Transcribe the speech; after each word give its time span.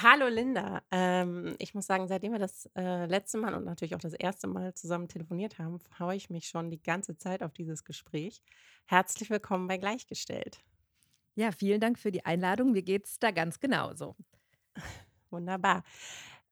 Hallo 0.00 0.28
Linda. 0.28 0.82
Ähm, 0.92 1.56
ich 1.58 1.74
muss 1.74 1.86
sagen, 1.86 2.06
seitdem 2.06 2.30
wir 2.30 2.38
das 2.38 2.70
äh, 2.76 3.06
letzte 3.06 3.36
Mal 3.36 3.54
und 3.54 3.64
natürlich 3.64 3.96
auch 3.96 4.00
das 4.00 4.12
erste 4.12 4.46
Mal 4.46 4.72
zusammen 4.74 5.08
telefoniert 5.08 5.58
haben, 5.58 5.80
freue 5.80 6.16
ich 6.16 6.30
mich 6.30 6.46
schon 6.46 6.70
die 6.70 6.80
ganze 6.80 7.16
Zeit 7.16 7.42
auf 7.42 7.52
dieses 7.52 7.82
Gespräch. 7.84 8.40
Herzlich 8.86 9.28
willkommen 9.28 9.66
bei 9.66 9.76
Gleichgestellt. 9.76 10.60
Ja, 11.34 11.50
vielen 11.50 11.80
Dank 11.80 11.98
für 11.98 12.12
die 12.12 12.24
Einladung. 12.24 12.70
Mir 12.70 12.82
geht's 12.82 13.18
da 13.18 13.32
ganz 13.32 13.58
genauso. 13.58 14.14
Wunderbar. 15.30 15.82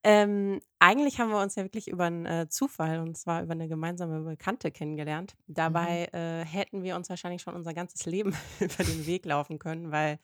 Ähm, 0.02 0.60
eigentlich 0.80 1.20
haben 1.20 1.30
wir 1.30 1.40
uns 1.40 1.54
ja 1.54 1.62
wirklich 1.62 1.86
über 1.86 2.06
einen 2.06 2.26
äh, 2.26 2.48
Zufall 2.48 2.98
und 2.98 3.16
zwar 3.16 3.44
über 3.44 3.52
eine 3.52 3.68
gemeinsame 3.68 4.22
Bekannte 4.22 4.72
kennengelernt. 4.72 5.36
Mhm. 5.46 5.54
Dabei 5.54 6.06
äh, 6.06 6.44
hätten 6.44 6.82
wir 6.82 6.96
uns 6.96 7.10
wahrscheinlich 7.10 7.42
schon 7.42 7.54
unser 7.54 7.74
ganzes 7.74 8.06
Leben 8.06 8.34
über 8.60 8.82
den 8.82 9.06
Weg 9.06 9.24
laufen 9.24 9.60
können, 9.60 9.92
weil 9.92 10.18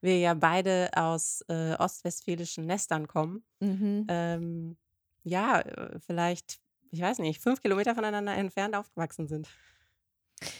wir 0.00 0.18
ja 0.18 0.34
beide 0.34 0.90
aus 0.94 1.42
äh, 1.48 1.74
ostwestfälischen 1.74 2.66
Nestern 2.66 3.06
kommen. 3.06 3.44
Mhm. 3.60 4.06
Ähm, 4.08 4.76
ja, 5.22 5.60
äh, 5.60 5.98
vielleicht, 6.00 6.60
ich 6.90 7.00
weiß 7.00 7.18
nicht, 7.18 7.40
5 7.40 7.60
Kilometer 7.60 7.94
voneinander 7.94 8.34
entfernt 8.34 8.74
aufgewachsen 8.74 9.28
sind. 9.28 9.48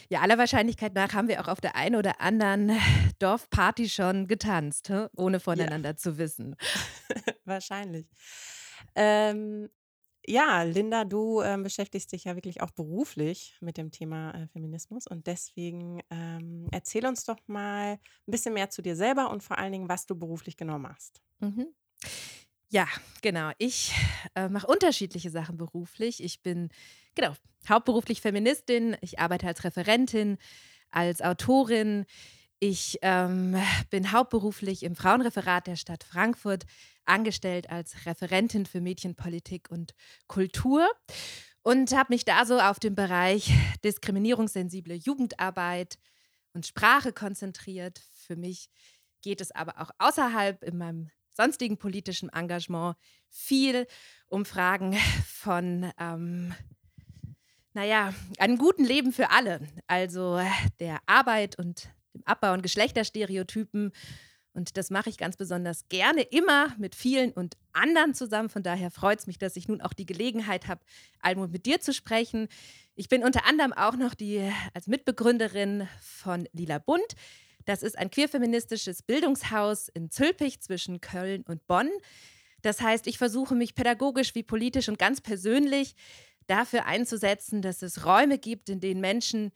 Ja, 0.09 0.21
aller 0.21 0.37
Wahrscheinlichkeit 0.37 0.93
nach 0.93 1.13
haben 1.13 1.27
wir 1.27 1.41
auch 1.41 1.47
auf 1.47 1.61
der 1.61 1.75
einen 1.75 1.95
oder 1.95 2.21
anderen 2.21 2.71
Dorfparty 3.19 3.89
schon 3.89 4.27
getanzt, 4.27 4.91
ohne 5.15 5.39
Ja, 5.53 5.67
voneinander 5.67 5.95
zu 5.97 6.17
wissen. 6.17 6.55
wahrscheinlich. 7.45 8.07
Ähm, 8.95 9.69
ja, 10.25 10.63
Linda, 10.63 11.05
du, 11.05 11.41
ähm, 11.41 11.63
beschäftigst 11.63 12.11
dich 12.11 12.25
ja 12.25 12.35
wirklich 12.35 12.61
auch 12.61 12.71
beruflich 12.71 13.57
mit 13.61 13.77
dem 13.77 13.91
Thema, 13.91 14.31
äh, 14.31 14.47
Feminismus 14.47 15.07
und 15.07 15.27
deswegen, 15.27 16.01
ähm, 16.09 16.67
erzähl 16.71 17.05
uns 17.05 17.23
doch 17.23 17.37
mal 17.47 17.93
ein 17.93 17.99
bisschen 18.27 18.53
mehr 18.53 18.69
zu 18.69 18.81
dir 18.81 18.95
selber 18.95 19.29
und 19.31 19.43
vor 19.43 19.57
allen 19.57 19.71
Dingen, 19.71 19.89
was 19.89 20.05
du 20.05 20.15
beruflich 20.15 20.57
genau 20.57 20.77
machst. 20.77 21.21
Mhm. 21.39 21.67
Ja, 22.69 22.87
genau. 23.21 23.51
Ich 23.57 23.93
äh, 24.35 24.47
mache 24.47 24.67
unterschiedliche 24.67 25.29
Sachen 25.29 25.57
beruflich. 25.57 26.23
Ich 26.23 26.41
bin, 26.41 26.69
genau, 27.15 27.33
hauptberuflich 27.67 28.21
Feministin. 28.21 28.95
Ich 29.01 29.19
arbeite 29.19 29.47
als 29.47 29.63
Referentin, 29.65 30.37
als 30.89 31.21
Autorin. 31.21 32.05
Ich 32.63 32.99
ähm, 33.01 33.59
bin 33.89 34.11
hauptberuflich 34.11 34.83
im 34.83 34.95
Frauenreferat 34.95 35.65
der 35.65 35.75
Stadt 35.75 36.03
Frankfurt 36.03 36.65
angestellt 37.05 37.71
als 37.71 38.05
Referentin 38.05 38.67
für 38.67 38.81
Medienpolitik 38.81 39.71
und 39.71 39.95
Kultur 40.27 40.87
und 41.63 41.91
habe 41.97 42.13
mich 42.13 42.23
da 42.23 42.45
so 42.45 42.59
auf 42.59 42.79
den 42.79 42.93
Bereich 42.93 43.51
diskriminierungssensible 43.83 44.93
Jugendarbeit 44.93 45.97
und 46.53 46.67
Sprache 46.67 47.13
konzentriert. 47.13 47.99
Für 48.13 48.35
mich 48.35 48.69
geht 49.23 49.41
es 49.41 49.49
aber 49.49 49.81
auch 49.81 49.89
außerhalb 49.97 50.63
in 50.63 50.77
meinem 50.77 51.09
sonstigen 51.31 51.79
politischen 51.79 52.29
Engagement 52.29 52.95
viel 53.31 53.87
um 54.27 54.45
Fragen 54.45 54.95
von, 55.25 55.91
ähm, 55.97 56.53
naja, 57.73 58.13
einem 58.37 58.59
guten 58.59 58.85
Leben 58.85 59.13
für 59.13 59.31
alle, 59.31 59.61
also 59.87 60.39
der 60.79 60.99
Arbeit 61.07 61.57
und 61.57 61.89
dem 62.13 62.23
Abbau 62.25 62.51
von 62.51 62.61
Geschlechterstereotypen. 62.61 63.91
Und 64.53 64.75
das 64.75 64.89
mache 64.89 65.09
ich 65.09 65.17
ganz 65.17 65.37
besonders 65.37 65.87
gerne, 65.87 66.23
immer 66.23 66.75
mit 66.77 66.93
vielen 66.93 67.31
und 67.31 67.55
anderen 67.71 68.13
zusammen. 68.13 68.49
Von 68.49 68.63
daher 68.63 68.91
freut 68.91 69.19
es 69.19 69.27
mich, 69.27 69.37
dass 69.37 69.55
ich 69.55 69.67
nun 69.67 69.81
auch 69.81 69.93
die 69.93 70.05
Gelegenheit 70.05 70.67
habe, 70.67 70.81
Almut 71.21 71.51
mit 71.51 71.65
dir 71.65 71.79
zu 71.79 71.93
sprechen. 71.93 72.49
Ich 72.95 73.07
bin 73.07 73.23
unter 73.23 73.45
anderem 73.45 73.71
auch 73.71 73.95
noch 73.95 74.13
die 74.13 74.51
als 74.73 74.87
Mitbegründerin 74.87 75.87
von 76.01 76.49
Lila 76.51 76.79
Bund. 76.79 77.15
Das 77.65 77.83
ist 77.83 77.97
ein 77.97 78.09
queerfeministisches 78.09 79.03
Bildungshaus 79.03 79.87
in 79.87 80.09
Zülpich 80.09 80.59
zwischen 80.61 80.99
Köln 80.99 81.43
und 81.47 81.65
Bonn. 81.67 81.89
Das 82.61 82.81
heißt, 82.81 83.07
ich 83.07 83.17
versuche 83.17 83.55
mich 83.55 83.75
pädagogisch 83.75 84.35
wie 84.35 84.43
politisch 84.43 84.89
und 84.89 84.99
ganz 84.99 85.21
persönlich 85.21 85.95
dafür 86.47 86.85
einzusetzen, 86.85 87.61
dass 87.61 87.81
es 87.81 88.05
Räume 88.05 88.37
gibt, 88.37 88.69
in 88.69 88.81
denen 88.81 88.99
Menschen 88.99 89.51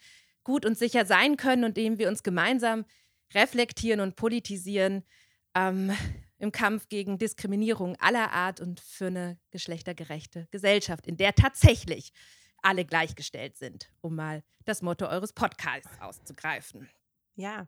gut 0.46 0.66
und 0.66 0.78
sicher 0.78 1.06
sein 1.06 1.36
können 1.36 1.66
und 1.66 1.76
denen 1.76 1.98
wir 2.00 2.08
uns 2.08 2.24
gemeinsam 2.24 2.86
reflektieren 3.34 4.00
und 4.00 4.16
politisieren 4.16 5.04
ähm, 5.56 5.92
im 6.38 6.54
Kampf 6.54 6.88
gegen 6.88 7.18
Diskriminierung 7.18 7.98
aller 8.00 8.32
Art 8.32 8.62
und 8.62 8.80
für 8.80 9.08
eine 9.08 9.38
geschlechtergerechte 9.52 10.48
Gesellschaft, 10.52 11.08
in 11.08 11.18
der 11.18 11.36
tatsächlich 11.36 12.14
alle 12.62 12.86
gleichgestellt 12.86 13.58
sind, 13.58 13.92
um 14.02 14.16
mal 14.16 14.44
das 14.64 14.82
Motto 14.82 15.06
eures 15.08 15.34
Podcasts 15.34 16.00
auszugreifen. 16.00 16.90
Ja, 17.36 17.68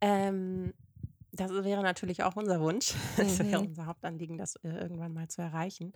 ähm, 0.00 0.74
das 1.32 1.50
wäre 1.50 1.82
natürlich 1.82 2.22
auch 2.22 2.36
unser 2.36 2.60
Wunsch. 2.60 2.94
Es 3.18 3.38
wäre 3.38 3.60
Mhm. 3.62 3.68
unser 3.68 3.86
Hauptanliegen, 3.86 4.38
das, 4.38 4.56
äh, 4.56 4.68
irgendwann 4.68 5.12
mal 5.12 5.28
zu 5.28 5.42
erreichen. 5.42 5.92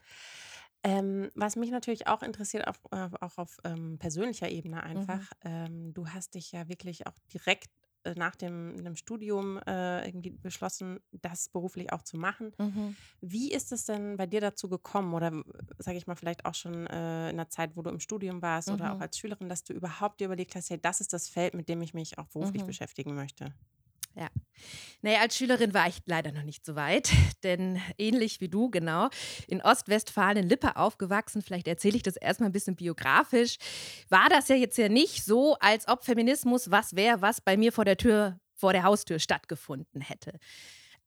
Ähm, 0.82 1.30
was 1.34 1.56
mich 1.56 1.70
natürlich 1.70 2.06
auch 2.06 2.22
interessiert, 2.22 2.66
auf, 2.66 2.80
äh, 2.90 3.08
auch 3.20 3.36
auf 3.38 3.58
ähm, 3.64 3.98
persönlicher 3.98 4.48
Ebene 4.48 4.82
Mhm. 4.94 5.20
einfach, 5.22 5.32
ähm, 5.42 5.92
du 5.92 6.08
hast 6.08 6.34
dich 6.34 6.52
ja 6.52 6.68
wirklich 6.68 7.06
auch 7.06 7.18
direkt 7.32 7.68
äh, 8.04 8.14
nach 8.14 8.34
dem, 8.34 8.82
dem 8.82 8.96
Studium 8.96 9.58
äh, 9.66 10.06
irgendwie 10.06 10.30
beschlossen, 10.30 11.00
das 11.12 11.50
beruflich 11.50 11.92
auch 11.92 12.02
zu 12.02 12.16
machen. 12.16 12.52
Mhm. 12.58 12.96
Wie 13.20 13.52
ist 13.52 13.72
es 13.72 13.84
denn 13.86 14.16
bei 14.16 14.26
dir 14.26 14.40
dazu 14.40 14.68
gekommen 14.70 15.14
oder 15.14 15.42
sage 15.78 15.98
ich 15.98 16.06
mal 16.06 16.16
vielleicht 16.16 16.46
auch 16.46 16.54
schon 16.54 16.86
äh, 16.86 17.30
in 17.30 17.36
der 17.36 17.50
Zeit, 17.50 17.76
wo 17.76 17.82
du 17.82 17.90
im 17.90 18.00
Studium 18.00 18.42
warst 18.42 18.72
oder 18.72 18.92
auch 18.94 19.00
Mhm. 19.00 19.02
als 19.02 19.18
Schülerin, 19.18 19.48
dass 19.50 19.64
du 19.64 19.74
überhaupt 19.74 20.20
dir 20.20 20.26
überlegt 20.26 20.54
hast, 20.56 20.70
hey, 20.70 20.80
das 20.80 21.00
ist 21.02 21.12
das 21.12 21.28
Feld, 21.28 21.54
mit 21.54 21.68
dem 21.68 21.82
ich 21.82 21.94
mich 21.94 22.18
auch 22.18 22.28
beruflich 22.28 22.64
Mhm. 22.64 22.66
beschäftigen 22.66 23.14
möchte? 23.14 23.54
Ja. 24.14 24.28
Na 25.02 25.12
ja, 25.12 25.20
als 25.20 25.36
Schülerin 25.36 25.72
war 25.72 25.88
ich 25.88 25.98
leider 26.04 26.32
noch 26.32 26.42
nicht 26.42 26.66
so 26.66 26.74
weit, 26.74 27.10
denn 27.42 27.80
ähnlich 27.96 28.40
wie 28.40 28.48
du, 28.48 28.70
genau, 28.70 29.08
in 29.46 29.62
Ostwestfalen 29.62 30.38
in 30.38 30.48
Lippe 30.48 30.76
aufgewachsen, 30.76 31.42
vielleicht 31.42 31.68
erzähle 31.68 31.96
ich 31.96 32.02
das 32.02 32.16
erstmal 32.16 32.50
ein 32.50 32.52
bisschen 32.52 32.76
biografisch, 32.76 33.56
war 34.08 34.28
das 34.28 34.48
ja 34.48 34.56
jetzt 34.56 34.76
ja 34.78 34.88
nicht 34.88 35.24
so, 35.24 35.56
als 35.60 35.88
ob 35.88 36.04
Feminismus 36.04 36.70
was 36.70 36.96
wäre, 36.96 37.22
was 37.22 37.40
bei 37.40 37.56
mir 37.56 37.72
vor 37.72 37.84
der 37.84 37.96
Tür, 37.96 38.38
vor 38.54 38.72
der 38.72 38.82
Haustür 38.82 39.18
stattgefunden 39.18 40.00
hätte. 40.00 40.38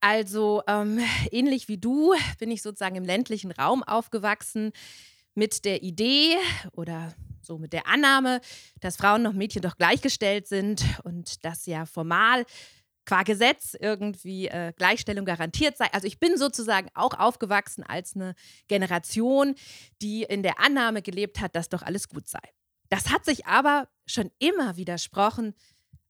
Also 0.00 0.62
ähm, 0.66 0.98
ähnlich 1.30 1.68
wie 1.68 1.78
du 1.78 2.14
bin 2.38 2.50
ich 2.50 2.62
sozusagen 2.62 2.96
im 2.96 3.04
ländlichen 3.04 3.52
Raum 3.52 3.82
aufgewachsen 3.82 4.72
mit 5.34 5.64
der 5.64 5.82
Idee 5.82 6.36
oder 6.72 7.14
so 7.40 7.58
mit 7.58 7.72
der 7.72 7.86
Annahme, 7.86 8.40
dass 8.80 8.96
Frauen 8.96 9.26
und 9.26 9.36
Mädchen 9.36 9.62
doch 9.62 9.76
gleichgestellt 9.76 10.46
sind 10.46 10.84
und 11.04 11.44
dass 11.44 11.66
ja 11.66 11.86
formal 11.86 12.44
qua 13.04 13.22
Gesetz 13.22 13.76
irgendwie 13.78 14.48
äh, 14.48 14.72
Gleichstellung 14.76 15.24
garantiert 15.24 15.76
sei. 15.76 15.86
Also 15.92 16.06
ich 16.06 16.18
bin 16.18 16.36
sozusagen 16.36 16.88
auch 16.94 17.14
aufgewachsen 17.14 17.82
als 17.84 18.14
eine 18.14 18.34
Generation, 18.68 19.54
die 20.00 20.22
in 20.22 20.42
der 20.42 20.60
Annahme 20.60 21.02
gelebt 21.02 21.40
hat, 21.40 21.54
dass 21.54 21.68
doch 21.68 21.82
alles 21.82 22.08
gut 22.08 22.28
sei. 22.28 22.40
Das 22.88 23.10
hat 23.10 23.24
sich 23.24 23.46
aber 23.46 23.88
schon 24.06 24.30
immer 24.38 24.76
widersprochen, 24.76 25.54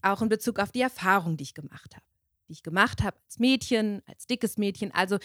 auch 0.02 0.22
in 0.22 0.28
Bezug 0.28 0.58
auf 0.58 0.70
die 0.70 0.82
Erfahrung, 0.82 1.36
die 1.36 1.44
ich 1.44 1.54
gemacht 1.54 1.94
habe. 1.94 2.04
Die 2.48 2.52
ich 2.52 2.62
gemacht 2.62 3.02
habe 3.02 3.16
als 3.24 3.38
Mädchen, 3.38 4.02
als 4.06 4.26
dickes 4.26 4.58
Mädchen. 4.58 4.92
Also 4.92 5.18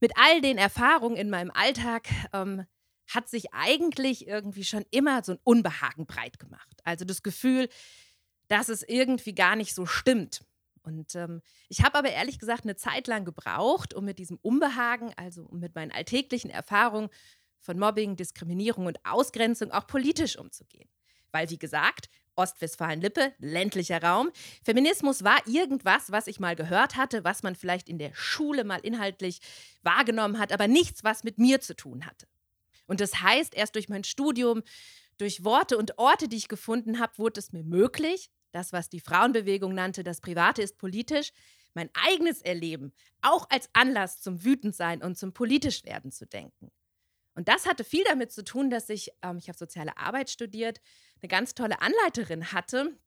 mit 0.00 0.12
all 0.16 0.40
den 0.40 0.56
Erfahrungen 0.56 1.16
in 1.16 1.28
meinem 1.28 1.50
Alltag 1.50 2.08
ähm, 2.32 2.64
hat 3.08 3.28
sich 3.28 3.52
eigentlich 3.52 4.28
irgendwie 4.28 4.64
schon 4.64 4.84
immer 4.90 5.22
so 5.24 5.32
ein 5.32 5.38
Unbehagen 5.42 6.06
breit 6.06 6.38
gemacht. 6.38 6.80
Also 6.84 7.04
das 7.04 7.22
Gefühl, 7.22 7.68
dass 8.48 8.68
es 8.68 8.82
irgendwie 8.82 9.34
gar 9.34 9.56
nicht 9.56 9.74
so 9.74 9.86
stimmt. 9.86 10.42
Und 10.98 11.14
ähm, 11.14 11.42
ich 11.68 11.82
habe 11.82 11.98
aber 11.98 12.10
ehrlich 12.10 12.38
gesagt 12.38 12.64
eine 12.64 12.76
Zeit 12.76 13.06
lang 13.06 13.24
gebraucht, 13.24 13.94
um 13.94 14.04
mit 14.04 14.18
diesem 14.18 14.38
Unbehagen, 14.42 15.12
also 15.16 15.48
mit 15.52 15.74
meinen 15.74 15.92
alltäglichen 15.92 16.50
Erfahrungen 16.50 17.08
von 17.60 17.78
Mobbing, 17.78 18.16
Diskriminierung 18.16 18.86
und 18.86 18.98
Ausgrenzung 19.04 19.70
auch 19.70 19.86
politisch 19.86 20.36
umzugehen. 20.36 20.88
Weil, 21.32 21.48
wie 21.50 21.58
gesagt, 21.58 22.08
Ostwestfalen-Lippe, 22.36 23.34
ländlicher 23.38 24.02
Raum, 24.02 24.30
Feminismus 24.64 25.22
war 25.24 25.46
irgendwas, 25.46 26.10
was 26.10 26.26
ich 26.26 26.40
mal 26.40 26.56
gehört 26.56 26.96
hatte, 26.96 27.22
was 27.22 27.42
man 27.42 27.54
vielleicht 27.54 27.88
in 27.88 27.98
der 27.98 28.14
Schule 28.14 28.64
mal 28.64 28.80
inhaltlich 28.80 29.40
wahrgenommen 29.82 30.38
hat, 30.38 30.52
aber 30.52 30.66
nichts, 30.66 31.04
was 31.04 31.22
mit 31.22 31.38
mir 31.38 31.60
zu 31.60 31.76
tun 31.76 32.06
hatte. 32.06 32.26
Und 32.86 33.00
das 33.00 33.20
heißt, 33.20 33.54
erst 33.54 33.74
durch 33.74 33.88
mein 33.88 34.04
Studium, 34.04 34.62
durch 35.18 35.44
Worte 35.44 35.76
und 35.76 35.98
Orte, 35.98 36.28
die 36.28 36.36
ich 36.36 36.48
gefunden 36.48 36.98
habe, 36.98 37.18
wurde 37.18 37.38
es 37.38 37.52
mir 37.52 37.62
möglich, 37.62 38.30
das, 38.52 38.72
was 38.72 38.88
die 38.88 39.00
Frauenbewegung 39.00 39.74
nannte, 39.74 40.02
das 40.02 40.20
Private 40.20 40.62
ist 40.62 40.78
politisch, 40.78 41.32
mein 41.74 41.90
eigenes 41.94 42.42
Erleben 42.42 42.92
auch 43.22 43.46
als 43.50 43.68
Anlass 43.72 44.20
zum 44.20 44.44
Wütendsein 44.44 45.02
und 45.02 45.16
zum 45.16 45.32
Politischwerden 45.32 46.10
zu 46.10 46.26
denken. 46.26 46.70
Und 47.34 47.48
das 47.48 47.66
hatte 47.66 47.84
viel 47.84 48.04
damit 48.04 48.32
zu 48.32 48.44
tun, 48.44 48.70
dass 48.70 48.88
ich, 48.88 49.12
ähm, 49.22 49.38
ich 49.38 49.48
habe 49.48 49.56
soziale 49.56 49.96
Arbeit 49.96 50.30
studiert, 50.30 50.80
eine 51.22 51.28
ganz 51.28 51.54
tolle 51.54 51.80
Anleiterin 51.80 52.52
hatte 52.52 52.98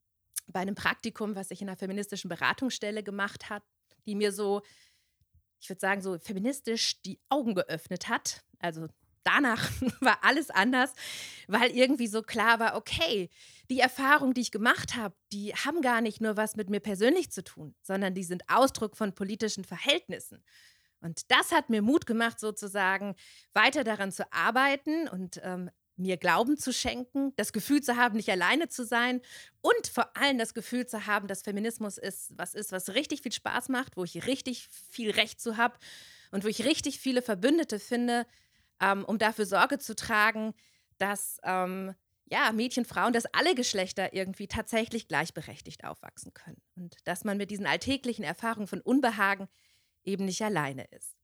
bei 0.48 0.62
einem 0.62 0.76
Praktikum, 0.76 1.36
was 1.36 1.52
ich 1.52 1.62
in 1.62 1.70
einer 1.70 1.78
feministischen 1.78 2.30
Beratungsstelle 2.30 3.04
gemacht 3.04 3.50
hat, 3.50 3.64
die 4.06 4.16
mir 4.16 4.32
so, 4.32 4.62
ich 5.60 5.70
würde 5.70 5.80
sagen, 5.80 6.02
so 6.02 6.18
feministisch 6.20 7.02
die 7.02 7.20
Augen 7.30 7.56
geöffnet 7.56 8.08
hat. 8.10 8.44
Also 8.60 8.88
danach 9.24 9.70
war 10.02 10.20
alles 10.24 10.50
anders, 10.50 10.94
weil 11.48 11.72
irgendwie 11.72 12.08
so 12.08 12.22
klar 12.22 12.60
war, 12.60 12.76
okay, 12.76 13.30
die 13.70 13.80
Erfahrungen, 13.80 14.34
die 14.34 14.42
ich 14.42 14.52
gemacht 14.52 14.96
habe, 14.96 15.16
die 15.32 15.54
haben 15.54 15.82
gar 15.82 16.02
nicht 16.02 16.22
nur 16.22 16.38
was 16.38 16.56
mit 16.56 16.70
mir 16.70 16.80
persönlich 16.80 17.32
zu 17.32 17.44
tun, 17.44 17.76
sondern 17.82 18.14
die 18.14 18.24
sind 18.24 18.44
Ausdruck 18.50 18.96
von 18.98 19.14
politischen 19.14 19.64
Verhältnissen. 19.64 20.44
Und 21.02 21.30
das 21.32 21.52
hat 21.52 21.70
mir 21.70 21.82
Mut 21.82 22.06
gemacht, 22.06 22.40
sozusagen 22.40 23.16
weiter 23.54 23.84
daran 23.84 24.12
zu 24.12 24.32
arbeiten 24.32 25.10
und 25.10 25.40
ähm, 25.44 25.70
mir 25.96 26.18
Glauben 26.18 26.58
zu 26.58 26.74
schenken, 26.74 27.34
das 27.36 27.54
Gefühl 27.54 27.82
zu 27.82 27.98
haben, 27.98 28.16
nicht 28.16 28.30
alleine 28.30 28.68
zu 28.68 28.86
sein 28.86 29.22
und 29.62 29.88
vor 29.88 30.16
allem 30.18 30.38
das 30.38 30.54
Gefühl 30.54 30.86
zu 30.88 31.06
haben, 31.06 31.28
dass 31.28 31.44
Feminismus 31.44 31.98
ist, 31.98 32.32
was 32.38 32.56
ist, 32.56 32.72
was 32.72 32.94
richtig 32.94 33.22
viel 33.22 33.32
Spaß 33.32 33.70
macht, 33.70 33.98
wo 33.98 34.04
ich 34.04 34.26
richtig 34.26 34.68
viel 34.90 35.12
Recht 35.12 35.40
zu 35.40 35.58
habe 35.58 35.78
und 36.32 36.44
wo 36.44 36.48
ich 36.48 36.66
richtig 36.66 37.00
viele 37.00 37.22
Verbündete 37.22 37.80
finde, 37.80 38.26
ähm, 38.82 39.06
um 39.06 39.18
dafür 39.18 39.46
Sorge 39.46 39.80
zu 39.80 39.96
tragen, 39.96 40.54
dass 40.98 41.38
ähm, 41.44 41.96
ja, 42.26 42.52
Mädchen, 42.52 42.86
Frauen, 42.86 43.14
dass 43.14 43.26
alle 43.28 43.56
Geschlechter 43.56 44.14
irgendwie 44.14 44.48
tatsächlich 44.48 45.08
gleichberechtigt 45.08 45.84
aufwachsen 45.84 46.34
können 46.34 46.62
und 46.76 46.96
dass 47.04 47.24
man 47.24 47.38
mit 47.38 47.52
diesen 47.52 47.66
alltäglichen 47.66 48.24
Erfahrungen 48.24 48.68
von 48.68 48.82
Unbehagen 48.82 49.48
eben 50.04 50.26
nicht 50.26 50.42
alleine 50.42 50.86
ist. 50.86 51.16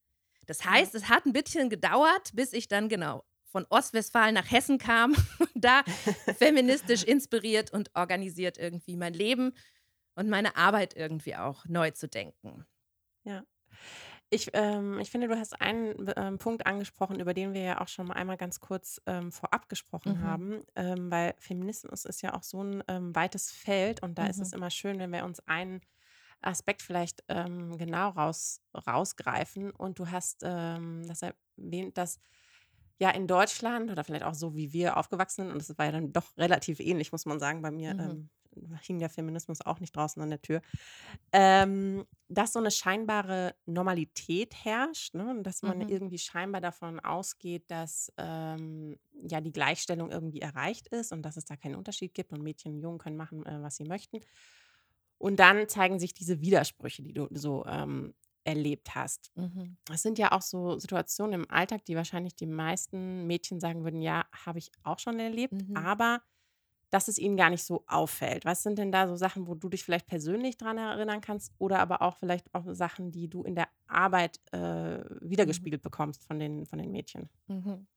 Das 0.46 0.66
heißt, 0.66 0.96
es 0.96 1.10
hat 1.10 1.26
ein 1.26 1.34
bisschen 1.34 1.70
gedauert, 1.70 2.32
bis 2.34 2.54
ich 2.54 2.68
dann 2.68 2.90
genau 2.90 3.24
von 3.52 3.66
Ostwestfalen 3.70 4.36
nach 4.36 4.52
Hessen 4.52 4.78
kam 4.78 5.14
und 5.40 5.52
da 5.56 5.84
feministisch 6.38 7.04
inspiriert 7.04 7.72
und 7.72 7.92
organisiert 7.96 8.58
irgendwie 8.58 8.96
mein 8.96 9.14
Leben 9.14 9.54
und 10.16 10.30
meine 10.30 10.56
Arbeit 10.56 10.96
irgendwie 10.96 11.36
auch 11.36 11.66
neu 11.66 11.92
zu 11.92 12.08
denken. 12.08 12.66
Ja. 13.24 13.44
Ich, 14.32 14.52
ähm, 14.54 15.00
ich 15.00 15.10
finde, 15.10 15.28
du 15.28 15.38
hast 15.38 15.60
einen 15.60 16.12
ähm, 16.16 16.38
Punkt 16.38 16.68
angesprochen, 16.68 17.20
über 17.20 17.34
den 17.34 17.54
wir 17.54 17.62
ja 17.62 17.82
auch 17.82 17.88
schon 17.88 18.08
mal 18.08 18.14
einmal 18.14 18.38
ganz 18.38 18.60
kurz 18.60 19.02
ähm, 19.08 19.32
vorab 19.32 19.70
gesprochen 19.70 20.20
mhm. 20.20 20.24
haben, 20.24 20.64
ähm, 20.76 21.10
weil 21.10 21.34
Feminismus 21.40 22.06
ist 22.06 22.22
ja 22.22 22.36
auch 22.36 22.44
so 22.44 22.64
ein 22.64 22.84
ähm, 22.88 23.16
weites 23.16 23.52
Feld 23.52 24.04
und 24.04 24.20
da 24.20 24.24
mhm. 24.24 24.30
ist 24.30 24.40
es 24.40 24.52
mhm. 24.52 24.58
immer 24.58 24.70
schön, 24.70 25.00
wenn 25.00 25.12
wir 25.12 25.26
uns 25.26 25.40
einen 25.48 25.82
Aspekt 26.42 26.84
vielleicht 26.84 27.24
ähm, 27.28 27.78
genau 27.78 28.10
raus, 28.10 28.62
rausgreifen. 28.88 29.72
Und 29.72 30.00
du 30.00 30.10
hast 30.10 30.42
das 30.42 31.22
erwähnt, 31.22 31.98
dass 31.98 32.18
ja 32.98 33.10
in 33.10 33.28
Deutschland 33.28 33.92
oder 33.92 34.06
vielleicht 34.06 34.24
auch 34.24 34.36
so, 34.36 34.56
wie 34.56 34.72
wir 34.72 34.96
aufgewachsen 34.96 35.44
sind, 35.44 35.52
und 35.52 35.60
das 35.60 35.78
war 35.78 35.88
ja 35.88 35.92
dann 35.92 36.14
doch 36.14 36.38
relativ 36.38 36.80
ähnlich, 36.80 37.12
muss 37.12 37.26
man 37.26 37.40
sagen, 37.40 37.62
bei 37.62 37.72
mir 37.72 37.94
mhm. 37.94 38.30
Hing 38.82 39.00
der 39.00 39.10
Feminismus 39.10 39.62
auch 39.66 39.80
nicht 39.80 39.96
draußen 39.96 40.22
an 40.22 40.30
der 40.30 40.42
Tür, 40.42 40.62
ähm, 41.32 42.06
dass 42.28 42.54
so 42.54 42.60
eine 42.60 42.72
scheinbare 42.72 43.56
Normalität 43.66 44.54
herrscht, 44.54 45.16
ne? 45.16 45.30
und 45.30 45.44
dass 45.44 45.62
man 45.62 45.80
mhm. 45.80 45.90
irgendwie 45.90 46.20
scheinbar 46.20 46.62
davon 46.62 47.00
ausgeht, 47.00 47.64
dass 47.70 48.12
ähm, 48.18 48.98
ja 49.14 49.42
die 49.42 49.52
Gleichstellung 49.52 50.12
irgendwie 50.12 50.42
erreicht 50.42 50.88
ist 50.88 51.12
und 51.12 51.24
dass 51.24 51.38
es 51.38 51.46
da 51.46 51.56
keinen 51.56 51.76
Unterschied 51.76 52.14
gibt 52.14 52.32
und 52.34 52.44
Mädchen 52.44 52.74
und 52.74 52.80
Jungen 52.80 53.00
können 53.00 53.18
machen, 53.18 53.46
äh, 53.46 53.62
was 53.62 53.78
sie 53.78 53.86
möchten. 53.86 54.20
Und 55.18 55.40
dann 55.40 55.68
zeigen 55.68 56.00
sich 56.00 56.14
diese 56.14 56.40
Widersprüche, 56.40 57.04
die 57.04 57.14
du 57.14 57.28
so 57.32 57.66
ähm, 57.66 58.14
erlebt 58.50 58.96
hast. 58.96 59.32
Mhm. 59.36 59.78
Das 59.86 60.02
sind 60.02 60.18
ja 60.18 60.32
auch 60.32 60.42
so 60.42 60.80
Situationen 60.80 61.42
im 61.42 61.52
Alltag, 61.52 61.86
die 61.86 61.96
wahrscheinlich 61.96 62.36
die 62.36 62.48
meisten 62.48 63.28
Mädchen 63.28 63.60
sagen 63.60 63.84
würden, 63.84 64.02
ja, 64.02 64.26
habe 64.46 64.60
ich 64.60 64.72
auch 64.84 65.00
schon 65.00 65.20
erlebt, 65.20 65.54
mhm. 65.54 65.76
aber 65.76 66.22
dass 66.90 67.08
es 67.08 67.18
ihnen 67.18 67.38
gar 67.38 67.50
nicht 67.50 67.64
so 67.64 67.84
auffällt. 67.88 68.46
Was 68.46 68.64
sind 68.64 68.80
denn 68.80 68.92
da 68.92 69.08
so 69.08 69.16
Sachen, 69.16 69.48
wo 69.48 69.56
du 69.56 69.70
dich 69.70 69.84
vielleicht 69.84 70.08
persönlich 70.08 70.58
dran 70.58 70.78
erinnern 70.78 71.22
kannst 71.22 71.54
oder 71.58 71.80
aber 71.80 72.02
auch 72.02 72.18
vielleicht 72.18 72.54
auch 72.54 72.66
Sachen, 72.74 73.12
die 73.12 73.28
du 73.28 73.44
in 73.44 73.56
der 73.56 73.68
Arbeit 73.88 74.40
äh, 74.52 75.04
wiedergespiegelt 75.22 75.82
mhm. 75.82 75.84
bekommst 75.84 76.24
von 76.24 76.40
den, 76.40 76.66
von 76.66 76.80
den 76.80 76.92
Mädchen? 76.92 77.30
Mhm. 77.48 77.88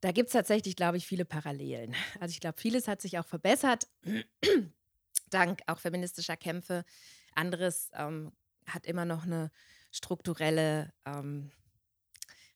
Da 0.00 0.12
gibt 0.12 0.28
es 0.28 0.32
tatsächlich, 0.32 0.76
glaube 0.76 0.96
ich, 0.96 1.06
viele 1.06 1.24
Parallelen. 1.24 1.94
Also 2.20 2.32
ich 2.32 2.40
glaube, 2.40 2.60
vieles 2.60 2.86
hat 2.86 3.00
sich 3.00 3.18
auch 3.18 3.26
verbessert, 3.26 3.88
dank 5.30 5.60
auch 5.66 5.78
feministischer 5.78 6.36
Kämpfe. 6.36 6.84
Anderes 7.34 7.90
ähm, 7.94 8.32
hat 8.66 8.86
immer 8.86 9.04
noch 9.04 9.24
eine 9.24 9.50
strukturelle, 9.90 10.92
ähm, 11.04 11.50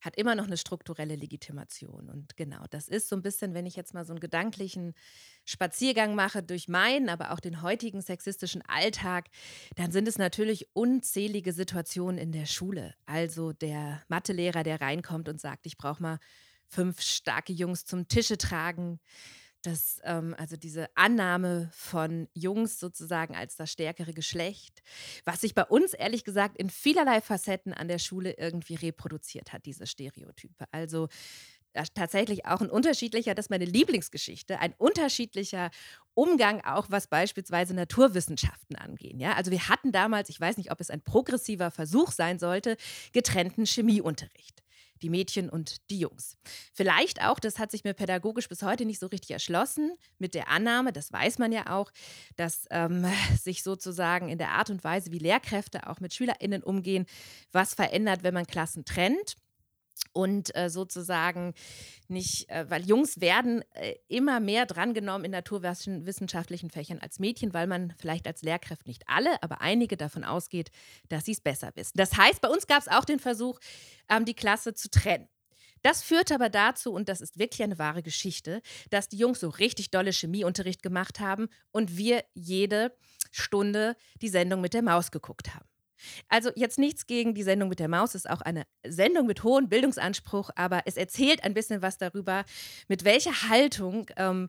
hat 0.02 0.16
immer 0.16 0.34
noch 0.34 0.46
eine 0.46 0.56
strukturelle 0.56 1.16
Legitimation. 1.16 2.10
Und 2.10 2.36
genau, 2.36 2.64
das 2.70 2.88
ist 2.88 3.08
so 3.08 3.16
ein 3.16 3.22
bisschen, 3.22 3.54
wenn 3.54 3.66
ich 3.66 3.76
jetzt 3.76 3.94
mal 3.94 4.04
so 4.04 4.12
einen 4.12 4.20
gedanklichen 4.20 4.94
Spaziergang 5.44 6.14
mache 6.14 6.42
durch 6.42 6.68
meinen, 6.68 7.08
aber 7.08 7.30
auch 7.30 7.40
den 7.40 7.62
heutigen 7.62 8.02
sexistischen 8.02 8.62
Alltag, 8.66 9.28
dann 9.76 9.92
sind 9.92 10.08
es 10.08 10.18
natürlich 10.18 10.68
unzählige 10.74 11.52
Situationen 11.52 12.18
in 12.18 12.32
der 12.32 12.46
Schule. 12.46 12.94
Also 13.06 13.52
der 13.52 14.02
Mathelehrer, 14.08 14.64
der 14.64 14.80
reinkommt 14.80 15.28
und 15.28 15.40
sagt, 15.40 15.66
ich 15.66 15.78
brauche 15.78 16.02
mal 16.02 16.18
fünf 16.66 17.00
starke 17.00 17.52
Jungs 17.52 17.84
zum 17.84 18.08
Tische 18.08 18.38
tragen 18.38 18.98
dass 19.62 20.00
ähm, 20.04 20.34
also 20.38 20.56
diese 20.56 20.88
Annahme 20.96 21.70
von 21.72 22.28
Jungs 22.34 22.78
sozusagen 22.78 23.34
als 23.36 23.56
das 23.56 23.70
stärkere 23.70 24.12
Geschlecht, 24.12 24.82
was 25.24 25.40
sich 25.40 25.54
bei 25.54 25.64
uns 25.64 25.94
ehrlich 25.94 26.24
gesagt 26.24 26.58
in 26.58 26.70
vielerlei 26.70 27.20
Facetten 27.20 27.72
an 27.72 27.88
der 27.88 27.98
Schule 27.98 28.32
irgendwie 28.32 28.74
reproduziert 28.74 29.52
hat, 29.52 29.66
diese 29.66 29.86
Stereotype. 29.86 30.66
Also 30.70 31.08
tatsächlich 31.94 32.44
auch 32.46 32.60
ein 32.60 32.70
unterschiedlicher, 32.70 33.34
das 33.34 33.46
ist 33.46 33.50
meine 33.50 33.64
Lieblingsgeschichte, 33.64 34.58
ein 34.58 34.74
unterschiedlicher 34.76 35.70
Umgang 36.14 36.60
auch, 36.60 36.86
was 36.90 37.06
beispielsweise 37.06 37.74
Naturwissenschaften 37.74 38.76
angeht. 38.76 39.14
Ja? 39.16 39.34
Also 39.34 39.50
wir 39.50 39.68
hatten 39.68 39.92
damals, 39.92 40.28
ich 40.28 40.40
weiß 40.40 40.58
nicht, 40.58 40.70
ob 40.70 40.80
es 40.80 40.90
ein 40.90 41.00
progressiver 41.00 41.70
Versuch 41.70 42.12
sein 42.12 42.38
sollte, 42.38 42.76
getrennten 43.12 43.64
Chemieunterricht 43.64 44.61
die 45.02 45.10
Mädchen 45.10 45.50
und 45.50 45.90
die 45.90 45.98
Jungs. 45.98 46.36
Vielleicht 46.72 47.22
auch, 47.22 47.38
das 47.38 47.58
hat 47.58 47.70
sich 47.70 47.84
mir 47.84 47.94
pädagogisch 47.94 48.48
bis 48.48 48.62
heute 48.62 48.84
nicht 48.84 48.98
so 49.00 49.06
richtig 49.06 49.30
erschlossen, 49.30 49.92
mit 50.18 50.34
der 50.34 50.48
Annahme, 50.48 50.92
das 50.92 51.12
weiß 51.12 51.38
man 51.38 51.52
ja 51.52 51.70
auch, 51.70 51.90
dass 52.36 52.66
ähm, 52.70 53.06
sich 53.40 53.62
sozusagen 53.62 54.28
in 54.28 54.38
der 54.38 54.50
Art 54.50 54.70
und 54.70 54.84
Weise, 54.84 55.12
wie 55.12 55.18
Lehrkräfte 55.18 55.88
auch 55.88 56.00
mit 56.00 56.14
SchülerInnen 56.14 56.62
umgehen, 56.62 57.06
was 57.52 57.74
verändert, 57.74 58.22
wenn 58.22 58.34
man 58.34 58.46
Klassen 58.46 58.84
trennt 58.84 59.36
und 60.12 60.54
äh, 60.56 60.70
sozusagen 60.70 61.54
nicht, 62.08 62.48
äh, 62.50 62.68
weil 62.68 62.84
Jungs 62.86 63.20
werden 63.20 63.64
äh, 63.74 63.94
immer 64.08 64.40
mehr 64.40 64.66
drangenommen 64.66 65.24
in 65.24 65.30
naturwissenschaftlichen 65.30 66.70
Fächern 66.70 66.98
als 66.98 67.18
Mädchen, 67.18 67.54
weil 67.54 67.66
man 67.66 67.94
vielleicht 67.98 68.26
als 68.26 68.42
Lehrkraft 68.42 68.86
nicht 68.86 69.04
alle, 69.08 69.42
aber 69.42 69.60
einige 69.60 69.96
davon 69.96 70.24
ausgeht, 70.24 70.70
dass 71.08 71.24
sie 71.24 71.32
es 71.32 71.40
besser 71.40 71.70
wissen. 71.74 71.96
Das 71.96 72.16
heißt, 72.16 72.40
bei 72.40 72.48
uns 72.48 72.66
gab 72.66 72.80
es 72.80 72.88
auch 72.88 73.04
den 73.04 73.18
Versuch, 73.18 73.58
ähm, 74.08 74.24
die 74.24 74.34
Klasse 74.34 74.74
zu 74.74 74.90
trennen. 74.90 75.28
Das 75.82 76.02
führte 76.02 76.36
aber 76.36 76.48
dazu, 76.48 76.92
und 76.92 77.08
das 77.08 77.20
ist 77.20 77.38
wirklich 77.38 77.62
eine 77.62 77.78
wahre 77.78 78.02
Geschichte, 78.02 78.62
dass 78.90 79.08
die 79.08 79.16
Jungs 79.16 79.40
so 79.40 79.48
richtig 79.48 79.90
dolle 79.90 80.12
Chemieunterricht 80.12 80.82
gemacht 80.82 81.18
haben 81.18 81.48
und 81.72 81.96
wir 81.96 82.24
jede 82.34 82.96
Stunde 83.32 83.96
die 84.20 84.28
Sendung 84.28 84.60
mit 84.60 84.74
der 84.74 84.82
Maus 84.82 85.10
geguckt 85.10 85.54
haben. 85.54 85.71
Also 86.28 86.50
jetzt 86.56 86.78
nichts 86.78 87.06
gegen 87.06 87.34
die 87.34 87.42
Sendung 87.42 87.68
mit 87.68 87.78
der 87.78 87.88
Maus, 87.88 88.14
ist 88.14 88.28
auch 88.28 88.40
eine 88.40 88.64
Sendung 88.86 89.26
mit 89.26 89.42
hohem 89.42 89.68
Bildungsanspruch, 89.68 90.50
aber 90.56 90.82
es 90.86 90.96
erzählt 90.96 91.44
ein 91.44 91.54
bisschen 91.54 91.82
was 91.82 91.98
darüber, 91.98 92.44
mit 92.88 93.04
welcher 93.04 93.48
Haltung 93.48 94.06
ähm, 94.16 94.48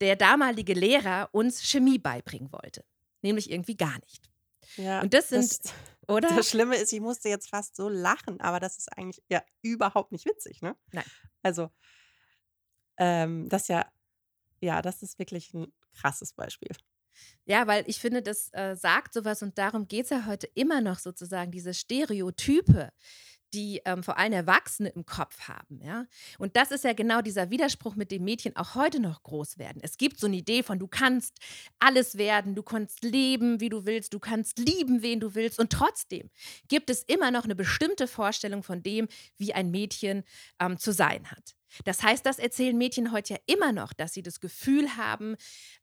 der 0.00 0.16
damalige 0.16 0.74
Lehrer 0.74 1.28
uns 1.32 1.62
Chemie 1.62 1.98
beibringen 1.98 2.52
wollte. 2.52 2.84
Nämlich 3.22 3.50
irgendwie 3.50 3.76
gar 3.76 3.98
nicht. 4.00 4.30
Ja, 4.76 5.00
und 5.00 5.14
das 5.14 5.28
sind, 5.28 5.64
das, 5.64 5.74
oder? 6.08 6.28
Das 6.28 6.50
Schlimme 6.50 6.76
ist, 6.76 6.92
ich 6.92 7.00
musste 7.00 7.28
jetzt 7.28 7.48
fast 7.48 7.76
so 7.76 7.88
lachen, 7.88 8.40
aber 8.40 8.60
das 8.60 8.76
ist 8.76 8.96
eigentlich 8.96 9.22
ja 9.28 9.42
überhaupt 9.62 10.12
nicht 10.12 10.26
witzig, 10.26 10.62
ne? 10.62 10.76
Nein. 10.92 11.04
Also, 11.42 11.70
ähm, 12.96 13.48
das 13.48 13.68
ja, 13.68 13.86
ja, 14.60 14.82
das 14.82 15.02
ist 15.02 15.18
wirklich 15.18 15.52
ein 15.54 15.72
krasses 15.92 16.32
Beispiel. 16.32 16.74
Ja, 17.44 17.66
weil 17.66 17.84
ich 17.86 17.98
finde, 17.98 18.22
das 18.22 18.50
äh, 18.52 18.74
sagt 18.76 19.14
sowas 19.14 19.42
und 19.42 19.58
darum 19.58 19.86
geht 19.88 20.04
es 20.04 20.10
ja 20.10 20.26
heute 20.26 20.48
immer 20.54 20.80
noch 20.80 20.98
sozusagen, 20.98 21.50
diese 21.50 21.74
Stereotype, 21.74 22.90
die 23.54 23.80
ähm, 23.84 24.02
vor 24.02 24.18
allem 24.18 24.32
Erwachsene 24.32 24.88
im 24.90 25.06
Kopf 25.06 25.48
haben. 25.48 25.80
Ja? 25.80 26.06
Und 26.38 26.56
das 26.56 26.72
ist 26.72 26.84
ja 26.84 26.92
genau 26.92 27.22
dieser 27.22 27.50
Widerspruch, 27.50 27.94
mit 27.94 28.10
dem 28.10 28.24
Mädchen 28.24 28.56
auch 28.56 28.74
heute 28.74 29.00
noch 29.00 29.22
groß 29.22 29.58
werden. 29.58 29.80
Es 29.82 29.96
gibt 29.96 30.18
so 30.18 30.26
eine 30.26 30.36
Idee 30.36 30.62
von, 30.62 30.78
du 30.78 30.88
kannst 30.88 31.38
alles 31.78 32.18
werden, 32.18 32.54
du 32.54 32.62
kannst 32.62 33.04
leben, 33.04 33.60
wie 33.60 33.68
du 33.68 33.86
willst, 33.86 34.12
du 34.12 34.18
kannst 34.18 34.58
lieben, 34.58 35.02
wen 35.02 35.20
du 35.20 35.34
willst. 35.34 35.60
Und 35.60 35.70
trotzdem 35.70 36.30
gibt 36.68 36.90
es 36.90 37.04
immer 37.04 37.30
noch 37.30 37.44
eine 37.44 37.54
bestimmte 37.54 38.08
Vorstellung 38.08 38.62
von 38.62 38.82
dem, 38.82 39.08
wie 39.38 39.54
ein 39.54 39.70
Mädchen 39.70 40.24
ähm, 40.60 40.76
zu 40.76 40.92
sein 40.92 41.30
hat. 41.30 41.54
Das 41.84 42.02
heißt, 42.02 42.24
das 42.24 42.38
erzählen 42.38 42.76
Mädchen 42.76 43.12
heute 43.12 43.34
ja 43.34 43.40
immer 43.46 43.72
noch, 43.72 43.92
dass 43.92 44.14
sie 44.14 44.22
das 44.22 44.40
Gefühl 44.40 44.96
haben, 44.96 45.36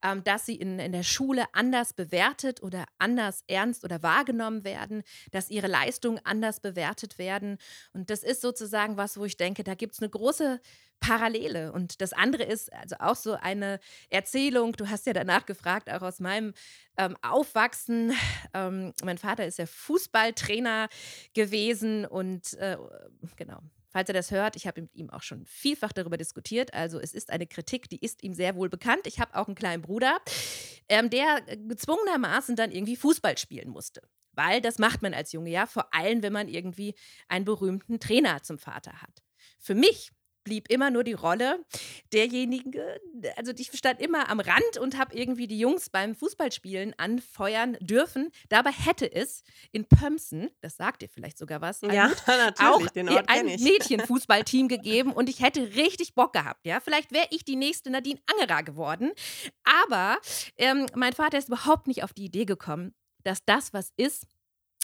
ähm, 0.03 0.23
dass 0.23 0.45
sie 0.45 0.55
in, 0.55 0.79
in 0.79 0.91
der 0.91 1.03
Schule 1.03 1.45
anders 1.53 1.93
bewertet 1.93 2.63
oder 2.63 2.85
anders 2.99 3.43
ernst 3.47 3.83
oder 3.83 4.01
wahrgenommen 4.03 4.63
werden, 4.63 5.03
dass 5.31 5.49
ihre 5.49 5.67
Leistungen 5.67 6.19
anders 6.23 6.59
bewertet 6.59 7.17
werden. 7.17 7.57
Und 7.93 8.09
das 8.09 8.23
ist 8.23 8.41
sozusagen 8.41 8.97
was, 8.97 9.17
wo 9.17 9.25
ich 9.25 9.37
denke, 9.37 9.63
da 9.63 9.75
gibt 9.75 9.93
es 9.93 9.99
eine 9.99 10.09
große 10.09 10.59
Parallele. 11.01 11.73
Und 11.73 11.99
das 11.99 12.13
andere 12.13 12.43
ist 12.43 12.71
also 12.71 12.95
auch 12.99 13.15
so 13.15 13.33
eine 13.33 13.79
Erzählung, 14.09 14.73
du 14.73 14.87
hast 14.89 15.07
ja 15.07 15.13
danach 15.13 15.45
gefragt, 15.45 15.89
auch 15.89 16.03
aus 16.03 16.19
meinem 16.19 16.53
ähm, 16.97 17.17
Aufwachsen. 17.21 18.13
Ähm, 18.53 18.93
mein 19.03 19.17
Vater 19.17 19.45
ist 19.45 19.57
ja 19.57 19.65
Fußballtrainer 19.65 20.87
gewesen 21.33 22.05
und 22.05 22.53
äh, 22.53 22.77
genau, 23.35 23.61
Falls 23.91 24.09
er 24.09 24.13
das 24.13 24.31
hört, 24.31 24.55
ich 24.55 24.67
habe 24.67 24.81
mit 24.81 24.95
ihm 24.95 25.09
auch 25.09 25.21
schon 25.21 25.45
vielfach 25.45 25.91
darüber 25.91 26.17
diskutiert. 26.17 26.73
Also 26.73 26.99
es 26.99 27.13
ist 27.13 27.29
eine 27.29 27.45
Kritik, 27.45 27.89
die 27.89 27.99
ist 27.99 28.23
ihm 28.23 28.33
sehr 28.33 28.55
wohl 28.55 28.69
bekannt. 28.69 29.05
Ich 29.05 29.19
habe 29.19 29.35
auch 29.35 29.47
einen 29.47 29.55
kleinen 29.55 29.81
Bruder, 29.81 30.19
ähm, 30.87 31.09
der 31.09 31.41
gezwungenermaßen 31.41 32.55
dann 32.55 32.71
irgendwie 32.71 32.95
Fußball 32.95 33.37
spielen 33.37 33.69
musste. 33.69 34.01
Weil 34.33 34.61
das 34.61 34.79
macht 34.79 35.01
man 35.01 35.13
als 35.13 35.33
Junge 35.33 35.49
ja, 35.49 35.65
vor 35.65 35.93
allem 35.93 36.23
wenn 36.23 36.31
man 36.31 36.47
irgendwie 36.47 36.95
einen 37.27 37.43
berühmten 37.43 37.99
Trainer 37.99 38.41
zum 38.43 38.57
Vater 38.57 39.01
hat. 39.01 39.21
Für 39.59 39.75
mich 39.75 40.11
blieb 40.43 40.69
immer 40.69 40.89
nur 40.89 41.03
die 41.03 41.13
Rolle 41.13 41.63
derjenigen, 42.13 42.73
also 43.35 43.51
ich 43.57 43.71
stand 43.73 44.01
immer 44.01 44.29
am 44.29 44.39
Rand 44.39 44.77
und 44.79 44.97
habe 44.97 45.15
irgendwie 45.15 45.47
die 45.47 45.59
Jungs 45.59 45.89
beim 45.89 46.15
Fußballspielen 46.15 46.93
anfeuern 46.97 47.77
dürfen. 47.79 48.31
Dabei 48.49 48.71
hätte 48.71 49.11
es 49.11 49.43
in 49.71 49.85
Pömsen, 49.85 50.49
das 50.61 50.77
sagt 50.77 51.01
dir 51.01 51.09
vielleicht 51.09 51.37
sogar 51.37 51.61
was, 51.61 51.81
ja, 51.81 52.11
natürlich, 52.27 52.59
auch 52.59 53.27
ein 53.27 53.45
Mädchenfußballteam 53.45 54.67
gegeben 54.67 55.13
und 55.13 55.29
ich 55.29 55.41
hätte 55.41 55.75
richtig 55.75 56.15
Bock 56.15 56.33
gehabt. 56.33 56.65
Ja, 56.65 56.79
vielleicht 56.79 57.11
wäre 57.11 57.27
ich 57.31 57.43
die 57.45 57.55
nächste 57.55 57.89
Nadine 57.89 58.19
Angerer 58.27 58.63
geworden. 58.63 59.11
Aber 59.63 60.17
ähm, 60.57 60.85
mein 60.95 61.13
Vater 61.13 61.37
ist 61.37 61.47
überhaupt 61.47 61.87
nicht 61.87 62.03
auf 62.03 62.13
die 62.13 62.25
Idee 62.25 62.45
gekommen, 62.45 62.93
dass 63.23 63.43
das 63.45 63.73
was 63.73 63.91
ist, 63.97 64.27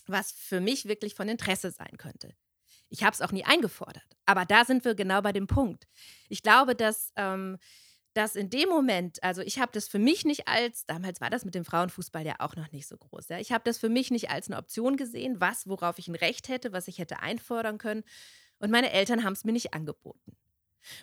was 0.08 0.32
für 0.32 0.62
mich 0.62 0.88
wirklich 0.88 1.16
von 1.16 1.28
Interesse 1.28 1.72
sein 1.72 1.98
könnte. 1.98 2.36
Ich 2.90 3.04
habe 3.04 3.14
es 3.14 3.22
auch 3.22 3.32
nie 3.32 3.46
eingefordert. 3.46 4.06
Aber 4.26 4.46
da 4.46 4.66
sind 4.66 4.86
wir 4.86 4.96
genau 4.96 5.22
bei 5.22 5.34
dem 5.34 5.48
Punkt. 5.48 5.88
Ich 6.30 6.42
glaube, 6.42 6.76
dass, 6.76 7.12
ähm, 7.16 7.58
dass 8.14 8.36
in 8.36 8.50
dem 8.50 8.70
Moment, 8.70 9.22
also 9.24 9.42
ich 9.42 9.60
habe 9.60 9.72
das 9.74 9.88
für 9.88 10.00
mich 10.00 10.26
nicht 10.26 10.48
als, 10.48 10.86
damals 10.86 11.22
war 11.22 11.30
das 11.30 11.46
mit 11.46 11.56
dem 11.56 11.66
Frauenfußball 11.66 12.26
ja 12.26 12.36
auch 12.40 12.56
noch 12.56 12.72
nicht 12.72 12.88
so 12.88 12.98
groß. 12.98 13.30
Ja? 13.30 13.40
Ich 13.40 13.52
habe 13.52 13.64
das 13.64 13.78
für 13.78 13.90
mich 13.90 14.12
nicht 14.12 14.30
als 14.30 14.48
eine 14.48 14.58
Option 14.58 14.98
gesehen, 14.98 15.40
was, 15.40 15.68
worauf 15.68 16.00
ich 16.00 16.08
ein 16.08 16.16
Recht 16.16 16.50
hätte, 16.50 16.74
was 16.74 16.88
ich 16.88 16.98
hätte 16.98 17.20
einfordern 17.20 17.78
können. 17.78 18.04
Und 18.60 18.72
meine 18.72 18.92
Eltern 18.92 19.24
haben 19.24 19.34
es 19.34 19.44
mir 19.44 19.52
nicht 19.52 19.74
angeboten. 19.74 20.36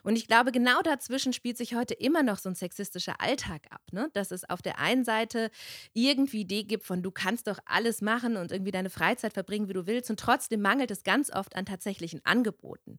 Und 0.02 0.16
ich 0.16 0.26
glaube, 0.26 0.52
genau 0.52 0.80
dazwischen 0.82 1.32
spielt 1.32 1.56
sich 1.56 1.74
heute 1.74 1.94
immer 1.94 2.22
noch 2.22 2.38
so 2.38 2.48
ein 2.48 2.54
sexistischer 2.54 3.20
Alltag 3.20 3.66
ab, 3.70 3.82
ne? 3.92 4.10
dass 4.12 4.30
es 4.30 4.48
auf 4.48 4.62
der 4.62 4.78
einen 4.78 5.04
Seite 5.04 5.50
irgendwie 5.92 6.40
Idee 6.40 6.64
gibt 6.64 6.84
von, 6.84 7.02
du 7.02 7.10
kannst 7.10 7.46
doch 7.46 7.58
alles 7.64 8.02
machen 8.02 8.36
und 8.36 8.52
irgendwie 8.52 8.72
deine 8.72 8.90
Freizeit 8.90 9.32
verbringen, 9.32 9.68
wie 9.68 9.72
du 9.72 9.86
willst, 9.86 10.10
und 10.10 10.20
trotzdem 10.20 10.60
mangelt 10.60 10.90
es 10.90 11.02
ganz 11.02 11.30
oft 11.30 11.56
an 11.56 11.66
tatsächlichen 11.66 12.20
Angeboten 12.24 12.98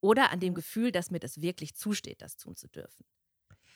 oder 0.00 0.30
an 0.30 0.40
dem 0.40 0.54
Gefühl, 0.54 0.92
dass 0.92 1.10
mir 1.10 1.20
das 1.20 1.40
wirklich 1.40 1.74
zusteht, 1.74 2.22
das 2.22 2.36
tun 2.36 2.56
zu 2.56 2.68
dürfen. 2.68 3.04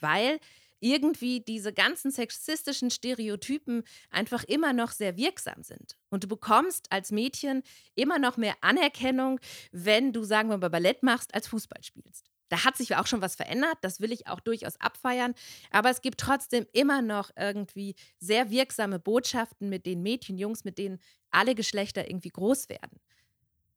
Weil 0.00 0.38
irgendwie 0.82 1.40
diese 1.40 1.72
ganzen 1.72 2.10
sexistischen 2.10 2.90
Stereotypen 2.90 3.84
einfach 4.10 4.42
immer 4.44 4.72
noch 4.72 4.90
sehr 4.90 5.16
wirksam 5.16 5.62
sind. 5.62 5.96
Und 6.10 6.24
du 6.24 6.28
bekommst 6.28 6.90
als 6.90 7.12
Mädchen 7.12 7.62
immer 7.94 8.18
noch 8.18 8.36
mehr 8.36 8.56
Anerkennung, 8.62 9.38
wenn 9.70 10.12
du, 10.12 10.24
sagen 10.24 10.50
wir 10.50 10.58
mal, 10.58 10.70
Ballett 10.70 11.02
machst, 11.04 11.34
als 11.34 11.46
Fußball 11.46 11.82
spielst. 11.84 12.31
Da 12.52 12.66
hat 12.66 12.76
sich 12.76 12.94
auch 12.96 13.06
schon 13.06 13.22
was 13.22 13.34
verändert, 13.34 13.78
das 13.80 13.98
will 14.00 14.12
ich 14.12 14.26
auch 14.26 14.38
durchaus 14.38 14.78
abfeiern. 14.78 15.32
Aber 15.70 15.88
es 15.88 16.02
gibt 16.02 16.20
trotzdem 16.20 16.66
immer 16.74 17.00
noch 17.00 17.30
irgendwie 17.34 17.94
sehr 18.18 18.50
wirksame 18.50 18.98
Botschaften, 18.98 19.70
mit 19.70 19.86
denen 19.86 20.02
Mädchen, 20.02 20.36
Jungs, 20.36 20.62
mit 20.62 20.76
denen 20.76 20.98
alle 21.30 21.54
Geschlechter 21.54 22.10
irgendwie 22.10 22.28
groß 22.28 22.68
werden. 22.68 23.00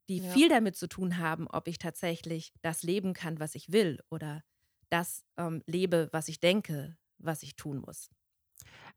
Die 0.09 0.17
ja. 0.17 0.29
viel 0.29 0.49
damit 0.49 0.75
zu 0.75 0.89
tun 0.89 1.19
haben, 1.19 1.47
ob 1.47 1.69
ich 1.69 1.77
tatsächlich 1.77 2.51
das 2.63 2.83
leben 2.83 3.13
kann, 3.13 3.39
was 3.39 3.55
ich 3.55 3.71
will 3.71 4.01
oder 4.09 4.43
das 4.89 5.23
ähm, 5.37 5.63
lebe, 5.65 6.09
was 6.11 6.27
ich 6.27 6.41
denke, 6.41 6.97
was 7.17 7.43
ich 7.43 7.55
tun 7.55 7.77
muss. 7.77 8.09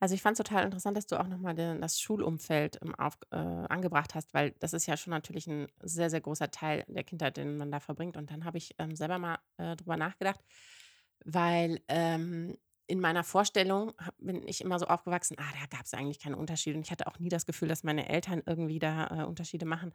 Also 0.01 0.15
ich 0.15 0.23
fand 0.23 0.39
es 0.39 0.45
total 0.47 0.65
interessant, 0.65 0.97
dass 0.97 1.07
du 1.07 1.19
auch 1.19 1.27
nochmal 1.29 1.55
das 1.55 2.01
Schulumfeld 2.01 2.79
ähm, 2.83 2.95
auf, 2.95 3.19
äh, 3.31 3.37
angebracht 3.37 4.15
hast, 4.15 4.35
weil 4.35 4.53
das 4.61 4.73
ist 4.73 4.87
ja 4.87 4.97
schon 4.97 5.11
natürlich 5.13 5.47
ein 5.47 5.69
sehr, 5.83 6.11
sehr 6.11 6.21
großer 6.21 6.51
Teil 6.51 6.85
der 6.89 7.05
Kindheit, 7.05 7.37
den 7.37 7.57
man 7.57 7.71
da 7.71 7.81
verbringt. 7.81 8.17
Und 8.17 8.31
dann 8.31 8.45
habe 8.45 8.59
ich 8.59 8.75
ähm, 8.79 8.95
selber 8.97 9.19
mal 9.19 9.39
äh, 9.59 9.77
drüber 9.77 9.97
nachgedacht, 9.97 10.41
weil 11.25 11.81
ähm, 11.89 12.57
in 12.87 13.01
meiner 13.01 13.23
Vorstellung 13.23 13.93
bin 14.19 14.47
ich 14.49 14.63
immer 14.63 14.79
so 14.79 14.87
aufgewachsen, 14.87 15.37
ah, 15.39 15.53
da 15.61 15.77
gab 15.77 15.85
es 15.85 15.93
eigentlich 15.95 16.21
keine 16.21 16.37
Unterschiede. 16.37 16.77
Und 16.77 16.85
ich 16.87 16.91
hatte 16.91 17.07
auch 17.07 17.19
nie 17.19 17.29
das 17.29 17.45
Gefühl, 17.45 17.69
dass 17.69 17.85
meine 17.85 18.09
Eltern 18.09 18.43
irgendwie 18.47 18.79
da 18.79 19.23
äh, 19.23 19.25
Unterschiede 19.25 19.67
machen. 19.67 19.93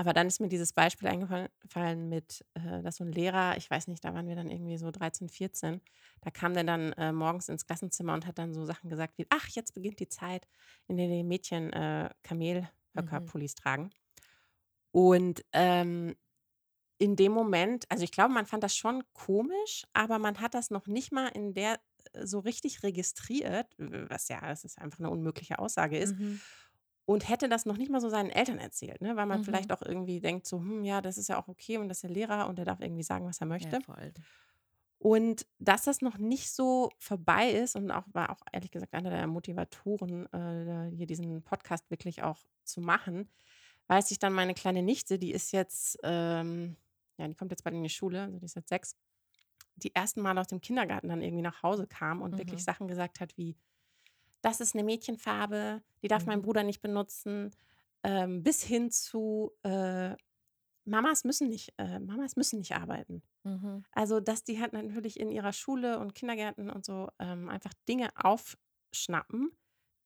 Aber 0.00 0.12
dann 0.12 0.28
ist 0.28 0.40
mir 0.40 0.48
dieses 0.48 0.72
Beispiel 0.72 1.08
eingefallen 1.08 2.08
mit, 2.08 2.44
äh, 2.54 2.82
dass 2.82 2.96
so 2.96 3.04
ein 3.04 3.10
Lehrer, 3.10 3.56
ich 3.56 3.68
weiß 3.68 3.88
nicht, 3.88 4.04
da 4.04 4.14
waren 4.14 4.28
wir 4.28 4.36
dann 4.36 4.48
irgendwie 4.48 4.78
so 4.78 4.92
13, 4.92 5.28
14, 5.28 5.80
da 6.20 6.30
kam 6.30 6.54
der 6.54 6.62
dann 6.62 6.92
äh, 6.92 7.12
morgens 7.12 7.48
ins 7.48 7.66
Klassenzimmer 7.66 8.14
und 8.14 8.24
hat 8.24 8.38
dann 8.38 8.54
so 8.54 8.64
Sachen 8.64 8.90
gesagt 8.90 9.18
wie, 9.18 9.26
ach, 9.30 9.48
jetzt 9.48 9.74
beginnt 9.74 9.98
die 9.98 10.08
Zeit, 10.08 10.46
in 10.86 10.98
der 10.98 11.08
die 11.08 11.24
Mädchen 11.24 11.72
äh, 11.72 12.10
Kamelhöckerpullis 12.22 13.56
mhm. 13.56 13.60
tragen. 13.60 13.90
Und 14.92 15.44
ähm, 15.52 16.14
in 16.98 17.16
dem 17.16 17.32
Moment, 17.32 17.84
also 17.88 18.04
ich 18.04 18.12
glaube, 18.12 18.32
man 18.32 18.46
fand 18.46 18.62
das 18.62 18.76
schon 18.76 19.02
komisch, 19.14 19.82
aber 19.94 20.20
man 20.20 20.40
hat 20.40 20.54
das 20.54 20.70
noch 20.70 20.86
nicht 20.86 21.10
mal 21.10 21.26
in 21.26 21.54
der 21.54 21.80
äh, 22.12 22.24
so 22.24 22.38
richtig 22.38 22.84
registriert, 22.84 23.66
was 23.78 24.28
ja, 24.28 24.40
das 24.42 24.62
ist 24.62 24.78
einfach 24.78 25.00
eine 25.00 25.10
unmögliche 25.10 25.58
Aussage 25.58 25.98
ist. 25.98 26.16
Mhm 26.16 26.40
und 27.08 27.26
hätte 27.26 27.48
das 27.48 27.64
noch 27.64 27.78
nicht 27.78 27.90
mal 27.90 28.02
so 28.02 28.10
seinen 28.10 28.28
Eltern 28.28 28.58
erzählt, 28.58 29.00
ne? 29.00 29.16
weil 29.16 29.24
man 29.24 29.40
mhm. 29.40 29.44
vielleicht 29.44 29.72
auch 29.72 29.80
irgendwie 29.80 30.20
denkt, 30.20 30.46
so, 30.46 30.58
hm, 30.58 30.84
ja, 30.84 31.00
das 31.00 31.16
ist 31.16 31.28
ja 31.28 31.40
auch 31.40 31.48
okay 31.48 31.78
und 31.78 31.88
das 31.88 31.98
ist 31.98 32.02
der 32.02 32.10
Lehrer 32.10 32.46
und 32.46 32.58
der 32.58 32.66
darf 32.66 32.80
irgendwie 32.80 33.02
sagen, 33.02 33.24
was 33.24 33.40
er 33.40 33.46
möchte. 33.46 33.78
Ja. 33.88 33.94
Und 34.98 35.46
dass 35.58 35.84
das 35.84 36.02
noch 36.02 36.18
nicht 36.18 36.50
so 36.52 36.90
vorbei 36.98 37.48
ist 37.48 37.76
und 37.76 37.90
auch 37.90 38.04
war 38.12 38.28
auch 38.28 38.42
ehrlich 38.52 38.70
gesagt 38.70 38.92
einer 38.92 39.08
der 39.08 39.26
Motivatoren, 39.26 40.30
äh, 40.34 40.94
hier 40.94 41.06
diesen 41.06 41.42
Podcast 41.44 41.90
wirklich 41.90 42.22
auch 42.22 42.44
zu 42.64 42.82
machen, 42.82 43.30
weiß 43.86 44.10
ich 44.10 44.18
dann 44.18 44.34
meine 44.34 44.52
kleine 44.52 44.82
Nichte, 44.82 45.18
die 45.18 45.32
ist 45.32 45.52
jetzt, 45.52 45.98
ähm, 46.02 46.76
ja, 47.16 47.26
die 47.26 47.34
kommt 47.36 47.52
jetzt 47.52 47.64
bald 47.64 47.74
in 47.74 47.84
die 47.84 47.88
Schule, 47.88 48.24
also 48.24 48.38
die 48.38 48.44
ist 48.44 48.54
jetzt 48.54 48.68
sechs, 48.68 48.96
die 49.76 49.94
ersten 49.94 50.20
Mal 50.20 50.36
aus 50.36 50.48
dem 50.48 50.60
Kindergarten 50.60 51.08
dann 51.08 51.22
irgendwie 51.22 51.42
nach 51.42 51.62
Hause 51.62 51.86
kam 51.86 52.20
und 52.20 52.32
mhm. 52.32 52.38
wirklich 52.38 52.62
Sachen 52.62 52.86
gesagt 52.86 53.20
hat 53.20 53.34
wie, 53.38 53.56
das 54.40 54.60
ist 54.60 54.74
eine 54.74 54.84
Mädchenfarbe, 54.84 55.82
die 56.02 56.08
darf 56.08 56.22
mhm. 56.22 56.28
mein 56.28 56.42
Bruder 56.42 56.62
nicht 56.62 56.80
benutzen, 56.80 57.50
ähm, 58.02 58.42
bis 58.42 58.62
hin 58.62 58.90
zu 58.90 59.52
äh, 59.62 60.14
Mamas 60.84 61.24
müssen 61.24 61.48
nicht, 61.48 61.74
äh, 61.78 61.98
Mamas 61.98 62.36
müssen 62.36 62.58
nicht 62.58 62.74
arbeiten. 62.74 63.22
Mhm. 63.44 63.84
Also, 63.92 64.20
dass 64.20 64.44
die 64.44 64.60
halt 64.60 64.72
natürlich 64.72 65.20
in 65.20 65.30
ihrer 65.30 65.52
Schule 65.52 65.98
und 65.98 66.14
Kindergärten 66.14 66.70
und 66.70 66.84
so 66.84 67.08
ähm, 67.18 67.48
einfach 67.48 67.72
Dinge 67.88 68.08
aufschnappen, 68.16 69.52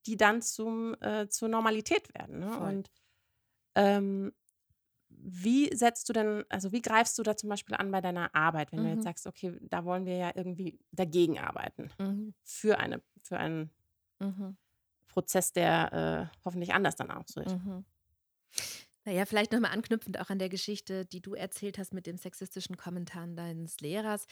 die 0.06 0.16
dann 0.16 0.42
zum, 0.42 0.94
äh, 1.00 1.28
zur 1.28 1.48
Normalität 1.48 2.12
werden. 2.14 2.40
Ne? 2.40 2.58
Und 2.58 2.90
ähm, 3.74 4.32
wie 5.08 5.74
setzt 5.74 6.08
du 6.08 6.12
denn, 6.12 6.44
also 6.48 6.72
wie 6.72 6.82
greifst 6.82 7.18
du 7.18 7.22
da 7.22 7.36
zum 7.36 7.48
Beispiel 7.48 7.76
an 7.76 7.90
bei 7.90 8.00
deiner 8.00 8.34
Arbeit, 8.34 8.72
wenn 8.72 8.80
mhm. 8.80 8.84
du 8.84 8.90
jetzt 8.90 8.98
mhm. 8.98 9.02
sagst, 9.02 9.26
okay, 9.26 9.56
da 9.62 9.84
wollen 9.84 10.04
wir 10.04 10.16
ja 10.16 10.32
irgendwie 10.34 10.78
dagegen 10.90 11.38
arbeiten, 11.38 11.90
mhm. 11.98 12.34
für, 12.42 12.78
eine, 12.78 13.02
für 13.22 13.38
einen 13.38 13.70
Mhm. 14.22 14.56
Prozess, 15.08 15.52
der 15.52 16.30
äh, 16.32 16.38
hoffentlich 16.44 16.72
anders 16.72 16.96
dann 16.96 17.10
aussieht. 17.10 17.46
Mhm. 17.46 17.84
Naja, 19.04 19.26
vielleicht 19.26 19.50
nochmal 19.50 19.72
anknüpfend 19.72 20.20
auch 20.20 20.30
an 20.30 20.38
der 20.38 20.48
Geschichte, 20.48 21.04
die 21.04 21.20
du 21.20 21.34
erzählt 21.34 21.76
hast 21.76 21.92
mit 21.92 22.06
dem 22.06 22.16
sexistischen 22.16 22.76
Kommentar 22.76 23.26
deines 23.26 23.80
Lehrers. 23.80 24.26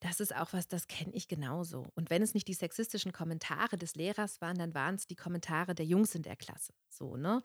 Das 0.00 0.18
ist 0.18 0.34
auch 0.34 0.52
was, 0.52 0.66
das 0.66 0.88
kenne 0.88 1.12
ich 1.14 1.28
genauso. 1.28 1.86
Und 1.94 2.10
wenn 2.10 2.22
es 2.22 2.34
nicht 2.34 2.48
die 2.48 2.54
sexistischen 2.54 3.12
Kommentare 3.12 3.78
des 3.78 3.94
Lehrers 3.94 4.40
waren, 4.40 4.58
dann 4.58 4.74
waren 4.74 4.96
es 4.96 5.06
die 5.06 5.14
Kommentare 5.14 5.76
der 5.76 5.86
Jungs 5.86 6.14
in 6.16 6.22
der 6.22 6.34
Klasse. 6.34 6.72
So, 6.88 7.16
ne? 7.16 7.40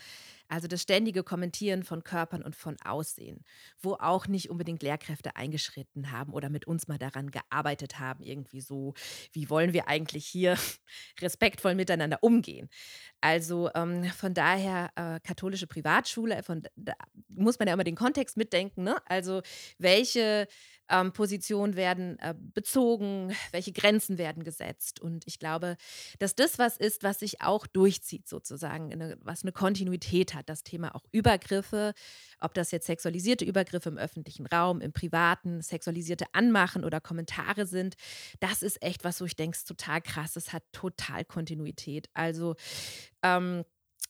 Also 0.47 0.67
das 0.67 0.81
ständige 0.81 1.23
Kommentieren 1.23 1.83
von 1.83 2.03
Körpern 2.03 2.41
und 2.41 2.55
von 2.55 2.77
Aussehen, 2.83 3.43
wo 3.79 3.93
auch 3.93 4.27
nicht 4.27 4.49
unbedingt 4.49 4.81
Lehrkräfte 4.81 5.35
eingeschritten 5.35 6.11
haben 6.11 6.33
oder 6.33 6.49
mit 6.49 6.65
uns 6.65 6.87
mal 6.87 6.97
daran 6.97 7.29
gearbeitet 7.29 7.99
haben, 7.99 8.23
irgendwie 8.23 8.61
so, 8.61 8.95
wie 9.33 9.49
wollen 9.49 9.73
wir 9.73 9.87
eigentlich 9.87 10.25
hier 10.25 10.57
respektvoll 11.21 11.75
miteinander 11.75 12.19
umgehen. 12.21 12.69
Also 13.19 13.69
ähm, 13.75 14.05
von 14.05 14.33
daher 14.33 14.89
äh, 14.95 15.19
katholische 15.19 15.67
Privatschule, 15.67 16.41
von 16.41 16.63
da 16.75 16.93
muss 17.27 17.59
man 17.59 17.67
ja 17.67 17.73
immer 17.73 17.83
den 17.83 17.95
Kontext 17.95 18.37
mitdenken, 18.37 18.83
ne? 18.83 18.95
Also 19.07 19.41
welche 19.77 20.47
ähm, 20.91 21.13
Positionen 21.13 21.75
werden 21.75 22.19
äh, 22.19 22.35
bezogen, 22.37 23.33
welche 23.51 23.71
Grenzen 23.71 24.17
werden 24.17 24.43
gesetzt. 24.43 24.99
Und 24.99 25.25
ich 25.25 25.39
glaube, 25.39 25.77
dass 26.19 26.35
das 26.35 26.59
was 26.59 26.77
ist, 26.77 27.03
was 27.03 27.19
sich 27.19 27.41
auch 27.41 27.65
durchzieht, 27.65 28.27
sozusagen, 28.27 28.91
eine, 28.91 29.17
was 29.21 29.43
eine 29.43 29.53
Kontinuität 29.53 30.33
hat. 30.33 30.49
Das 30.49 30.63
Thema 30.63 30.93
auch 30.95 31.05
Übergriffe, 31.11 31.93
ob 32.39 32.53
das 32.53 32.71
jetzt 32.71 32.87
sexualisierte 32.87 33.45
Übergriffe 33.45 33.89
im 33.89 33.97
öffentlichen 33.97 34.45
Raum, 34.45 34.81
im 34.81 34.91
privaten, 34.91 35.61
sexualisierte 35.61 36.25
Anmachen 36.33 36.83
oder 36.83 36.99
Kommentare 36.99 37.65
sind, 37.65 37.95
das 38.39 38.61
ist 38.61 38.81
echt 38.83 39.03
was, 39.03 39.21
wo 39.21 39.25
ich 39.25 39.35
denke, 39.35 39.55
ist 39.55 39.67
total 39.67 40.01
krass. 40.01 40.35
Es 40.35 40.51
hat 40.51 40.63
total 40.73 41.23
Kontinuität. 41.25 42.09
Also, 42.13 42.55
ähm, 43.23 43.63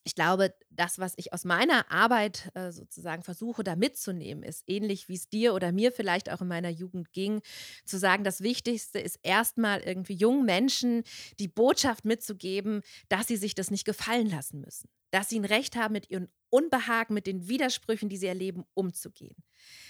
ich 0.03 0.15
glaube, 0.15 0.53
das, 0.69 0.97
was 0.97 1.13
ich 1.17 1.31
aus 1.31 1.45
meiner 1.45 1.91
Arbeit 1.91 2.49
äh, 2.55 2.71
sozusagen 2.71 3.23
versuche, 3.23 3.63
da 3.63 3.75
mitzunehmen, 3.75 4.43
ist 4.43 4.63
ähnlich 4.67 5.09
wie 5.09 5.15
es 5.15 5.29
dir 5.29 5.53
oder 5.53 5.71
mir 5.71 5.91
vielleicht 5.91 6.31
auch 6.31 6.41
in 6.41 6.47
meiner 6.47 6.69
Jugend 6.69 7.13
ging, 7.13 7.41
zu 7.85 7.99
sagen, 7.99 8.23
das 8.23 8.41
Wichtigste 8.41 8.99
ist 8.99 9.19
erstmal 9.21 9.81
irgendwie 9.81 10.15
jungen 10.15 10.45
Menschen 10.45 11.03
die 11.39 11.47
Botschaft 11.47 12.03
mitzugeben, 12.05 12.81
dass 13.09 13.27
sie 13.27 13.37
sich 13.37 13.53
das 13.53 13.69
nicht 13.69 13.85
gefallen 13.85 14.29
lassen 14.29 14.61
müssen, 14.61 14.89
dass 15.11 15.29
sie 15.29 15.39
ein 15.39 15.45
Recht 15.45 15.75
haben, 15.75 15.93
mit 15.93 16.09
ihren 16.09 16.29
Unbehagen, 16.49 17.13
mit 17.13 17.27
den 17.27 17.47
Widersprüchen, 17.47 18.09
die 18.09 18.17
sie 18.17 18.27
erleben, 18.27 18.65
umzugehen. 18.73 19.35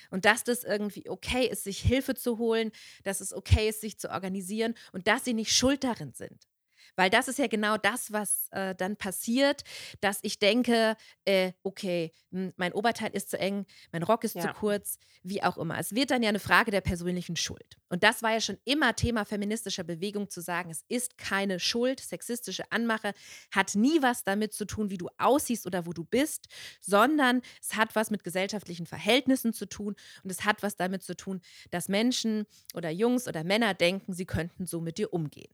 Und 0.09 0.25
dass 0.25 0.43
das 0.43 0.63
irgendwie 0.63 1.09
okay 1.09 1.47
ist, 1.47 1.63
sich 1.63 1.79
Hilfe 1.79 2.15
zu 2.15 2.37
holen, 2.37 2.71
dass 3.03 3.21
es 3.21 3.33
okay 3.33 3.69
ist, 3.69 3.81
sich 3.81 3.97
zu 3.97 4.11
organisieren 4.11 4.75
und 4.91 5.07
dass 5.07 5.23
sie 5.23 5.33
nicht 5.33 5.55
schuld 5.55 5.83
darin 5.83 6.13
sind. 6.13 6.50
Weil 6.95 7.09
das 7.09 7.27
ist 7.27 7.39
ja 7.39 7.47
genau 7.47 7.77
das, 7.77 8.11
was 8.11 8.47
äh, 8.51 8.75
dann 8.75 8.97
passiert, 8.97 9.63
dass 10.01 10.19
ich 10.21 10.39
denke, 10.39 10.95
äh, 11.25 11.53
okay, 11.63 12.13
hm, 12.31 12.53
mein 12.57 12.73
Oberteil 12.73 13.11
ist 13.13 13.29
zu 13.29 13.39
eng, 13.39 13.65
mein 13.91 14.03
Rock 14.03 14.23
ist 14.23 14.35
ja. 14.35 14.41
zu 14.41 14.53
kurz, 14.53 14.97
wie 15.23 15.43
auch 15.43 15.57
immer. 15.57 15.77
Es 15.79 15.93
wird 15.95 16.11
dann 16.11 16.23
ja 16.23 16.29
eine 16.29 16.39
Frage 16.39 16.71
der 16.71 16.81
persönlichen 16.81 17.35
Schuld. 17.35 17.77
Und 17.89 18.03
das 18.03 18.23
war 18.23 18.31
ja 18.31 18.41
schon 18.41 18.57
immer 18.65 18.95
Thema 18.95 19.25
feministischer 19.25 19.83
Bewegung, 19.83 20.29
zu 20.29 20.41
sagen, 20.41 20.69
es 20.69 20.83
ist 20.87 21.17
keine 21.17 21.59
Schuld. 21.59 21.99
Sexistische 21.99 22.63
Anmache 22.71 23.13
hat 23.53 23.75
nie 23.75 24.01
was 24.01 24.23
damit 24.23 24.53
zu 24.53 24.65
tun, 24.65 24.89
wie 24.89 24.97
du 24.97 25.09
aussiehst 25.17 25.65
oder 25.65 25.85
wo 25.85 25.93
du 25.93 26.03
bist, 26.03 26.47
sondern 26.79 27.41
es 27.61 27.75
hat 27.75 27.95
was 27.95 28.11
mit 28.11 28.23
gesellschaftlichen 28.23 28.85
Verhältnissen 28.85 29.53
zu 29.53 29.65
tun 29.65 29.95
und 30.23 30.31
es 30.31 30.45
hat 30.45 30.63
was 30.63 30.75
damit 30.75 31.03
zu 31.03 31.15
tun, 31.15 31.41
dass 31.69 31.89
Menschen 31.89 32.45
oder 32.73 32.89
Jungs 32.89 33.27
oder 33.27 33.43
Männer 33.43 33.73
denken, 33.73 34.13
sie 34.13 34.25
könnten 34.25 34.65
so 34.65 34.81
mit 34.81 34.97
dir 34.97 35.13
umgehen. 35.13 35.53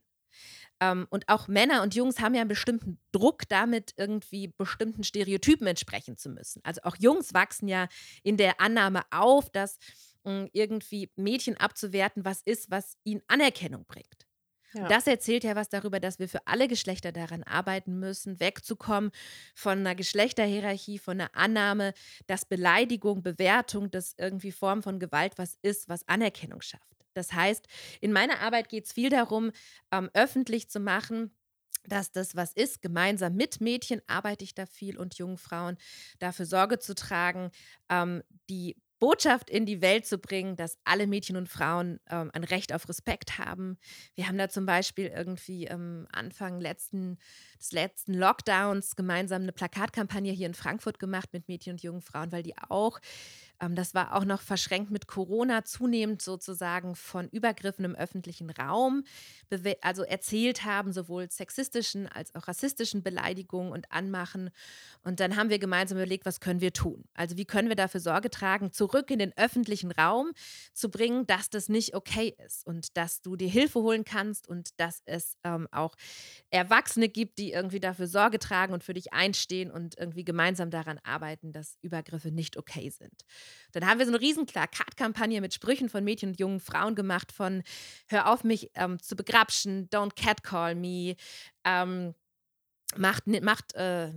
Ähm, 0.80 1.06
und 1.10 1.28
auch 1.28 1.48
Männer 1.48 1.82
und 1.82 1.94
Jungs 1.94 2.20
haben 2.20 2.34
ja 2.34 2.40
einen 2.40 2.48
bestimmten 2.48 2.98
Druck, 3.12 3.48
damit 3.48 3.94
irgendwie 3.96 4.48
bestimmten 4.48 5.04
Stereotypen 5.04 5.66
entsprechen 5.66 6.16
zu 6.16 6.30
müssen. 6.30 6.60
Also 6.64 6.82
auch 6.84 6.96
Jungs 6.96 7.34
wachsen 7.34 7.68
ja 7.68 7.88
in 8.22 8.36
der 8.36 8.60
Annahme 8.60 9.02
auf, 9.10 9.50
dass 9.50 9.78
mh, 10.24 10.32
hm, 10.32 10.50
irgendwie 10.52 11.10
Mädchen 11.16 11.56
abzuwerten 11.56 12.24
was 12.24 12.42
ist, 12.42 12.70
was 12.70 12.96
ihnen 13.04 13.22
Anerkennung 13.28 13.84
bringt. 13.86 14.28
Ja. 14.74 14.86
Das 14.88 15.06
erzählt 15.06 15.44
ja 15.44 15.56
was 15.56 15.70
darüber, 15.70 15.98
dass 15.98 16.18
wir 16.18 16.28
für 16.28 16.46
alle 16.46 16.68
Geschlechter 16.68 17.10
daran 17.10 17.42
arbeiten 17.42 17.98
müssen, 17.98 18.38
wegzukommen 18.38 19.10
von 19.54 19.78
einer 19.78 19.94
Geschlechterhierarchie, 19.94 20.98
von 20.98 21.20
einer 21.20 21.34
Annahme, 21.34 21.94
dass 22.26 22.44
Beleidigung, 22.44 23.22
Bewertung, 23.22 23.90
dass 23.90 24.14
irgendwie 24.18 24.52
Form 24.52 24.82
von 24.82 24.98
Gewalt 24.98 25.38
was 25.38 25.56
ist, 25.62 25.88
was 25.88 26.06
Anerkennung 26.06 26.60
schafft. 26.60 26.97
Das 27.18 27.32
heißt, 27.32 27.66
in 28.00 28.12
meiner 28.12 28.40
Arbeit 28.40 28.68
geht 28.68 28.86
es 28.86 28.92
viel 28.92 29.10
darum, 29.10 29.50
ähm, 29.92 30.08
öffentlich 30.14 30.70
zu 30.70 30.80
machen, 30.80 31.32
dass 31.86 32.12
das 32.12 32.36
was 32.36 32.52
ist. 32.52 32.82
Gemeinsam 32.82 33.34
mit 33.34 33.60
Mädchen 33.60 34.00
arbeite 34.06 34.44
ich 34.44 34.54
da 34.54 34.66
viel 34.66 34.98
und 34.98 35.16
jungen 35.18 35.38
Frauen 35.38 35.76
dafür 36.18 36.46
Sorge 36.46 36.78
zu 36.78 36.94
tragen, 36.94 37.50
ähm, 37.88 38.22
die 38.48 38.76
Botschaft 38.98 39.48
in 39.48 39.64
die 39.64 39.80
Welt 39.80 40.06
zu 40.06 40.18
bringen, 40.18 40.56
dass 40.56 40.78
alle 40.84 41.06
Mädchen 41.06 41.36
und 41.36 41.48
Frauen 41.48 42.00
ähm, 42.10 42.30
ein 42.32 42.44
Recht 42.44 42.72
auf 42.72 42.88
Respekt 42.88 43.38
haben. 43.38 43.78
Wir 44.14 44.26
haben 44.26 44.38
da 44.38 44.48
zum 44.48 44.66
Beispiel 44.66 45.06
irgendwie 45.06 45.66
ähm, 45.66 46.06
Anfang 46.12 46.60
letzten, 46.60 47.18
des 47.60 47.72
letzten 47.72 48.14
Lockdowns 48.14 48.96
gemeinsam 48.96 49.42
eine 49.42 49.52
Plakatkampagne 49.52 50.32
hier 50.32 50.46
in 50.46 50.54
Frankfurt 50.54 50.98
gemacht 50.98 51.28
mit 51.32 51.48
Mädchen 51.48 51.74
und 51.74 51.82
jungen 51.82 52.02
Frauen, 52.02 52.32
weil 52.32 52.42
die 52.42 52.56
auch 52.68 52.98
ähm, 53.60 53.74
das 53.74 53.94
war 53.94 54.14
auch 54.14 54.24
noch 54.24 54.40
verschränkt 54.40 54.90
mit 54.90 55.06
Corona, 55.06 55.64
zunehmend 55.64 56.22
sozusagen 56.22 56.94
von 56.94 57.28
Übergriffen 57.28 57.84
im 57.84 57.94
öffentlichen 57.94 58.50
Raum, 58.50 59.04
also 59.80 60.02
erzählt 60.02 60.64
haben, 60.64 60.92
sowohl 60.92 61.30
sexistischen 61.30 62.06
als 62.06 62.34
auch 62.34 62.48
rassistischen 62.48 63.02
Beleidigungen 63.02 63.72
und 63.72 63.90
Anmachen. 63.90 64.50
Und 65.02 65.20
dann 65.20 65.36
haben 65.36 65.50
wir 65.50 65.58
gemeinsam 65.58 65.98
überlegt, 65.98 66.26
was 66.26 66.40
können 66.40 66.60
wir 66.60 66.72
tun? 66.72 67.04
Also 67.14 67.36
wie 67.36 67.44
können 67.44 67.68
wir 67.68 67.76
dafür 67.76 68.00
Sorge 68.00 68.30
tragen, 68.30 68.72
zurück 68.72 69.10
in 69.10 69.18
den 69.18 69.36
öffentlichen 69.36 69.90
Raum 69.90 70.32
zu 70.72 70.90
bringen, 70.90 71.26
dass 71.26 71.50
das 71.50 71.68
nicht 71.68 71.94
okay 71.94 72.34
ist 72.44 72.66
und 72.66 72.96
dass 72.96 73.22
du 73.22 73.36
dir 73.36 73.48
Hilfe 73.48 73.80
holen 73.80 74.04
kannst 74.04 74.48
und 74.48 74.78
dass 74.78 75.00
es 75.04 75.36
ähm, 75.44 75.68
auch 75.72 75.94
Erwachsene 76.50 77.08
gibt, 77.08 77.38
die 77.38 77.52
irgendwie 77.52 77.80
dafür 77.80 78.06
Sorge 78.06 78.38
tragen 78.38 78.72
und 78.72 78.84
für 78.84 78.94
dich 78.94 79.12
einstehen 79.12 79.70
und 79.70 79.98
irgendwie 79.98 80.24
gemeinsam 80.24 80.70
daran 80.70 80.98
arbeiten, 81.02 81.52
dass 81.52 81.78
Übergriffe 81.82 82.30
nicht 82.30 82.56
okay 82.56 82.90
sind. 82.90 83.24
Dann 83.72 83.86
haben 83.86 83.98
wir 83.98 84.06
so 84.06 84.12
eine 84.12 84.20
riesen 84.20 84.46
Plakatkampagne 84.46 85.40
mit 85.40 85.54
Sprüchen 85.54 85.88
von 85.88 86.04
Mädchen 86.04 86.30
und 86.30 86.40
jungen 86.40 86.60
Frauen 86.60 86.94
gemacht, 86.94 87.32
von 87.32 87.62
Hör 88.08 88.32
auf, 88.32 88.44
mich 88.44 88.70
ähm, 88.74 89.00
zu 89.00 89.16
begrapschen, 89.16 89.88
don't 89.90 90.14
catcall 90.14 90.74
me, 90.74 91.16
ähm, 91.64 92.14
macht, 92.96 93.26
macht 93.26 93.74
äh, 93.74 94.12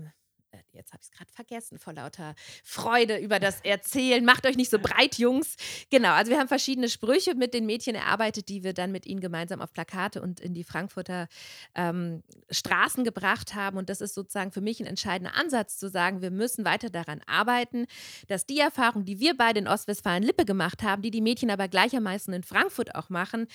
jetzt 0.74 0.92
habe 0.94 1.02
ich 1.02 1.10
es 1.10 1.12
gerade 1.12 1.32
vergessen, 1.32 1.80
vor 1.80 1.94
lauter 1.94 2.36
Freude 2.64 3.18
über 3.18 3.40
das 3.40 3.62
Erzählen. 3.62 4.24
Macht 4.26 4.46
euch 4.46 4.56
nicht 4.56 4.70
so 4.70 4.80
breit, 4.80 5.18
Jungs. 5.18 5.56
Genau, 5.90 6.12
also 6.12 6.32
wir 6.32 6.40
haben 6.40 6.48
verschiedene 6.48 6.90
Sprüche 6.90 7.36
mit 7.36 7.54
den 7.54 7.66
Mädchen 7.66 7.96
erarbeitet, 7.96 8.50
die 8.50 8.64
wir 8.64 8.74
dann 8.74 8.92
mit 8.92 9.06
ihnen 9.06 9.22
gemeinsam 9.22 9.62
auf 9.62 9.74
Plakate 9.74 10.22
und 10.22 10.40
in 10.40 10.54
die 10.54 10.64
Frankfurter 10.64 11.28
ähm, 11.76 12.24
Straßen 12.50 13.04
gebracht 13.04 13.56
haben. 13.56 13.78
Und 13.78 13.90
das 13.90 14.02
ist 14.02 14.14
sozusagen 14.14 14.52
für 14.52 14.62
mich 14.62 14.80
ein 14.80 14.86
entscheidender 14.86 15.36
Ansatz, 15.36 15.78
zu 15.78 15.90
sagen, 15.90 16.22
wir 16.22 16.32
müssen 16.32 16.66
weiter 16.66 16.90
daran 16.90 17.22
arbeiten, 17.28 17.86
dass 18.28 18.46
die 18.46 18.60
Erfahrung, 18.60 19.06
die 19.06 19.20
wir 19.20 19.38
beide 19.38 19.60
in 19.60 19.68
Ostwestfalen-Lippe 19.68 20.46
gemacht 20.46 20.84
haben, 20.84 21.02
die 21.02 21.12
die 21.12 21.22
Mädchen 21.22 21.50
aber 21.50 21.68
gleichermaßen 21.68 22.34
in 22.34 22.44
Frankfurt 22.44 22.96
auch 22.96 23.10
machen, 23.10 23.48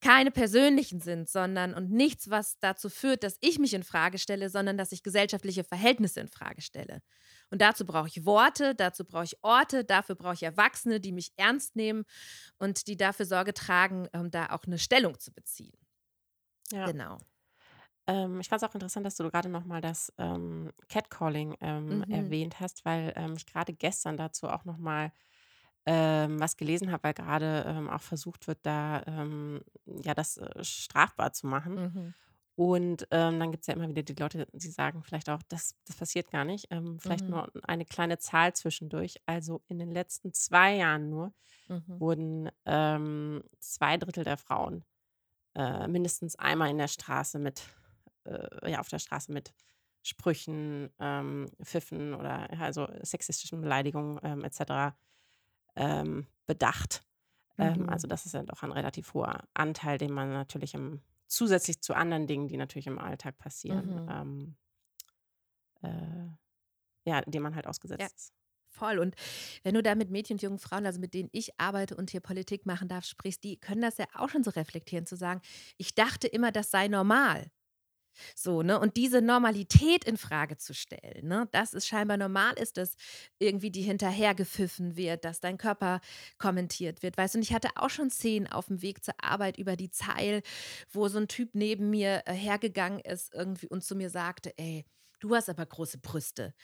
keine 0.00 0.30
persönlichen 0.30 1.00
sind, 1.00 1.28
sondern 1.28 1.74
und 1.74 1.90
nichts, 1.90 2.30
was 2.30 2.58
dazu 2.60 2.88
führt, 2.88 3.24
dass 3.24 3.38
ich 3.40 3.58
mich 3.58 3.74
in 3.74 3.82
Frage 3.82 4.18
stelle, 4.18 4.50
sondern 4.50 4.76
dass 4.76 4.92
ich 4.92 5.02
gesellschaftliche 5.02 5.64
Verhältnisse 5.64 6.20
in 6.20 6.28
Frage 6.28 6.41
Frage 6.42 6.62
stelle. 6.62 7.02
Und 7.50 7.60
dazu 7.60 7.84
brauche 7.84 8.08
ich 8.08 8.24
Worte, 8.24 8.74
dazu 8.74 9.04
brauche 9.04 9.24
ich 9.24 9.42
Orte, 9.42 9.84
dafür 9.84 10.14
brauche 10.14 10.34
ich 10.34 10.42
Erwachsene, 10.42 11.00
die 11.00 11.12
mich 11.12 11.32
ernst 11.36 11.76
nehmen 11.76 12.04
und 12.58 12.86
die 12.86 12.96
dafür 12.96 13.26
Sorge 13.26 13.54
tragen, 13.54 14.08
ähm, 14.12 14.30
da 14.30 14.46
auch 14.50 14.64
eine 14.64 14.78
Stellung 14.78 15.18
zu 15.18 15.32
beziehen. 15.32 15.76
Ja. 16.70 16.86
Genau. 16.86 17.18
Ähm, 18.06 18.40
ich 18.40 18.48
fand 18.48 18.62
es 18.62 18.68
auch 18.68 18.74
interessant, 18.74 19.06
dass 19.06 19.16
du 19.16 19.30
gerade 19.30 19.48
nochmal 19.48 19.80
das 19.80 20.12
ähm, 20.18 20.72
Catcalling 20.88 21.56
ähm, 21.60 21.98
mhm. 21.98 22.10
erwähnt 22.10 22.58
hast, 22.58 22.84
weil 22.84 23.12
ähm, 23.16 23.34
ich 23.36 23.46
gerade 23.46 23.72
gestern 23.72 24.16
dazu 24.16 24.48
auch 24.48 24.64
nochmal 24.64 25.12
ähm, 25.84 26.40
was 26.40 26.56
gelesen 26.56 26.90
habe, 26.90 27.04
weil 27.04 27.14
gerade 27.14 27.64
ähm, 27.66 27.90
auch 27.90 28.00
versucht 28.00 28.46
wird, 28.46 28.60
da 28.62 29.02
ja 30.04 30.14
das 30.14 30.36
äh, 30.36 30.64
strafbar 30.64 31.32
zu 31.32 31.46
machen. 31.48 31.74
Mhm. 31.74 32.14
Und 32.54 33.08
ähm, 33.10 33.40
dann 33.40 33.50
gibt 33.50 33.62
es 33.62 33.66
ja 33.68 33.74
immer 33.74 33.88
wieder 33.88 34.02
die 34.02 34.14
Leute, 34.14 34.46
die 34.52 34.68
sagen 34.70 35.02
vielleicht 35.02 35.30
auch, 35.30 35.40
das, 35.48 35.74
das 35.86 35.96
passiert 35.96 36.30
gar 36.30 36.44
nicht. 36.44 36.66
Ähm, 36.70 36.98
vielleicht 37.00 37.26
Mhm. 37.28 37.34
nur 37.34 37.52
eine 37.66 37.86
kleine 37.86 38.18
Zahl 38.18 38.52
zwischendurch. 38.54 39.16
Also 39.26 39.62
in 39.68 39.78
den 39.78 39.90
letzten 39.90 40.32
zwei 40.34 40.76
Jahren 40.76 41.08
nur 41.08 41.32
Mhm. 41.68 42.00
wurden 42.00 42.50
ähm, 42.66 43.42
zwei 43.60 43.96
Drittel 43.96 44.24
der 44.24 44.36
Frauen 44.36 44.84
äh, 45.54 45.88
mindestens 45.88 46.36
einmal 46.36 46.70
in 46.70 46.78
der 46.78 46.88
Straße 46.88 47.38
mit, 47.38 47.62
äh, 48.24 48.70
ja, 48.70 48.80
auf 48.80 48.88
der 48.88 48.98
Straße 48.98 49.32
mit 49.32 49.54
Sprüchen, 50.02 50.90
ähm, 50.98 51.48
Pfiffen 51.62 52.14
oder 52.14 52.48
also 52.60 52.88
sexistischen 53.02 53.60
Beleidigungen 53.60 54.18
ähm, 54.22 54.44
etc. 54.44 54.94
Ähm, 55.76 56.26
bedacht. 56.46 57.02
Ähm, 57.58 57.88
also 57.88 58.08
das 58.08 58.26
ist 58.26 58.32
ja 58.34 58.42
doch 58.42 58.62
ein 58.62 58.72
relativ 58.72 59.14
hoher 59.14 59.44
Anteil, 59.54 59.98
den 59.98 60.12
man 60.12 60.30
natürlich 60.32 60.74
im 60.74 61.00
zusätzlich 61.32 61.80
zu 61.80 61.94
anderen 61.94 62.26
Dingen, 62.26 62.48
die 62.48 62.56
natürlich 62.56 62.86
im 62.86 62.98
Alltag 62.98 63.38
passieren, 63.38 64.04
mhm. 64.04 64.56
ähm, 65.82 65.88
äh, 65.90 67.10
ja, 67.10 67.22
dem 67.22 67.42
man 67.42 67.54
halt 67.54 67.66
ausgesetzt 67.66 68.00
ja. 68.00 68.06
ist. 68.06 68.32
Voll. 68.68 68.98
Und 68.98 69.14
wenn 69.64 69.74
du 69.74 69.82
da 69.82 69.94
mit 69.94 70.10
Mädchen 70.10 70.36
und 70.36 70.42
jungen 70.42 70.58
Frauen, 70.58 70.86
also 70.86 70.98
mit 70.98 71.12
denen 71.12 71.28
ich 71.32 71.60
arbeite 71.60 71.94
und 71.94 72.10
hier 72.10 72.20
Politik 72.20 72.64
machen 72.64 72.88
darf, 72.88 73.04
sprichst, 73.04 73.44
die 73.44 73.58
können 73.58 73.82
das 73.82 73.98
ja 73.98 74.06
auch 74.14 74.30
schon 74.30 74.44
so 74.44 74.50
reflektieren, 74.50 75.04
zu 75.04 75.16
sagen, 75.16 75.42
ich 75.76 75.94
dachte 75.94 76.26
immer, 76.26 76.52
das 76.52 76.70
sei 76.70 76.88
normal. 76.88 77.50
So, 78.34 78.62
ne? 78.62 78.78
Und 78.78 78.96
diese 78.96 79.22
Normalität 79.22 80.04
in 80.04 80.16
Frage 80.16 80.56
zu 80.56 80.74
stellen, 80.74 81.26
ne? 81.28 81.48
Dass 81.52 81.72
es 81.74 81.86
scheinbar 81.86 82.16
normal 82.16 82.54
ist, 82.58 82.76
dass 82.76 82.96
irgendwie 83.38 83.70
die 83.70 83.82
hinterher 83.82 84.34
gepfiffen 84.34 84.96
wird, 84.96 85.24
dass 85.24 85.40
dein 85.40 85.58
Körper 85.58 86.00
kommentiert 86.38 87.02
wird. 87.02 87.16
Weißt 87.16 87.34
du, 87.34 87.38
und 87.38 87.42
ich 87.42 87.52
hatte 87.52 87.70
auch 87.76 87.90
schon 87.90 88.10
Szenen 88.10 88.46
auf 88.46 88.66
dem 88.66 88.82
Weg 88.82 89.04
zur 89.04 89.14
Arbeit 89.22 89.58
über 89.58 89.76
die 89.76 89.90
Zeil, 89.90 90.42
wo 90.90 91.08
so 91.08 91.18
ein 91.18 91.28
Typ 91.28 91.50
neben 91.54 91.90
mir 91.90 92.22
äh, 92.26 92.32
hergegangen 92.34 93.00
ist 93.00 93.32
irgendwie 93.34 93.68
und 93.68 93.84
zu 93.84 93.94
mir 93.96 94.10
sagte, 94.10 94.52
ey, 94.56 94.84
du 95.20 95.34
hast 95.34 95.48
aber 95.48 95.66
große 95.66 95.98
Brüste. 95.98 96.54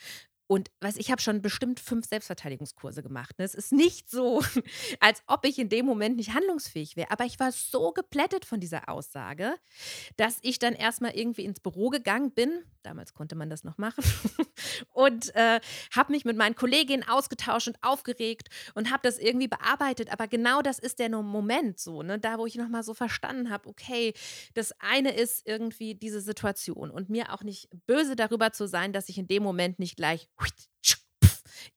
Und 0.48 0.70
weiß, 0.80 0.96
ich 0.96 1.10
habe 1.10 1.20
schon 1.20 1.42
bestimmt 1.42 1.78
fünf 1.78 2.06
Selbstverteidigungskurse 2.06 3.02
gemacht. 3.02 3.38
Ne? 3.38 3.44
Es 3.44 3.54
ist 3.54 3.70
nicht 3.70 4.10
so, 4.10 4.42
als 5.00 5.22
ob 5.26 5.44
ich 5.44 5.58
in 5.58 5.68
dem 5.68 5.84
Moment 5.84 6.16
nicht 6.16 6.32
handlungsfähig 6.32 6.96
wäre. 6.96 7.10
Aber 7.10 7.26
ich 7.26 7.38
war 7.38 7.52
so 7.52 7.92
geplättet 7.92 8.46
von 8.46 8.58
dieser 8.58 8.88
Aussage, 8.88 9.54
dass 10.16 10.38
ich 10.40 10.58
dann 10.58 10.72
erstmal 10.72 11.14
irgendwie 11.14 11.44
ins 11.44 11.60
Büro 11.60 11.90
gegangen 11.90 12.32
bin. 12.32 12.64
Damals 12.82 13.12
konnte 13.12 13.36
man 13.36 13.50
das 13.50 13.62
noch 13.62 13.76
machen. 13.76 14.02
und 14.94 15.34
äh, 15.34 15.60
habe 15.94 16.12
mich 16.12 16.24
mit 16.24 16.38
meinen 16.38 16.54
Kolleginnen 16.54 17.06
ausgetauscht 17.06 17.68
und 17.68 17.76
aufgeregt 17.82 18.48
und 18.74 18.90
habe 18.90 19.02
das 19.02 19.18
irgendwie 19.18 19.48
bearbeitet. 19.48 20.10
Aber 20.10 20.28
genau 20.28 20.62
das 20.62 20.78
ist 20.78 20.98
der 20.98 21.10
Moment 21.10 21.78
so, 21.78 22.02
ne? 22.02 22.18
da 22.18 22.38
wo 22.38 22.46
ich 22.46 22.54
nochmal 22.54 22.82
so 22.82 22.94
verstanden 22.94 23.50
habe, 23.50 23.68
okay, 23.68 24.14
das 24.54 24.72
eine 24.80 25.14
ist 25.14 25.46
irgendwie 25.46 25.94
diese 25.94 26.22
Situation 26.22 26.90
und 26.90 27.10
mir 27.10 27.34
auch 27.34 27.42
nicht 27.42 27.68
böse 27.86 28.16
darüber 28.16 28.52
zu 28.52 28.66
sein, 28.66 28.94
dass 28.94 29.10
ich 29.10 29.18
in 29.18 29.26
dem 29.26 29.42
Moment 29.42 29.78
nicht 29.78 29.96
gleich 29.96 30.28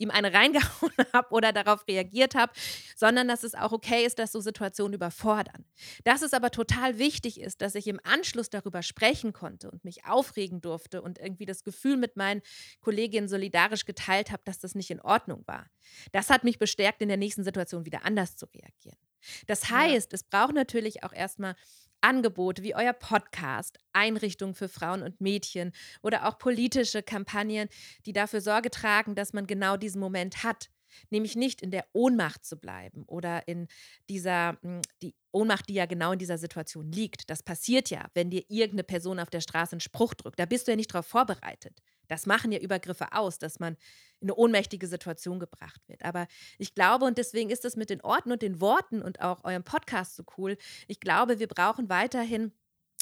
ihm 0.02 0.10
eine 0.10 0.34
reingehauen 0.34 0.92
habe 1.14 1.30
oder 1.32 1.54
darauf 1.54 1.88
reagiert 1.88 2.36
habe, 2.36 2.52
sondern 2.96 3.28
dass 3.28 3.44
es 3.44 3.56
auch 3.56 3.72
okay 3.72 4.06
ist, 4.06 4.20
dass 4.20 4.32
so 4.32 4.42
Situationen 4.42 4.94
überfordern. 4.94 5.66
Dass 6.04 6.22
es 6.22 6.34
aber 6.34 6.52
total 6.52 6.98
wichtig 6.98 7.40
ist, 7.40 7.62
dass 7.62 7.76
ich 7.76 7.88
im 7.88 8.00
Anschluss 8.04 8.50
darüber 8.50 8.82
sprechen 8.82 9.32
konnte 9.32 9.70
und 9.70 9.86
mich 9.86 10.06
aufregen 10.06 10.60
durfte 10.60 11.02
und 11.02 11.20
irgendwie 11.20 11.46
das 11.46 11.64
Gefühl 11.64 11.98
mit 11.98 12.18
meinen 12.18 12.42
Kolleginnen 12.82 13.30
solidarisch 13.30 13.86
geteilt 13.86 14.32
habe, 14.32 14.42
dass 14.44 14.60
das 14.60 14.76
nicht 14.76 14.90
in 14.90 15.02
Ordnung 15.02 15.44
war. 15.46 15.68
Das 16.12 16.30
hat 16.30 16.44
mich 16.44 16.58
bestärkt, 16.58 17.02
in 17.02 17.08
der 17.08 17.18
nächsten 17.18 17.44
Situation 17.44 17.86
wieder 17.86 18.04
anders 18.06 18.36
zu 18.36 18.48
reagieren. 18.48 18.98
Das 19.46 19.70
heißt, 19.70 20.12
ja. 20.12 20.16
es 20.16 20.24
braucht 20.24 20.56
natürlich 20.56 21.04
auch 21.04 21.14
erstmal 21.14 21.56
Angebote 22.02 22.64
wie 22.64 22.76
euer 22.76 22.94
Podcast, 22.94 23.78
Einrichtungen 23.94 24.56
für 24.56 24.70
Frauen 24.70 25.02
und 25.04 25.22
Mädchen 25.22 25.72
oder 26.02 26.28
auch 26.28 26.38
politische 26.38 27.04
Kampagnen, 27.04 27.70
die 28.06 28.14
dafür 28.14 28.42
Sorge 28.42 28.72
tragen, 28.72 29.16
dass 29.16 29.34
man 29.34 29.48
genau 29.48 29.78
diesen 29.78 30.00
Moment 30.00 30.44
hat. 30.44 30.70
Nämlich 31.10 31.38
nicht 31.38 31.62
in 31.62 31.72
der 31.72 31.86
Ohnmacht 31.94 32.44
zu 32.44 32.58
bleiben 32.58 33.04
oder 33.08 33.48
in 33.48 33.68
dieser, 34.10 34.58
hm, 34.62 34.82
die 35.02 35.16
Ohnmacht, 35.32 35.70
die 35.70 35.74
ja 35.74 35.86
genau 35.86 36.12
in 36.12 36.20
dieser 36.20 36.38
Situation 36.38 36.92
liegt. 36.92 37.30
Das 37.30 37.44
passiert 37.44 37.90
ja, 37.90 38.10
wenn 38.14 38.30
dir 38.30 38.44
irgendeine 38.50 38.84
Person 38.84 39.20
auf 39.20 39.30
der 39.30 39.40
Straße 39.40 39.74
einen 39.74 39.80
Spruch 39.80 40.14
drückt. 40.14 40.38
Da 40.40 40.46
bist 40.46 40.68
du 40.68 40.72
ja 40.72 40.76
nicht 40.76 40.94
darauf 40.94 41.06
vorbereitet. 41.08 41.82
Das 42.12 42.26
machen 42.26 42.52
ja 42.52 42.60
Übergriffe 42.60 43.14
aus, 43.14 43.40
dass 43.40 43.62
man 43.62 43.78
in 44.20 44.28
eine 44.28 44.36
ohnmächtige 44.36 44.86
Situation 44.86 45.40
gebracht 45.40 45.82
wird. 45.88 46.04
Aber 46.04 46.28
ich 46.58 46.76
glaube, 46.76 47.06
und 47.06 47.18
deswegen 47.18 47.50
ist 47.50 47.64
das 47.64 47.78
mit 47.78 47.90
den 47.90 48.02
Orten 48.02 48.34
und 48.34 48.42
den 48.42 48.60
Worten 48.60 49.02
und 49.02 49.22
auch 49.22 49.46
eurem 49.46 49.64
Podcast 49.64 50.18
so 50.18 50.24
cool, 50.38 50.58
ich 50.90 51.00
glaube, 51.00 51.40
wir 51.40 51.48
brauchen 51.48 51.88
weiterhin 51.88 52.52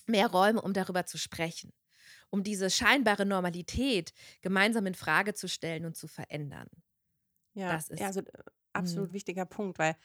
mehr 0.06 0.28
Räume, 0.28 0.62
um 0.62 0.74
darüber 0.74 1.08
zu 1.08 1.18
sprechen, 1.18 1.74
um 2.30 2.44
diese 2.44 2.70
scheinbare 2.70 3.26
Normalität 3.26 4.14
gemeinsam 4.42 4.86
in 4.86 4.94
Frage 4.94 5.34
zu 5.34 5.48
stellen 5.50 5.86
und 5.86 5.98
zu 5.98 6.08
verändern. 6.08 6.70
Ja, 7.56 7.74
das 7.74 7.90
ist 7.90 8.00
ja, 8.00 8.06
also 8.06 8.22
absolut 8.74 9.10
mh. 9.10 9.14
wichtiger 9.16 9.46
Punkt, 9.46 9.80
weil 9.80 9.96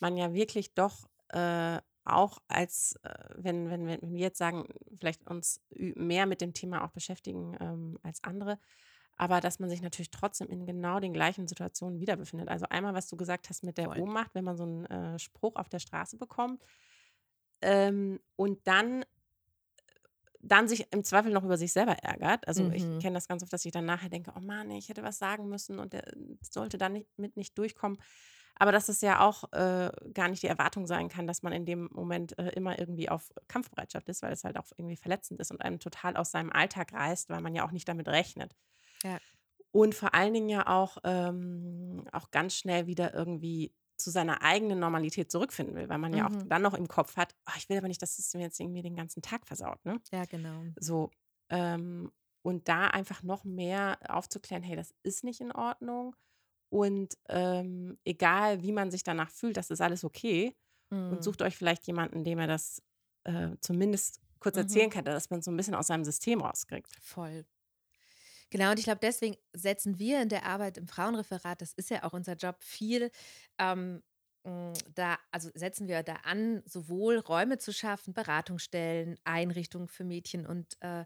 man 0.00 0.16
ja 0.16 0.34
wirklich 0.34 0.74
doch 0.74 1.08
äh, 1.28 1.78
auch 2.14 2.40
als, 2.48 2.98
äh, 3.02 3.14
wenn, 3.36 3.70
wenn, 3.70 3.86
wenn 3.86 4.12
wir 4.12 4.20
jetzt 4.20 4.38
sagen, 4.38 4.68
vielleicht 4.98 5.26
uns 5.26 5.60
mehr 5.70 6.26
mit 6.26 6.40
dem 6.40 6.54
Thema 6.54 6.84
auch 6.84 6.90
beschäftigen 6.90 7.56
ähm, 7.60 7.98
als 8.02 8.22
andere, 8.24 8.58
aber 9.16 9.40
dass 9.40 9.58
man 9.58 9.68
sich 9.68 9.82
natürlich 9.82 10.10
trotzdem 10.10 10.48
in 10.48 10.64
genau 10.64 11.00
den 11.00 11.12
gleichen 11.12 11.48
Situationen 11.48 12.00
wieder 12.00 12.16
befindet. 12.16 12.48
Also 12.48 12.66
einmal, 12.70 12.94
was 12.94 13.08
du 13.08 13.16
gesagt 13.16 13.48
hast 13.48 13.64
mit 13.64 13.76
der 13.76 13.86
Voll. 13.86 14.00
Ohnmacht, 14.00 14.34
wenn 14.34 14.44
man 14.44 14.56
so 14.56 14.62
einen 14.62 14.86
äh, 14.86 15.18
Spruch 15.18 15.56
auf 15.56 15.68
der 15.68 15.80
Straße 15.80 16.16
bekommt 16.16 16.64
ähm, 17.60 18.20
und 18.36 18.66
dann 18.66 19.04
dann 20.40 20.68
sich 20.68 20.86
im 20.92 21.02
Zweifel 21.02 21.32
noch 21.32 21.42
über 21.42 21.56
sich 21.56 21.72
selber 21.72 21.92
ärgert. 21.92 22.46
Also 22.46 22.62
mhm. 22.62 22.72
ich 22.72 22.82
kenne 23.00 23.14
das 23.14 23.26
ganz 23.26 23.42
oft, 23.42 23.52
dass 23.52 23.64
ich 23.64 23.72
dann 23.72 23.84
nachher 23.84 24.08
denke, 24.08 24.32
oh 24.36 24.40
Mann, 24.40 24.70
ich 24.70 24.88
hätte 24.88 25.02
was 25.02 25.18
sagen 25.18 25.48
müssen 25.48 25.80
und 25.80 25.92
der 25.92 26.04
sollte 26.42 26.78
dann 26.78 26.92
nicht, 26.92 27.06
mit 27.18 27.36
nicht 27.36 27.58
durchkommen. 27.58 27.98
Aber 28.58 28.72
dass 28.72 28.88
es 28.88 29.00
ja 29.00 29.20
auch 29.20 29.44
äh, 29.52 29.90
gar 30.12 30.28
nicht 30.28 30.42
die 30.42 30.48
Erwartung 30.48 30.86
sein 30.86 31.08
kann, 31.08 31.26
dass 31.26 31.42
man 31.42 31.52
in 31.52 31.64
dem 31.64 31.88
Moment 31.92 32.38
äh, 32.38 32.48
immer 32.50 32.78
irgendwie 32.78 33.08
auf 33.08 33.32
Kampfbereitschaft 33.46 34.08
ist, 34.08 34.22
weil 34.22 34.32
es 34.32 34.44
halt 34.44 34.58
auch 34.58 34.66
irgendwie 34.76 34.96
verletzend 34.96 35.40
ist 35.40 35.50
und 35.50 35.60
einem 35.60 35.78
total 35.78 36.16
aus 36.16 36.30
seinem 36.30 36.50
Alltag 36.50 36.92
reißt, 36.92 37.28
weil 37.30 37.40
man 37.40 37.54
ja 37.54 37.66
auch 37.66 37.70
nicht 37.70 37.88
damit 37.88 38.08
rechnet. 38.08 38.54
Ja. 39.04 39.18
Und 39.70 39.94
vor 39.94 40.14
allen 40.14 40.34
Dingen 40.34 40.48
ja 40.48 40.66
auch, 40.66 40.98
ähm, 41.04 42.04
auch 42.12 42.30
ganz 42.30 42.54
schnell 42.54 42.86
wieder 42.86 43.14
irgendwie 43.14 43.72
zu 43.98 44.10
seiner 44.10 44.42
eigenen 44.42 44.78
Normalität 44.78 45.30
zurückfinden 45.30 45.74
will, 45.74 45.88
weil 45.88 45.98
man 45.98 46.14
ja 46.14 46.26
auch 46.26 46.30
mhm. 46.32 46.48
dann 46.48 46.62
noch 46.62 46.74
im 46.74 46.88
Kopf 46.88 47.16
hat, 47.16 47.34
oh, 47.48 47.52
ich 47.56 47.68
will 47.68 47.78
aber 47.78 47.88
nicht, 47.88 48.00
dass 48.00 48.18
es 48.18 48.32
mir 48.34 48.42
jetzt 48.42 48.60
irgendwie 48.60 48.82
den 48.82 48.96
ganzen 48.96 49.22
Tag 49.22 49.46
versaut. 49.46 49.84
Ne? 49.84 50.00
Ja, 50.12 50.24
genau. 50.24 50.64
So. 50.76 51.10
Ähm, 51.50 52.12
und 52.42 52.68
da 52.68 52.86
einfach 52.86 53.22
noch 53.22 53.44
mehr 53.44 53.98
aufzuklären, 54.08 54.62
hey, 54.62 54.76
das 54.76 54.94
ist 55.02 55.24
nicht 55.24 55.40
in 55.40 55.52
Ordnung. 55.52 56.14
Und 56.70 57.14
ähm, 57.28 57.98
egal, 58.04 58.62
wie 58.62 58.72
man 58.72 58.90
sich 58.90 59.02
danach 59.02 59.30
fühlt, 59.30 59.56
das 59.56 59.70
ist 59.70 59.80
alles 59.80 60.04
okay. 60.04 60.56
Mhm. 60.90 61.12
Und 61.12 61.24
sucht 61.24 61.42
euch 61.42 61.56
vielleicht 61.56 61.86
jemanden, 61.86 62.24
dem 62.24 62.38
er 62.38 62.46
das 62.46 62.82
äh, 63.24 63.50
zumindest 63.60 64.20
kurz 64.38 64.56
mhm. 64.56 64.62
erzählen 64.62 64.90
kann, 64.90 65.04
dass 65.04 65.30
man 65.30 65.42
so 65.42 65.50
ein 65.50 65.56
bisschen 65.56 65.74
aus 65.74 65.88
seinem 65.88 66.04
System 66.04 66.40
rauskriegt. 66.40 66.94
Voll. 67.00 67.44
Genau, 68.50 68.70
und 68.70 68.78
ich 68.78 68.84
glaube, 68.84 69.00
deswegen 69.02 69.36
setzen 69.52 69.98
wir 69.98 70.22
in 70.22 70.30
der 70.30 70.46
Arbeit 70.46 70.78
im 70.78 70.88
Frauenreferat, 70.88 71.60
das 71.60 71.74
ist 71.74 71.90
ja 71.90 72.02
auch 72.04 72.14
unser 72.14 72.34
Job, 72.34 72.56
viel 72.62 73.10
ähm, 73.58 73.78
hm, 73.78 74.02
da, 74.94 75.18
also 75.30 75.50
setzen 75.54 75.88
wir 75.88 76.02
da 76.02 76.14
an, 76.24 76.62
sowohl 76.64 77.18
Räume 77.18 77.58
zu 77.58 77.72
schaffen, 77.72 78.14
Beratungsstellen, 78.14 79.16
Einrichtungen 79.24 79.88
für 79.88 80.04
Mädchen 80.04 80.46
und 80.46 80.76
äh, 80.80 81.04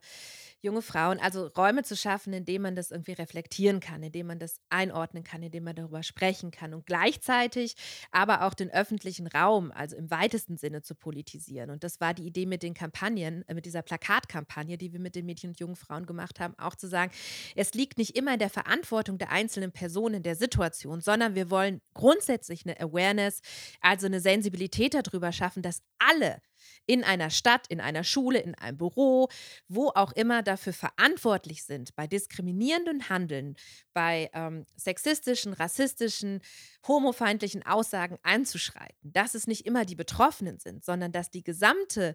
junge 0.60 0.82
Frauen, 0.82 1.18
also 1.18 1.46
Räume 1.46 1.82
zu 1.82 1.96
schaffen, 1.96 2.32
in 2.32 2.44
denen 2.44 2.62
man 2.62 2.76
das 2.76 2.90
irgendwie 2.90 3.12
reflektieren 3.12 3.80
kann, 3.80 4.02
in 4.02 4.12
denen 4.12 4.28
man 4.28 4.38
das 4.38 4.60
einordnen 4.68 5.24
kann, 5.24 5.42
in 5.42 5.50
denen 5.50 5.64
man 5.64 5.74
darüber 5.74 6.02
sprechen 6.02 6.50
kann 6.50 6.74
und 6.74 6.86
gleichzeitig 6.86 7.74
aber 8.10 8.42
auch 8.42 8.54
den 8.54 8.70
öffentlichen 8.70 9.26
Raum, 9.26 9.72
also 9.72 9.96
im 9.96 10.10
weitesten 10.10 10.56
Sinne 10.56 10.82
zu 10.82 10.94
politisieren. 10.94 11.70
Und 11.70 11.84
das 11.84 12.00
war 12.00 12.14
die 12.14 12.26
Idee 12.26 12.46
mit 12.46 12.62
den 12.62 12.74
Kampagnen, 12.74 13.46
äh, 13.48 13.54
mit 13.54 13.66
dieser 13.66 13.82
Plakatkampagne, 13.82 14.78
die 14.78 14.92
wir 14.92 15.00
mit 15.00 15.14
den 15.14 15.26
Mädchen 15.26 15.50
und 15.50 15.60
jungen 15.60 15.76
Frauen 15.76 16.06
gemacht 16.06 16.38
haben, 16.40 16.54
auch 16.58 16.76
zu 16.76 16.86
sagen, 16.86 17.12
es 17.56 17.74
liegt 17.74 17.98
nicht 17.98 18.16
immer 18.16 18.34
in 18.34 18.38
der 18.38 18.50
Verantwortung 18.50 19.18
der 19.18 19.30
einzelnen 19.32 19.72
Personen 19.72 20.16
in 20.16 20.22
der 20.22 20.36
Situation, 20.36 21.00
sondern 21.00 21.34
wir 21.34 21.50
wollen 21.50 21.80
grundsätzlich 21.94 22.64
eine 22.64 22.78
Awareness 22.80 23.21
Awareness, 23.22 23.40
also 23.80 24.06
eine 24.06 24.20
Sensibilität 24.20 24.94
darüber 24.94 25.32
schaffen, 25.32 25.62
dass 25.62 25.82
alle 25.98 26.40
in 26.87 27.02
einer 27.02 27.30
Stadt, 27.30 27.66
in 27.68 27.80
einer 27.80 28.04
Schule, 28.04 28.38
in 28.38 28.54
einem 28.54 28.76
Büro, 28.76 29.28
wo 29.68 29.88
auch 29.88 30.12
immer 30.12 30.42
dafür 30.42 30.72
verantwortlich 30.72 31.64
sind, 31.64 31.94
bei 31.96 32.06
diskriminierenden 32.06 33.08
Handeln, 33.08 33.56
bei 33.92 34.30
ähm, 34.32 34.64
sexistischen, 34.76 35.52
rassistischen, 35.54 36.40
homofeindlichen 36.87 37.64
Aussagen 37.64 38.18
einzuschreiten. 38.22 39.12
Dass 39.12 39.35
es 39.35 39.46
nicht 39.46 39.66
immer 39.66 39.85
die 39.85 39.96
Betroffenen 39.96 40.58
sind, 40.58 40.85
sondern 40.85 41.12
dass 41.12 41.30
die 41.30 41.42
gesamte, 41.42 42.14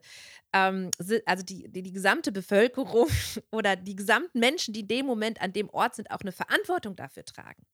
ähm, 0.54 0.92
also 1.26 1.44
die, 1.44 1.70
die, 1.70 1.84
die 1.84 1.94
gesamte 1.94 2.32
Bevölkerung 2.32 3.10
oder 3.52 3.76
die 3.76 3.96
gesamten 3.96 4.40
Menschen, 4.40 4.74
die 4.74 4.82
in 4.82 4.88
dem 4.88 5.06
Moment 5.06 5.42
an 5.42 5.54
dem 5.54 5.70
Ort 5.70 5.96
sind, 5.96 6.12
auch 6.12 6.22
eine 6.22 6.32
Verantwortung 6.32 6.96
dafür 6.96 7.26
tragen 7.26 7.66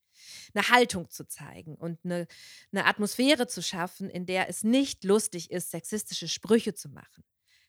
eine 0.53 0.69
Haltung 0.69 1.09
zu 1.09 1.27
zeigen 1.27 1.75
und 1.75 1.99
eine, 2.03 2.27
eine 2.71 2.85
Atmosphäre 2.85 3.47
zu 3.47 3.61
schaffen, 3.61 4.09
in 4.09 4.25
der 4.25 4.49
es 4.49 4.63
nicht 4.63 5.03
lustig 5.03 5.51
ist, 5.51 5.71
sexistische 5.71 6.27
Sprüche 6.27 6.73
zu 6.73 6.89
machen 6.89 7.23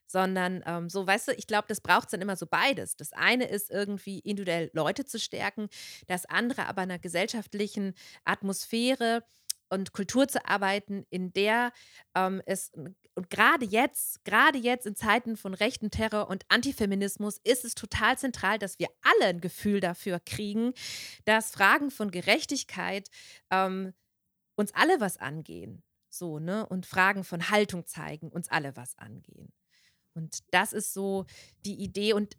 sondern 0.06 0.62
ähm, 0.66 0.88
so, 0.88 1.06
weißt 1.06 1.28
du, 1.28 1.32
ich 1.32 1.46
glaube, 1.46 1.66
das 1.68 1.80
braucht 1.80 2.04
es 2.04 2.10
dann 2.12 2.20
immer 2.20 2.36
so 2.36 2.46
beides. 2.46 2.96
Das 2.96 3.12
eine 3.12 3.48
ist 3.48 3.70
irgendwie 3.70 4.20
individuell 4.20 4.70
Leute 4.72 5.04
zu 5.04 5.18
stärken, 5.18 5.68
das 6.06 6.26
andere 6.26 6.66
aber 6.66 6.82
einer 6.82 6.98
gesellschaftlichen 6.98 7.94
Atmosphäre 8.24 9.24
und 9.74 9.92
Kultur 9.92 10.28
zu 10.28 10.46
arbeiten, 10.46 11.04
in 11.10 11.32
der 11.32 11.72
ähm, 12.14 12.40
es 12.46 12.72
und 13.16 13.30
gerade 13.30 13.64
jetzt, 13.64 14.24
gerade 14.24 14.58
jetzt 14.58 14.86
in 14.86 14.96
Zeiten 14.96 15.36
von 15.36 15.54
rechten 15.54 15.90
Terror 15.90 16.28
und 16.28 16.44
Antifeminismus 16.48 17.38
ist 17.44 17.64
es 17.64 17.76
total 17.76 18.18
zentral, 18.18 18.58
dass 18.58 18.78
wir 18.80 18.88
alle 19.02 19.30
ein 19.30 19.40
Gefühl 19.40 19.78
dafür 19.78 20.18
kriegen, 20.18 20.72
dass 21.24 21.52
Fragen 21.52 21.92
von 21.92 22.10
Gerechtigkeit 22.10 23.08
ähm, 23.50 23.92
uns 24.56 24.74
alle 24.74 25.00
was 25.00 25.16
angehen. 25.16 25.84
So, 26.08 26.38
ne? 26.38 26.66
Und 26.66 26.86
Fragen 26.86 27.24
von 27.24 27.50
Haltung 27.50 27.86
zeigen, 27.86 28.30
uns 28.30 28.48
alle 28.48 28.76
was 28.76 28.98
angehen. 28.98 29.52
Und 30.14 30.38
das 30.50 30.72
ist 30.72 30.92
so 30.92 31.26
die 31.64 31.82
Idee. 31.82 32.14
Und 32.14 32.36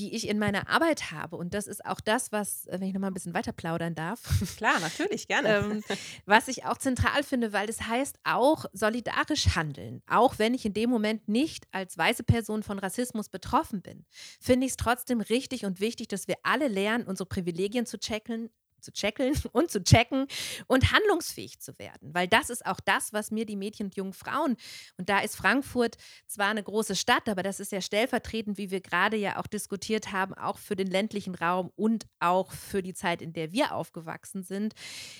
die 0.00 0.14
ich 0.14 0.28
in 0.28 0.38
meiner 0.38 0.68
Arbeit 0.68 1.12
habe. 1.12 1.36
Und 1.36 1.52
das 1.52 1.66
ist 1.66 1.84
auch 1.84 2.00
das, 2.00 2.32
was, 2.32 2.66
äh, 2.66 2.80
wenn 2.80 2.88
ich 2.88 2.94
nochmal 2.94 3.10
ein 3.10 3.14
bisschen 3.14 3.34
weiter 3.34 3.52
plaudern 3.52 3.94
darf. 3.94 4.22
Klar, 4.56 4.80
natürlich, 4.80 5.28
gerne. 5.28 5.48
ähm, 5.48 5.84
was 6.24 6.48
ich 6.48 6.64
auch 6.64 6.78
zentral 6.78 7.22
finde, 7.22 7.52
weil 7.52 7.66
das 7.66 7.82
heißt 7.82 8.16
auch 8.24 8.64
solidarisch 8.72 9.54
handeln. 9.54 10.02
Auch 10.08 10.38
wenn 10.38 10.54
ich 10.54 10.64
in 10.64 10.72
dem 10.72 10.88
Moment 10.88 11.28
nicht 11.28 11.68
als 11.70 11.98
weiße 11.98 12.24
Person 12.24 12.62
von 12.62 12.78
Rassismus 12.78 13.28
betroffen 13.28 13.82
bin, 13.82 14.06
finde 14.40 14.66
ich 14.66 14.72
es 14.72 14.76
trotzdem 14.76 15.20
richtig 15.20 15.66
und 15.66 15.80
wichtig, 15.80 16.08
dass 16.08 16.26
wir 16.26 16.36
alle 16.42 16.68
lernen, 16.68 17.04
unsere 17.04 17.28
Privilegien 17.28 17.84
zu 17.84 17.98
checken, 17.98 18.50
zu 18.80 18.92
checkeln 18.92 19.34
und 19.52 19.70
zu 19.70 19.82
checken 19.82 20.26
und 20.66 20.92
handlungsfähig 20.92 21.60
zu 21.60 21.78
werden. 21.78 22.14
Weil 22.14 22.28
das 22.28 22.50
ist 22.50 22.64
auch 22.66 22.80
das, 22.80 23.12
was 23.12 23.30
mir 23.30 23.46
die 23.46 23.56
Mädchen 23.56 23.86
und 23.86 23.96
jungen 23.96 24.12
Frauen, 24.12 24.56
und 24.96 25.08
da 25.08 25.20
ist 25.20 25.36
Frankfurt 25.36 25.96
zwar 26.26 26.48
eine 26.48 26.62
große 26.62 26.96
Stadt, 26.96 27.28
aber 27.28 27.42
das 27.42 27.60
ist 27.60 27.72
ja 27.72 27.80
stellvertretend, 27.80 28.58
wie 28.58 28.70
wir 28.70 28.80
gerade 28.80 29.16
ja 29.16 29.38
auch 29.38 29.46
diskutiert 29.46 30.12
haben, 30.12 30.34
auch 30.34 30.58
für 30.58 30.76
den 30.76 30.88
ländlichen 30.88 31.34
Raum 31.34 31.70
und 31.76 32.06
auch 32.18 32.52
für 32.52 32.82
die 32.82 32.94
Zeit, 32.94 33.22
in 33.22 33.32
der 33.32 33.52
wir 33.52 33.74
aufgewachsen 33.74 34.42
sind, 34.42 34.74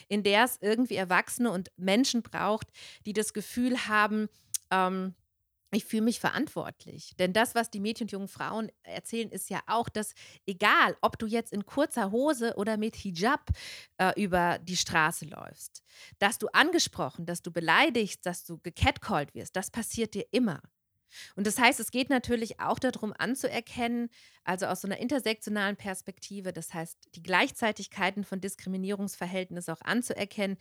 in 0.08 0.22
der 0.22 0.44
es 0.44 0.58
irgendwie 0.60 0.96
Erwachsene 0.96 1.50
und 1.50 1.70
Menschen 1.76 2.22
braucht, 2.22 2.68
die 3.06 3.12
das 3.12 3.32
Gefühl 3.32 3.86
haben, 3.86 4.28
ähm, 4.70 5.14
ich 5.72 5.84
fühle 5.84 6.02
mich 6.02 6.20
verantwortlich. 6.20 7.14
Denn 7.18 7.32
das, 7.32 7.54
was 7.54 7.70
die 7.70 7.80
Mädchen 7.80 8.04
und 8.06 8.12
jungen 8.12 8.28
Frauen 8.28 8.70
erzählen, 8.82 9.30
ist 9.30 9.50
ja 9.50 9.60
auch, 9.66 9.88
dass 9.88 10.14
egal, 10.46 10.96
ob 11.00 11.18
du 11.18 11.26
jetzt 11.26 11.52
in 11.52 11.64
kurzer 11.66 12.10
Hose 12.10 12.54
oder 12.56 12.76
mit 12.76 12.96
Hijab 12.96 13.50
äh, 13.98 14.12
über 14.20 14.58
die 14.58 14.76
Straße 14.76 15.26
läufst, 15.26 15.82
dass 16.18 16.38
du 16.38 16.48
angesprochen, 16.48 17.26
dass 17.26 17.42
du 17.42 17.52
beleidigst, 17.52 18.26
dass 18.26 18.44
du 18.44 18.58
gecatcalled 18.58 19.34
wirst, 19.34 19.56
das 19.56 19.70
passiert 19.70 20.14
dir 20.14 20.26
immer. 20.32 20.60
Und 21.36 21.46
das 21.46 21.58
heißt, 21.58 21.80
es 21.80 21.90
geht 21.90 22.10
natürlich 22.10 22.60
auch 22.60 22.78
darum 22.78 23.12
anzuerkennen, 23.16 24.08
also 24.44 24.66
aus 24.66 24.80
so 24.80 24.88
einer 24.88 24.98
intersektionalen 24.98 25.76
Perspektive, 25.76 26.52
das 26.52 26.72
heißt, 26.74 26.96
die 27.14 27.22
Gleichzeitigkeiten 27.22 28.24
von 28.24 28.40
Diskriminierungsverhältnissen 28.40 29.74
auch 29.74 29.82
anzuerkennen, 29.82 30.56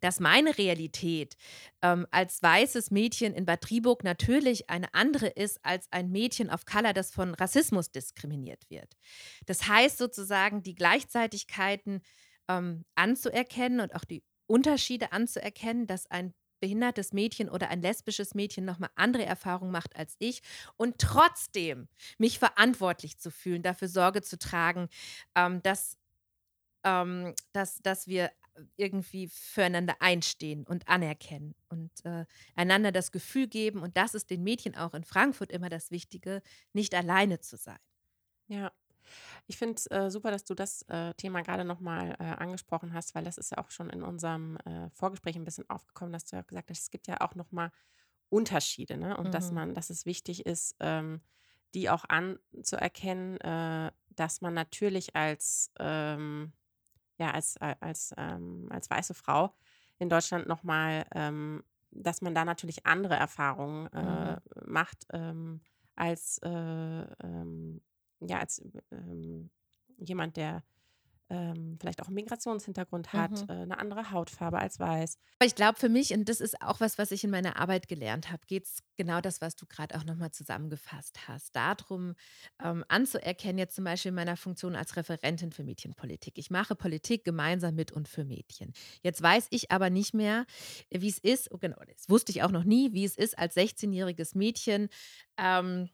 dass 0.00 0.20
meine 0.20 0.56
Realität 0.56 1.36
ähm, 1.82 2.06
als 2.10 2.42
weißes 2.42 2.90
Mädchen 2.90 3.34
in 3.34 3.44
Bad 3.44 3.62
Triburg 3.62 4.04
natürlich 4.04 4.70
eine 4.70 4.94
andere 4.94 5.28
ist 5.28 5.58
als 5.64 5.88
ein 5.90 6.10
Mädchen 6.10 6.50
auf 6.50 6.64
Color, 6.64 6.92
das 6.92 7.12
von 7.12 7.34
Rassismus 7.34 7.90
diskriminiert 7.90 8.70
wird. 8.70 8.96
Das 9.46 9.68
heißt 9.68 9.98
sozusagen, 9.98 10.62
die 10.62 10.74
Gleichzeitigkeiten 10.74 12.00
ähm, 12.48 12.84
anzuerkennen 12.94 13.80
und 13.80 13.94
auch 13.94 14.04
die 14.04 14.22
Unterschiede 14.46 15.12
anzuerkennen, 15.12 15.86
dass 15.86 16.10
ein 16.10 16.34
behindertes 16.60 17.12
Mädchen 17.12 17.48
oder 17.48 17.68
ein 17.68 17.82
lesbisches 17.82 18.34
Mädchen 18.34 18.64
nochmal 18.64 18.90
andere 18.96 19.24
Erfahrungen 19.24 19.72
macht 19.72 19.96
als 19.96 20.16
ich 20.18 20.42
und 20.76 20.98
trotzdem 20.98 21.88
mich 22.18 22.38
verantwortlich 22.38 23.18
zu 23.18 23.30
fühlen, 23.30 23.62
dafür 23.62 23.88
Sorge 23.88 24.22
zu 24.22 24.38
tragen, 24.38 24.88
ähm, 25.34 25.62
dass, 25.62 25.98
ähm, 26.84 27.34
dass, 27.52 27.78
dass 27.82 28.06
wir 28.06 28.30
irgendwie 28.76 29.28
füreinander 29.28 29.96
einstehen 30.00 30.64
und 30.66 30.88
anerkennen 30.88 31.54
und 31.68 31.92
äh, 32.04 32.24
einander 32.54 32.92
das 32.92 33.12
Gefühl 33.12 33.48
geben. 33.48 33.82
Und 33.82 33.96
das 33.96 34.14
ist 34.14 34.30
den 34.30 34.44
Mädchen 34.44 34.76
auch 34.76 34.94
in 34.94 35.04
Frankfurt 35.04 35.50
immer 35.52 35.68
das 35.68 35.90
Wichtige, 35.90 36.42
nicht 36.72 36.94
alleine 36.94 37.40
zu 37.40 37.56
sein. 37.56 37.78
Ja. 38.48 38.72
Ich 39.46 39.56
finde 39.58 39.74
es 39.76 39.86
äh, 39.90 40.10
super, 40.10 40.30
dass 40.30 40.44
du 40.44 40.54
das 40.54 40.82
äh, 40.88 41.14
Thema 41.14 41.42
gerade 41.42 41.64
nochmal 41.64 42.16
äh, 42.18 42.24
angesprochen 42.24 42.92
hast, 42.92 43.14
weil 43.14 43.24
das 43.24 43.38
ist 43.38 43.50
ja 43.50 43.58
auch 43.58 43.70
schon 43.70 43.90
in 43.90 44.02
unserem 44.02 44.56
äh, 44.64 44.90
Vorgespräch 44.90 45.36
ein 45.36 45.44
bisschen 45.44 45.68
aufgekommen, 45.70 46.12
dass 46.12 46.24
du 46.24 46.36
ja 46.36 46.42
gesagt 46.42 46.70
hast, 46.70 46.80
es 46.82 46.90
gibt 46.90 47.06
ja 47.08 47.20
auch 47.20 47.34
nochmal 47.34 47.70
Unterschiede, 48.30 48.96
ne? 48.98 49.16
Und 49.16 49.34
dass 49.34 49.50
Mhm. 49.50 49.52
man, 49.52 49.74
dass 49.74 49.90
es 49.90 50.06
wichtig 50.06 50.46
ist, 50.46 50.76
ähm, 50.80 51.22
die 51.74 51.90
auch 51.90 52.04
anzuerkennen, 52.08 53.38
äh, 53.40 53.92
dass 54.10 54.40
man 54.40 54.54
natürlich 54.54 55.16
als, 55.16 55.72
ähm, 55.78 56.52
ja, 57.18 57.30
als, 57.30 57.56
als, 57.58 58.14
ähm, 58.16 58.68
als 58.70 58.90
weiße 58.90 59.14
Frau 59.14 59.54
in 59.98 60.08
Deutschland 60.08 60.46
nochmal, 60.48 61.06
ähm, 61.14 61.62
dass 61.90 62.22
man 62.22 62.34
da 62.34 62.44
natürlich 62.44 62.86
andere 62.86 63.14
Erfahrungen 63.14 63.86
äh, 63.92 64.36
Mhm. 64.36 64.40
macht 64.66 65.06
ähm, 65.12 65.62
als, 65.94 66.38
äh, 66.38 66.48
ähm, 66.50 67.80
ja, 68.28 68.38
als 68.40 68.62
ähm, 68.90 69.50
jemand, 69.98 70.36
der 70.36 70.64
ähm, 71.30 71.78
vielleicht 71.80 72.02
auch 72.02 72.06
einen 72.08 72.16
Migrationshintergrund 72.16 73.14
hat, 73.14 73.30
Mhm. 73.40 73.46
äh, 73.48 73.52
eine 73.52 73.78
andere 73.78 74.10
Hautfarbe 74.10 74.58
als 74.58 74.78
weiß. 74.78 75.18
Aber 75.40 75.46
ich 75.46 75.54
glaube 75.54 75.78
für 75.78 75.88
mich, 75.88 76.12
und 76.12 76.28
das 76.28 76.40
ist 76.40 76.60
auch 76.62 76.80
was, 76.80 76.98
was 76.98 77.10
ich 77.10 77.24
in 77.24 77.30
meiner 77.30 77.56
Arbeit 77.58 77.88
gelernt 77.88 78.30
habe, 78.30 78.42
geht 78.46 78.66
es 78.66 78.82
genau 78.96 79.20
das, 79.22 79.40
was 79.40 79.56
du 79.56 79.66
gerade 79.66 79.96
auch 79.96 80.04
nochmal 80.04 80.30
zusammengefasst 80.32 81.26
hast. 81.26 81.56
Darum 81.56 82.14
ähm, 82.62 82.84
anzuerkennen, 82.88 83.58
jetzt 83.58 83.74
zum 83.74 83.84
Beispiel 83.84 84.10
in 84.10 84.14
meiner 84.14 84.36
Funktion 84.36 84.76
als 84.76 84.96
Referentin 84.96 85.50
für 85.50 85.64
Mädchenpolitik. 85.64 86.38
Ich 86.38 86.50
mache 86.50 86.74
Politik 86.76 87.24
gemeinsam 87.24 87.74
mit 87.74 87.90
und 87.90 88.06
für 88.08 88.24
Mädchen. 88.24 88.72
Jetzt 89.02 89.22
weiß 89.22 89.48
ich 89.50 89.70
aber 89.70 89.90
nicht 89.90 90.14
mehr, 90.14 90.44
wie 90.90 91.08
es 91.08 91.18
ist, 91.18 91.50
oh, 91.50 91.58
genau, 91.58 91.78
das 91.88 92.08
wusste 92.08 92.32
ich 92.32 92.42
auch 92.42 92.50
noch 92.52 92.64
nie, 92.64 92.92
wie 92.92 93.04
es 93.04 93.16
ist, 93.16 93.38
als 93.38 93.56
16-jähriges 93.56 94.36
Mädchen. 94.36 94.88
Ähm, 95.38 95.88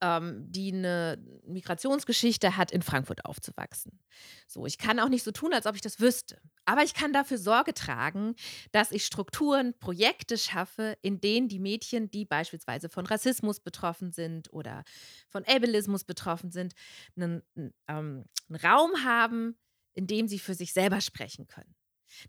ähm, 0.00 0.44
die 0.50 0.72
eine 0.72 1.18
Migrationsgeschichte 1.46 2.56
hat, 2.56 2.70
in 2.70 2.82
Frankfurt 2.82 3.24
aufzuwachsen. 3.24 4.00
So, 4.46 4.66
ich 4.66 4.78
kann 4.78 5.00
auch 5.00 5.08
nicht 5.08 5.24
so 5.24 5.32
tun, 5.32 5.52
als 5.52 5.66
ob 5.66 5.74
ich 5.74 5.80
das 5.80 6.00
wüsste. 6.00 6.40
Aber 6.64 6.82
ich 6.82 6.94
kann 6.94 7.12
dafür 7.12 7.38
Sorge 7.38 7.74
tragen, 7.74 8.34
dass 8.72 8.92
ich 8.92 9.04
Strukturen, 9.06 9.74
Projekte 9.78 10.36
schaffe, 10.38 10.96
in 11.02 11.20
denen 11.20 11.48
die 11.48 11.58
Mädchen, 11.58 12.10
die 12.10 12.24
beispielsweise 12.24 12.88
von 12.88 13.06
Rassismus 13.06 13.60
betroffen 13.60 14.12
sind 14.12 14.52
oder 14.52 14.84
von 15.28 15.44
Ableismus 15.44 16.04
betroffen 16.04 16.50
sind, 16.50 16.74
einen, 17.16 17.42
ähm, 17.56 18.24
einen 18.48 18.56
Raum 18.62 19.04
haben, 19.04 19.56
in 19.94 20.06
dem 20.06 20.28
sie 20.28 20.38
für 20.38 20.54
sich 20.54 20.72
selber 20.72 21.00
sprechen 21.00 21.46
können. 21.46 21.74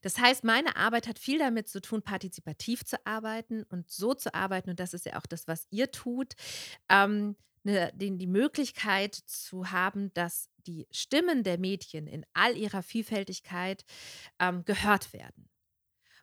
Das 0.02 0.18
heißt, 0.18 0.44
meine 0.44 0.76
Arbeit 0.76 1.08
hat 1.08 1.20
viel 1.20 1.40
damit 1.40 1.68
zu 1.68 1.82
tun, 1.82 2.02
partizipativ 2.02 2.84
zu 2.84 2.98
arbeiten 3.06 3.64
und 3.64 3.90
so 3.90 4.14
zu 4.14 4.34
arbeiten, 4.34 4.70
und 4.70 4.80
das 4.80 4.94
ist 4.94 5.06
ja 5.06 5.18
auch 5.18 5.26
das, 5.26 5.48
was 5.48 5.68
ihr 5.70 5.92
tut, 5.92 6.34
ähm, 6.90 7.36
ne, 7.64 7.92
den, 7.94 8.18
die 8.18 8.28
Möglichkeit 8.28 9.16
zu 9.16 9.72
haben, 9.72 10.14
dass 10.14 10.50
die 10.68 10.88
Stimmen 10.92 11.44
der 11.44 11.58
Mädchen 11.58 12.08
in 12.08 12.26
all 12.34 12.56
ihrer 12.56 12.84
Vielfältigkeit 12.84 13.86
ähm, 14.40 14.64
gehört 14.66 15.14
werden. 15.14 15.49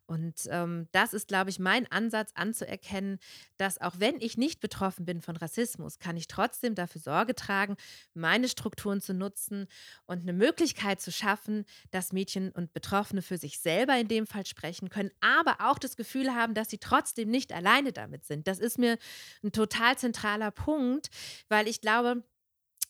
Und 0.06 0.48
ähm, 0.50 0.88
das 0.92 1.12
ist, 1.12 1.28
glaube 1.28 1.50
ich, 1.50 1.58
mein 1.58 1.90
Ansatz 1.90 2.30
anzuerkennen, 2.34 3.18
dass 3.56 3.80
auch 3.80 3.94
wenn 3.98 4.20
ich 4.20 4.36
nicht 4.36 4.60
betroffen 4.60 5.04
bin 5.04 5.20
von 5.20 5.36
Rassismus, 5.36 5.98
kann 5.98 6.16
ich 6.16 6.28
trotzdem 6.28 6.74
dafür 6.74 7.00
Sorge 7.00 7.34
tragen, 7.34 7.76
meine 8.14 8.48
Strukturen 8.48 9.00
zu 9.00 9.14
nutzen 9.14 9.66
und 10.06 10.22
eine 10.22 10.32
Möglichkeit 10.32 11.00
zu 11.00 11.10
schaffen, 11.10 11.64
dass 11.90 12.12
Mädchen 12.12 12.52
und 12.52 12.72
Betroffene 12.72 13.20
für 13.20 13.36
sich 13.36 13.58
selber 13.58 13.98
in 13.98 14.08
dem 14.08 14.26
Fall 14.26 14.46
sprechen 14.46 14.90
können, 14.90 15.10
aber 15.20 15.56
auch 15.60 15.78
das 15.78 15.96
Gefühl 15.96 16.34
haben, 16.34 16.54
dass 16.54 16.70
sie 16.70 16.78
trotzdem 16.78 17.28
nicht 17.28 17.52
alleine 17.52 17.92
damit 17.92 18.24
sind. 18.24 18.46
Das 18.46 18.58
ist 18.60 18.78
mir 18.78 18.98
ein 19.42 19.52
total 19.52 19.98
zentraler 19.98 20.52
Punkt, 20.52 21.10
weil 21.48 21.66
ich 21.66 21.80
glaube, 21.80 22.22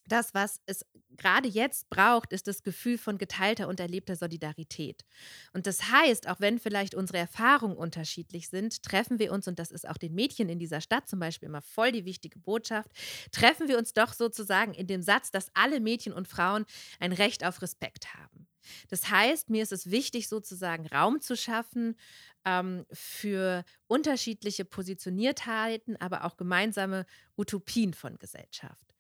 das, 0.07 0.35
was 0.35 0.61
es 0.67 0.85
gerade 1.17 1.49
jetzt 1.49 1.91
braucht, 1.91 2.33
ist 2.33 2.47
das 2.47 2.63
Gefühl 2.63 2.99
von 2.99 3.19
geteilter 3.19 3.69
und 3.69 3.81
erlebter 3.81 4.17
Solidarität. 4.17 5.05
Und 5.53 5.67
das 5.67 5.91
heißt, 5.91 6.29
auch 6.29 6.41
wenn 6.41 6.59
vielleicht 6.59 6.95
unsere 6.95 7.19
Erfahrungen 7.19 7.77
unterschiedlich 7.77 8.49
sind, 8.49 8.83
treffen 8.83 9.19
wir 9.19 9.33
uns, 9.33 9.49
und 9.49 9.59
das 9.59 9.71
ist 9.71 9.89
auch 9.89 9.97
den 9.97 10.15
Mädchen 10.15 10.49
in 10.49 10.59
dieser 10.59 10.81
Stadt 10.81 11.09
zum 11.09 11.19
Beispiel 11.19 11.49
immer 11.49 11.63
voll 11.63 11.93
die 11.93 12.05
wichtige 12.05 12.39
Botschaft, 12.39 12.91
treffen 13.33 13.69
wir 13.69 13.79
uns 13.79 13.93
doch 13.93 14.13
sozusagen 14.13 14.75
in 14.75 14.87
dem 14.87 15.03
Satz, 15.03 15.31
dass 15.31 15.51
alle 15.55 15.81
Mädchen 15.81 16.13
und 16.13 16.29
Frauen 16.29 16.65
ein 17.01 17.13
Recht 17.13 17.45
auf 17.45 17.63
Respekt 17.63 18.15
haben. 18.15 18.47
Das 18.89 19.11
heißt, 19.11 19.51
mir 19.51 19.63
ist 19.63 19.73
es 19.73 19.91
wichtig, 19.91 20.29
sozusagen 20.29 20.87
Raum 20.87 21.21
zu 21.21 21.37
schaffen 21.37 21.97
ähm, 22.45 22.85
für 22.93 23.65
unterschiedliche 23.87 24.65
Positioniertheiten, 24.65 25.97
aber 26.01 26.25
auch 26.25 26.37
gemeinsame 26.37 27.07
Utopien 27.37 27.95
von 27.95 28.19
Gesellschaft. 28.19 28.96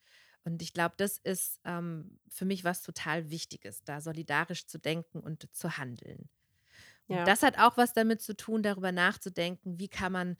Und 0.46 0.62
ich 0.62 0.72
glaube, 0.74 0.94
das 0.98 1.18
ist 1.18 1.60
ähm, 1.66 2.20
für 2.28 2.46
mich 2.46 2.64
was 2.64 2.82
total 2.82 3.30
Wichtiges, 3.30 3.84
da 3.84 4.00
solidarisch 4.00 4.66
zu 4.66 4.78
denken 4.78 5.20
und 5.20 5.48
zu 5.54 5.78
handeln. 5.78 6.30
Und 7.08 7.26
Ja, 7.26 7.28
das 7.28 7.42
hat 7.42 7.58
auch 7.58 7.76
was 7.76 7.92
damit 7.92 8.20
zu 8.22 8.36
tun, 8.36 8.62
darüber 8.62 8.92
nachzudenken, 8.92 9.78
wie 9.78 9.88
kann 9.88 10.12
man 10.12 10.36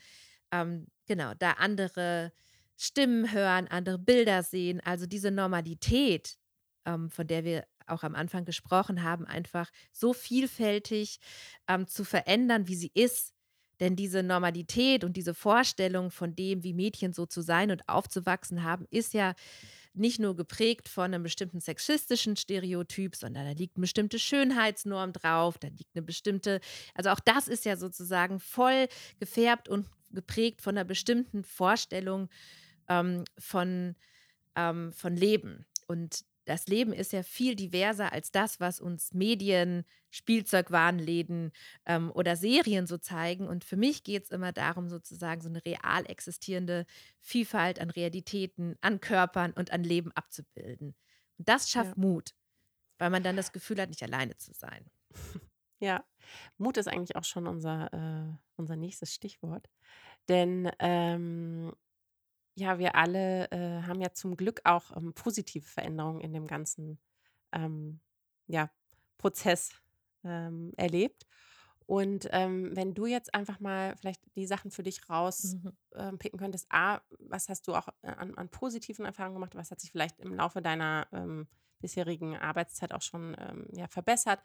ähm, 0.53 0.89
genau 1.07 1.35
da 1.35 1.53
andere 1.53 2.33
Stimmen 2.77 3.33
hören, 3.33 3.69
andere 3.69 3.99
Bilder 3.99 4.43
sehen. 4.43 4.81
Also 4.81 5.07
diese 5.07 5.31
Normalität, 5.31 6.39
ähm, 6.87 7.11
von 7.11 7.27
der 7.27 7.45
wir 7.45 7.67
auch 7.87 8.03
am 8.03 8.15
Anfang 8.15 8.45
gesprochen 8.45 9.03
haben, 9.03 9.27
einfach 9.27 9.71
so 9.93 10.13
vielfältig 10.13 11.19
ähm, 11.69 11.87
zu 11.87 12.05
verändern, 12.05 12.69
wie 12.69 12.77
sie 12.77 12.91
ist. 12.95 13.33
Denn 13.81 13.95
diese 13.97 14.23
Normalität 14.23 15.05
und 15.05 15.17
diese 15.17 15.35
Vorstellung 15.35 16.11
von 16.11 16.35
dem, 16.35 16.65
wie 16.65 16.73
Mädchen 16.75 17.13
so 17.13 17.27
zu 17.27 17.43
sein 17.43 17.71
und 17.71 17.89
aufzuwachsen 17.89 18.63
haben, 18.65 18.87
ist 18.91 19.15
ja 19.15 19.35
nicht 19.97 20.19
nur 20.19 20.37
geprägt 20.37 20.89
von 20.89 21.05
einem 21.05 21.23
bestimmten 21.23 21.61
sexistischen 21.61 22.37
Stereotyp, 22.37 23.17
sondern 23.17 23.47
da 23.47 23.53
liegt 23.53 23.77
eine 23.77 23.83
bestimmte 23.83 24.19
Schönheitsnorm 24.19 25.13
drauf, 25.13 25.59
da 25.59 25.69
liegt 25.69 25.95
eine 25.95 26.03
bestimmte, 26.03 26.61
also 26.95 27.11
auch 27.11 27.21
das 27.21 27.49
ist 27.49 27.65
ja 27.65 27.77
sozusagen 27.77 28.41
voll 28.41 28.89
gefärbt 29.19 29.69
und 29.69 29.89
geprägt 30.11 30.63
von 30.63 30.77
einer 30.77 30.85
bestimmten 30.85 31.45
Vorstellung 31.45 32.29
ähm, 32.89 33.25
von, 33.39 33.97
ähm, 34.55 34.93
von 34.93 35.17
Leben. 35.17 35.67
Und 35.87 36.25
das 36.47 36.69
Leben 36.69 36.93
ist 36.93 37.13
ja 37.13 37.23
viel 37.23 37.57
diverser 37.57 38.13
als 38.13 38.31
das, 38.31 38.61
was 38.61 38.81
uns 38.81 39.13
Medien, 39.13 39.85
Spielzeugwarenläden 40.11 41.53
ähm, 41.85 42.11
oder 42.13 42.37
Serien 42.37 42.87
so 42.87 42.99
zeigen. 42.99 43.49
Und 43.49 43.65
für 43.65 43.77
mich 43.77 44.05
geht 44.05 44.25
es 44.25 44.31
immer 44.31 44.53
darum, 44.53 44.89
sozusagen 44.89 45.41
so 45.41 45.49
eine 45.49 45.65
real 45.65 46.07
existierende 46.07 46.87
Vielfalt 47.21 47.81
an 47.81 47.91
Realitäten, 47.91 48.77
an 48.81 49.01
Körpern 49.01 49.53
und 49.53 49.73
an 49.73 49.83
Leben 49.83 50.13
abzubilden. 50.13 50.95
Und 51.37 51.49
das 51.49 51.73
ja, 51.73 51.83
schafft 51.83 51.99
Mut, 51.99 52.31
weil 52.99 53.11
man 53.11 53.25
dann 53.25 53.37
das 53.37 53.53
Gefühl 53.53 53.81
hat, 53.81 53.91
nicht 53.91 54.05
alleine 54.05 54.37
zu 54.37 54.55
sein. 54.55 54.89
ja. 55.81 56.05
Mut 56.59 56.77
ist 56.77 56.89
eigentlich 56.89 57.17
auch 57.17 57.25
schon 57.25 57.49
unser, 57.49 57.93
äh, 57.93 58.39
unser 58.55 58.77
nächstes 58.77 59.13
Stichwort. 59.13 59.69
Denn 60.29 60.71
ähm, 60.79 61.73
ja, 62.57 62.79
wir 62.79 62.95
alle 62.97 63.51
äh, 63.51 63.83
haben 63.83 64.01
ja 64.01 64.13
zum 64.13 64.37
Glück 64.37 64.61
auch 64.65 64.97
ähm, 64.97 65.13
positive 65.15 65.67
Veränderungen 65.67 66.21
in 66.21 66.33
dem 66.33 66.47
ganzen 66.47 66.99
ähm, 67.53 68.01
ja, 68.47 68.71
Prozess 69.19 69.71
ähm, 70.25 70.73
erlebt. 70.77 71.27
Und 71.87 72.29
ähm, 72.33 72.75
wenn 72.75 72.95
du 72.95 73.07
jetzt 73.07 73.35
einfach 73.35 73.61
mal 73.61 73.97
vielleicht 73.97 74.23
die 74.37 74.47
Sachen 74.47 74.71
für 74.73 74.83
dich 74.83 75.09
rauspicken 75.09 75.77
Mhm. 75.95 76.19
picken 76.19 76.39
könntest, 76.39 76.67
A, 76.71 77.01
was 77.21 77.49
hast 77.49 77.69
du 77.69 77.75
auch 77.75 77.89
äh, 78.03 78.09
an, 78.09 78.35
an 78.37 78.49
positiven 78.51 79.05
Erfahrungen 79.05 79.37
gemacht? 79.37 79.55
Was 79.55 79.71
hat 79.71 79.81
sich 79.81 79.93
vielleicht 79.93 80.19
im 80.21 80.35
Laufe 80.35 80.63
deiner 80.63 81.07
ähm, 81.13 81.49
bisherigen 81.81 82.37
Arbeitszeit 82.37 82.93
auch 82.93 83.03
schon 83.03 83.37
ähm, 83.39 83.69
ja, 83.73 83.87
verbessert? 83.89 84.41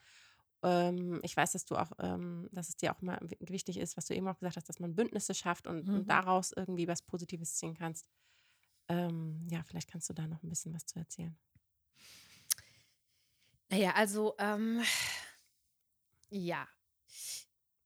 Ähm, 0.63 1.19
ich 1.23 1.35
weiß, 1.35 1.53
dass 1.53 1.65
du 1.65 1.75
auch, 1.75 1.91
ähm, 1.99 2.49
dass 2.51 2.69
es 2.69 2.77
dir 2.77 2.93
auch 2.95 3.01
mal 3.01 3.19
wi- 3.21 3.37
wichtig 3.41 3.77
ist, 3.77 3.97
was 3.97 4.05
du 4.05 4.15
eben 4.15 4.27
auch 4.27 4.37
gesagt 4.39 4.57
hast, 4.57 4.69
dass 4.69 4.79
man 4.79 4.95
Bündnisse 4.95 5.33
schafft 5.33 5.67
und, 5.67 5.89
und 5.91 6.07
Mhm. 6.07 6.09
daraus 6.09 6.51
irgendwie 6.55 6.87
was 6.87 7.01
Positives 7.01 7.55
ziehen 7.55 7.73
kannst. 7.75 8.07
Ähm, 8.89 9.47
ja, 9.51 9.63
vielleicht 9.63 9.89
kannst 9.91 10.09
du 10.09 10.13
da 10.13 10.27
noch 10.27 10.43
ein 10.43 10.49
bisschen 10.49 10.73
was 10.73 10.85
zu 10.87 10.99
erzählen. 10.99 11.37
Naja, 13.69 13.93
also 13.95 14.35
ähm, 14.37 14.81
ja, 16.29 16.67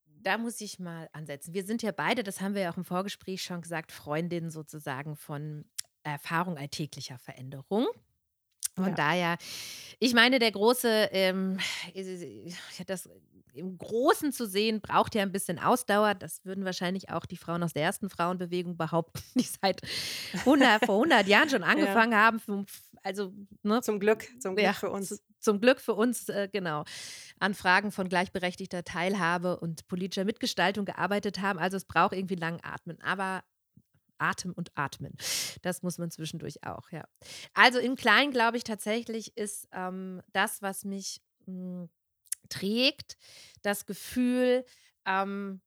da 0.04 0.38
muss 0.38 0.60
ich 0.60 0.78
mal 0.78 1.08
ansetzen. 1.12 1.54
Wir 1.54 1.64
sind 1.64 1.82
ja 1.82 1.92
beide, 1.92 2.22
das 2.22 2.40
haben 2.40 2.54
wir 2.54 2.62
ja 2.62 2.72
auch 2.72 2.76
im 2.76 2.84
Vorgespräch 2.84 3.42
schon 3.42 3.60
gesagt, 3.60 3.92
Freundinnen 3.92 4.50
sozusagen 4.50 5.16
von 5.16 5.66
Erfahrung 6.02 6.56
alltäglicher 6.56 7.18
Veränderung. 7.18 7.86
Von 8.76 8.94
Ja, 8.94 8.96
daher, 8.96 9.38
ich 9.98 10.14
meine, 10.14 10.38
der 10.38 10.52
große, 10.52 11.08
ähm, 11.12 11.58
das 12.86 13.08
im 13.56 13.78
Großen 13.78 14.32
zu 14.32 14.46
sehen, 14.46 14.80
braucht 14.80 15.14
ja 15.14 15.22
ein 15.22 15.32
bisschen 15.32 15.58
Ausdauer. 15.58 16.14
Das 16.14 16.44
würden 16.44 16.64
wahrscheinlich 16.64 17.10
auch 17.10 17.26
die 17.26 17.36
Frauen 17.36 17.62
aus 17.62 17.72
der 17.72 17.82
ersten 17.82 18.10
Frauenbewegung 18.10 18.76
behaupten, 18.76 19.22
die 19.34 19.42
seit 19.42 19.80
100, 20.40 20.84
vor 20.84 20.96
100 20.96 21.26
Jahren 21.26 21.48
schon 21.48 21.62
angefangen 21.64 22.12
ja. 22.12 22.18
haben. 22.18 22.66
Also, 23.02 23.32
ne? 23.62 23.80
Zum 23.82 24.00
Glück, 24.00 24.28
zum 24.40 24.54
Glück 24.54 24.66
ja, 24.66 24.72
für 24.72 24.90
uns. 24.90 25.22
Zum 25.38 25.60
Glück 25.60 25.80
für 25.80 25.94
uns, 25.94 26.28
äh, 26.28 26.48
genau, 26.52 26.84
an 27.38 27.54
Fragen 27.54 27.92
von 27.92 28.08
gleichberechtigter 28.08 28.82
Teilhabe 28.82 29.60
und 29.60 29.86
politischer 29.86 30.24
Mitgestaltung 30.24 30.84
gearbeitet 30.84 31.40
haben. 31.40 31.58
Also 31.58 31.76
es 31.76 31.84
braucht 31.84 32.14
irgendwie 32.14 32.34
langen 32.34 32.60
Atmen. 32.64 33.00
Aber 33.00 33.44
Atem 34.18 34.52
und 34.52 34.70
Atmen. 34.74 35.14
Das 35.62 35.82
muss 35.82 35.98
man 35.98 36.10
zwischendurch 36.10 36.64
auch, 36.64 36.90
ja. 36.90 37.06
Also 37.54 37.78
im 37.78 37.96
Kleinen, 37.96 38.32
glaube 38.32 38.56
ich, 38.56 38.64
tatsächlich 38.64 39.36
ist 39.36 39.68
ähm, 39.72 40.22
das, 40.32 40.62
was 40.62 40.84
mich 40.84 41.20
mh, 41.46 41.54
hm, 41.82 41.90
trägt, 42.48 43.16
das 43.62 43.86
Gefühl, 43.86 44.64
ähm, 45.04 45.60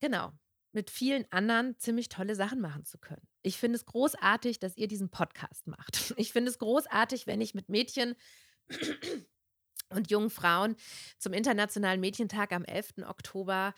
genau, 0.00 0.32
mit 0.72 0.90
vielen 0.90 1.24
anderen 1.32 1.78
ziemlich 1.78 2.08
tolle 2.08 2.34
Sachen 2.34 2.60
machen 2.60 2.84
zu 2.84 2.98
können. 2.98 3.26
Ich 3.42 3.56
finde 3.56 3.76
es 3.76 3.86
großartig, 3.86 4.58
dass 4.58 4.76
ihr 4.76 4.88
diesen 4.88 5.10
Podcast 5.10 5.66
macht. 5.66 6.14
Ich 6.18 6.32
finde 6.32 6.50
es 6.50 6.58
großartig, 6.58 7.26
wenn 7.26 7.40
ich 7.40 7.54
mit 7.54 7.68
Mädchen 7.68 8.14
und 9.88 10.10
jungen 10.10 10.30
Frauen 10.30 10.76
zum 11.18 11.32
Internationalen 11.32 12.00
Mädchentag 12.00 12.52
am 12.52 12.64
11. 12.64 13.06
Oktober 13.06 13.74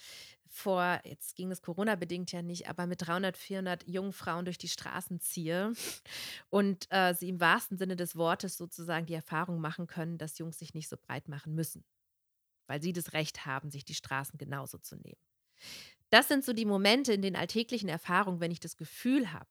vor, 0.50 1.00
jetzt 1.04 1.36
ging 1.36 1.50
es 1.50 1.62
Corona-bedingt 1.62 2.32
ja 2.32 2.42
nicht, 2.42 2.68
aber 2.68 2.86
mit 2.86 3.06
300, 3.06 3.36
400 3.36 3.86
jungen 3.88 4.12
Frauen 4.12 4.44
durch 4.44 4.58
die 4.58 4.68
Straßen 4.68 5.20
ziehe 5.20 5.72
und 6.50 6.86
äh, 6.90 7.14
sie 7.14 7.28
im 7.28 7.40
wahrsten 7.40 7.78
Sinne 7.78 7.96
des 7.96 8.16
Wortes 8.16 8.56
sozusagen 8.56 9.06
die 9.06 9.14
Erfahrung 9.14 9.60
machen 9.60 9.86
können, 9.86 10.18
dass 10.18 10.38
Jungs 10.38 10.58
sich 10.58 10.74
nicht 10.74 10.88
so 10.88 10.96
breit 10.96 11.28
machen 11.28 11.54
müssen, 11.54 11.84
weil 12.66 12.82
sie 12.82 12.92
das 12.92 13.12
Recht 13.12 13.46
haben, 13.46 13.70
sich 13.70 13.84
die 13.84 13.94
Straßen 13.94 14.38
genauso 14.38 14.78
zu 14.78 14.96
nehmen. 14.96 15.20
Das 16.10 16.28
sind 16.28 16.44
so 16.44 16.52
die 16.52 16.64
Momente 16.66 17.12
in 17.12 17.22
den 17.22 17.36
alltäglichen 17.36 17.88
Erfahrungen, 17.88 18.40
wenn 18.40 18.50
ich 18.50 18.60
das 18.60 18.76
Gefühl 18.76 19.32
habe, 19.32 19.48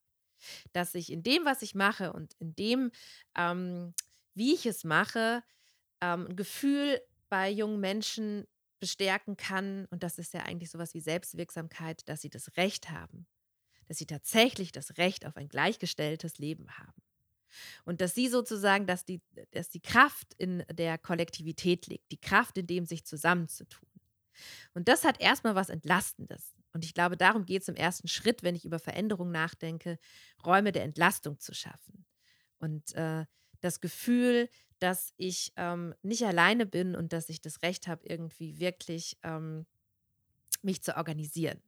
dass 0.74 0.96
ich 0.96 1.12
in 1.12 1.24
dem, 1.24 1.46
was 1.46 1.62
ich 1.62 1.76
mache 1.76 2.14
und 2.14 2.34
in 2.40 2.56
dem, 2.56 2.92
ähm, 3.36 3.94
wie 4.34 4.54
ich 4.54 4.66
es 4.66 4.84
mache, 4.84 5.44
ähm, 6.02 6.28
ein 6.30 6.36
Gefühl 6.36 7.02
bei 7.30 7.50
jungen 7.50 7.80
Menschen 7.80 8.48
bestärken 8.80 9.38
kann, 9.38 9.86
und 9.88 10.04
das 10.04 10.18
ist 10.18 10.34
ja 10.34 10.42
eigentlich 10.42 10.70
sowas 10.70 10.94
wie 10.94 11.00
Selbstwirksamkeit, 11.00 12.08
dass 12.08 12.22
sie 12.22 12.30
das 12.30 12.56
Recht 12.58 12.90
haben, 12.90 13.28
dass 13.86 13.98
sie 13.98 14.06
tatsächlich 14.06 14.72
das 14.72 14.98
Recht 14.98 15.26
auf 15.26 15.38
ein 15.38 15.50
gleichgestelltes 15.50 16.38
Leben 16.38 16.78
haben. 16.78 17.02
Und 17.86 18.02
dass 18.02 18.14
sie 18.14 18.28
sozusagen, 18.28 18.86
dass 18.88 19.06
die, 19.06 19.22
dass 19.52 19.70
die 19.70 19.80
Kraft 19.80 20.34
in 20.38 20.64
der 20.72 20.98
Kollektivität 20.98 21.88
liegt, 21.88 22.12
die 22.12 22.20
Kraft 22.20 22.58
in 22.58 22.68
dem, 22.68 22.86
sich 22.86 23.06
zusammenzutun. 23.06 23.90
Und 24.74 24.88
das 24.88 25.04
hat 25.04 25.20
erstmal 25.20 25.56
was 25.56 25.70
Entlastendes. 25.70 26.56
Und 26.74 26.86
ich 26.86 26.94
glaube, 26.94 27.18
darum 27.18 27.46
geht 27.46 27.64
es 27.64 27.70
im 27.70 27.76
ersten 27.76 28.08
Schritt, 28.08 28.44
wenn 28.44 28.56
ich 28.56 28.66
über 28.66 28.78
Veränderung 28.78 29.32
nachdenke, 29.32 29.98
Räume 30.46 30.72
der 30.72 30.84
Entlastung 30.84 31.40
zu 31.40 31.54
schaffen. 31.54 32.06
Und 32.60 32.94
äh, 32.94 33.26
das 33.62 33.82
Gefühl, 33.82 34.50
dass 34.80 35.14
ich 35.18 35.54
ähm, 35.56 35.96
nicht 36.02 36.24
alleine 36.26 36.66
bin 36.66 36.96
und 36.96 37.14
dass 37.14 37.30
ich 37.30 37.42
das 37.42 37.62
Recht 37.62 37.88
habe, 37.88 38.06
irgendwie 38.08 38.60
wirklich 38.60 39.18
ähm, 39.24 39.66
mich 40.62 40.84
zu 40.84 40.96
organisieren. 40.96 41.62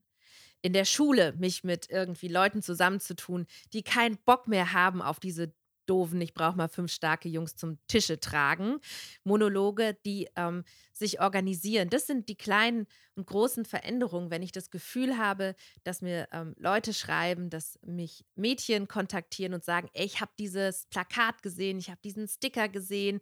In 0.62 0.74
der 0.74 0.86
Schule 0.86 1.34
mich 1.34 1.64
mit 1.64 1.90
irgendwie 1.90 2.28
Leuten 2.28 2.62
zusammenzutun, 2.62 3.48
die 3.74 3.82
keinen 3.82 4.18
Bock 4.18 4.48
mehr 4.48 4.74
haben 4.74 5.02
auf 5.02 5.20
diese 5.20 5.54
doofen, 5.90 6.22
ich 6.22 6.34
brauche 6.34 6.58
mal 6.58 6.68
fünf 6.68 6.92
starke 6.92 7.30
Jungs 7.30 7.56
zum 7.56 7.78
Tische 7.88 8.20
tragen. 8.20 8.80
Monologe, 9.24 9.98
die 10.06 10.30
ähm, 10.36 10.64
sich 10.94 11.20
organisieren. 11.22 11.90
Das 11.90 12.08
sind 12.08 12.30
die 12.30 12.38
kleinen 12.38 12.88
und 13.16 13.28
großen 13.28 13.66
Veränderungen, 13.66 14.32
wenn 14.32 14.42
ich 14.42 14.52
das 14.52 14.70
Gefühl 14.70 15.18
habe, 15.18 15.56
dass 15.84 16.02
mir 16.02 16.28
ähm, 16.32 16.56
Leute 16.58 16.94
schreiben, 16.94 17.50
dass 17.50 17.78
mich 17.86 18.26
Mädchen 18.36 18.88
kontaktieren 18.88 19.54
und 19.54 19.64
sagen, 19.64 19.90
ey, 19.94 20.06
ich 20.06 20.22
habe 20.22 20.32
dieses 20.40 20.86
Plakat 20.88 21.42
gesehen, 21.42 21.80
ich 21.80 21.90
habe 21.90 22.00
diesen 22.04 22.28
Sticker 22.28 22.70
gesehen, 22.70 23.20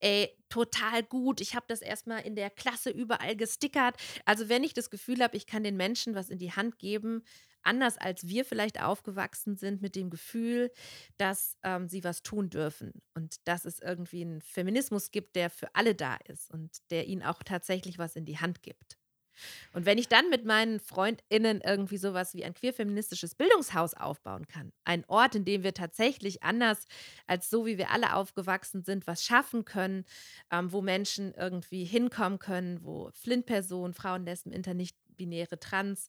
ey, 0.00 0.30
total 0.48 1.02
gut, 1.02 1.40
ich 1.40 1.54
habe 1.54 1.66
das 1.68 1.80
erstmal 1.80 2.22
in 2.22 2.34
der 2.34 2.50
Klasse 2.50 2.90
überall 2.90 3.36
gestickert. 3.36 3.96
Also 4.24 4.48
wenn 4.48 4.64
ich 4.64 4.74
das 4.74 4.90
Gefühl 4.90 5.22
habe, 5.22 5.36
ich 5.36 5.46
kann 5.46 5.62
den 5.62 5.76
Menschen 5.76 6.14
was 6.14 6.28
in 6.28 6.38
die 6.38 6.52
Hand 6.52 6.78
geben, 6.78 7.22
anders 7.66 7.98
als 7.98 8.26
wir 8.28 8.44
vielleicht 8.44 8.80
aufgewachsen 8.82 9.56
sind 9.56 9.82
mit 9.82 9.96
dem 9.96 10.10
Gefühl, 10.10 10.70
dass 11.18 11.56
ähm, 11.62 11.88
sie 11.88 12.04
was 12.04 12.22
tun 12.22 12.50
dürfen 12.50 12.92
und 13.14 13.36
dass 13.46 13.64
es 13.64 13.80
irgendwie 13.80 14.22
einen 14.22 14.40
Feminismus 14.40 15.10
gibt, 15.10 15.36
der 15.36 15.50
für 15.50 15.74
alle 15.74 15.94
da 15.94 16.16
ist 16.28 16.50
und 16.50 16.78
der 16.90 17.06
ihnen 17.06 17.22
auch 17.22 17.42
tatsächlich 17.42 17.98
was 17.98 18.16
in 18.16 18.24
die 18.24 18.38
Hand 18.38 18.62
gibt. 18.62 18.98
Und 19.72 19.86
wenn 19.86 19.98
ich 19.98 20.08
dann 20.08 20.28
mit 20.30 20.44
meinen 20.44 20.80
FreundInnen 20.80 21.60
irgendwie 21.60 21.98
sowas 21.98 22.34
wie 22.34 22.44
ein 22.44 22.54
queerfeministisches 22.54 23.34
Bildungshaus 23.34 23.94
aufbauen 23.94 24.46
kann, 24.46 24.72
ein 24.84 25.04
Ort, 25.08 25.34
in 25.34 25.44
dem 25.44 25.62
wir 25.62 25.74
tatsächlich 25.74 26.42
anders 26.42 26.86
als 27.26 27.50
so, 27.50 27.66
wie 27.66 27.78
wir 27.78 27.90
alle 27.90 28.14
aufgewachsen 28.14 28.82
sind, 28.82 29.06
was 29.06 29.24
schaffen 29.24 29.64
können, 29.64 30.04
ähm, 30.50 30.72
wo 30.72 30.82
Menschen 30.82 31.34
irgendwie 31.34 31.84
hinkommen 31.84 32.38
können, 32.38 32.82
wo 32.82 33.10
Flint-Personen, 33.12 33.94
Frauen, 33.94 34.24
Lesben, 34.24 34.52
Internicht, 34.52 34.96
binäre 35.16 35.58
Trans- 35.58 36.08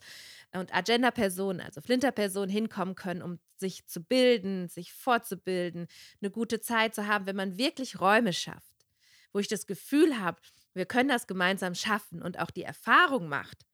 und 0.53 0.73
Agenda-Personen, 0.75 1.61
also 1.61 1.81
Flinter-Personen 1.81 2.49
hinkommen 2.49 2.95
können, 2.95 3.21
um 3.21 3.39
sich 3.57 3.85
zu 3.87 4.01
bilden, 4.03 4.67
sich 4.69 4.93
fortzubilden, 4.93 5.87
eine 6.21 6.31
gute 6.31 6.59
Zeit 6.61 6.95
zu 6.95 7.07
haben, 7.07 7.25
wenn 7.25 7.35
man 7.35 7.57
wirklich 7.57 7.99
Räume 7.99 8.33
schafft, 8.33 8.85
wo 9.33 9.39
ich 9.39 9.47
das 9.47 9.67
Gefühl 9.67 10.19
habe, 10.19 10.41
wir 10.73 10.85
können 10.85 11.09
das 11.09 11.27
gemeinsam 11.27 11.75
schaffen 11.75 12.21
und 12.21 12.39
auch 12.39 12.51
die 12.51 12.63
Erfahrung 12.63 13.27
macht, 13.29 13.65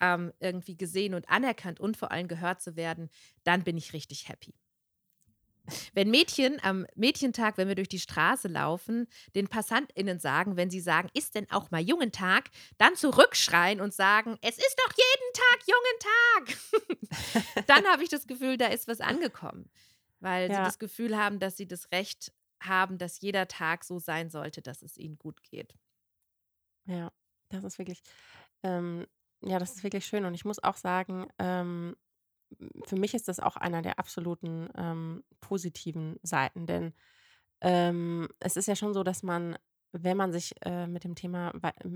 ähm, 0.00 0.32
irgendwie 0.40 0.76
gesehen 0.76 1.14
und 1.14 1.28
anerkannt 1.28 1.80
und 1.80 1.96
vor 1.96 2.10
allem 2.12 2.28
gehört 2.28 2.62
zu 2.62 2.76
werden, 2.76 3.10
dann 3.44 3.64
bin 3.64 3.76
ich 3.76 3.92
richtig 3.92 4.28
happy. 4.28 4.54
Wenn 5.94 6.10
Mädchen 6.10 6.58
am 6.62 6.86
Mädchentag, 6.94 7.56
wenn 7.58 7.68
wir 7.68 7.74
durch 7.74 7.88
die 7.88 7.98
Straße 7.98 8.48
laufen, 8.48 9.06
den 9.34 9.48
PassantInnen 9.48 10.18
sagen, 10.18 10.56
wenn 10.56 10.70
sie 10.70 10.80
sagen, 10.80 11.08
ist 11.14 11.34
denn 11.34 11.50
auch 11.50 11.70
mal 11.70 11.80
Jungentag, 11.80 12.50
dann 12.78 12.96
zurückschreien 12.96 13.80
und 13.80 13.94
sagen, 13.94 14.38
es 14.42 14.58
ist 14.58 14.76
doch 14.78 14.92
jeden 14.96 15.32
Tag 15.34 15.58
Jungentag. 15.66 16.56
dann 17.68 17.86
habe 17.86 18.02
ich 18.02 18.08
das 18.08 18.26
Gefühl, 18.26 18.56
da 18.56 18.66
ist 18.66 18.88
was 18.88 19.00
angekommen. 19.00 19.70
Weil 20.20 20.50
ja. 20.50 20.56
sie 20.56 20.62
das 20.62 20.78
Gefühl 20.78 21.16
haben, 21.16 21.38
dass 21.38 21.56
sie 21.56 21.66
das 21.66 21.90
Recht 21.92 22.32
haben, 22.60 22.98
dass 22.98 23.20
jeder 23.20 23.48
Tag 23.48 23.84
so 23.84 23.98
sein 23.98 24.30
sollte, 24.30 24.62
dass 24.62 24.82
es 24.82 24.96
ihnen 24.96 25.18
gut 25.18 25.42
geht. 25.42 25.74
Ja, 26.86 27.12
das 27.48 27.64
ist 27.64 27.78
wirklich, 27.78 28.02
ähm, 28.62 29.06
ja, 29.42 29.58
das 29.58 29.74
ist 29.74 29.84
wirklich 29.84 30.06
schön. 30.06 30.24
Und 30.24 30.34
ich 30.34 30.44
muss 30.44 30.62
auch 30.62 30.76
sagen, 30.76 31.28
ähm, 31.38 31.96
für 32.84 32.96
mich 32.96 33.14
ist 33.14 33.28
das 33.28 33.40
auch 33.40 33.56
einer 33.56 33.82
der 33.82 33.98
absoluten 33.98 34.68
ähm, 34.76 35.24
positiven 35.40 36.18
Seiten, 36.22 36.66
denn 36.66 36.92
ähm, 37.60 38.28
es 38.40 38.56
ist 38.56 38.68
ja 38.68 38.76
schon 38.76 38.94
so, 38.94 39.02
dass 39.02 39.22
man, 39.22 39.56
wenn 39.92 40.16
man 40.16 40.32
sich 40.32 40.54
äh, 40.64 40.86
mit 40.86 41.04
dem 41.04 41.14
Thema 41.14 41.52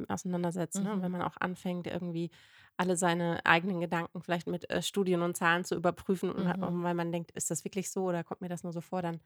auseinandersetzt, 0.09 0.79
mhm. 0.79 0.85
ne, 0.85 0.93
und 0.93 1.03
wenn 1.03 1.13
man 1.13 1.23
auch 1.23 1.37
anfängt, 1.39 1.87
irgendwie 1.87 2.31
alle 2.77 2.97
seine 2.97 3.45
eigenen 3.45 3.81
Gedanken 3.81 4.23
vielleicht 4.23 4.47
mit 4.47 4.71
äh, 4.71 4.81
Studien 4.83 5.23
und 5.23 5.37
Zahlen 5.37 5.65
zu 5.65 5.75
überprüfen, 5.75 6.31
mhm. 6.31 6.63
und, 6.63 6.83
weil 6.83 6.95
man 6.95 7.13
denkt, 7.13 7.31
ist 7.33 7.51
das 7.51 7.65
wirklich 7.65 7.91
so 7.91 8.05
oder 8.05 8.25
kommt 8.25 8.41
mir 8.41 8.49
das 8.49 8.63
nur 8.63 8.73
so 8.73 8.81
vor, 8.81 9.03
dann 9.03 9.21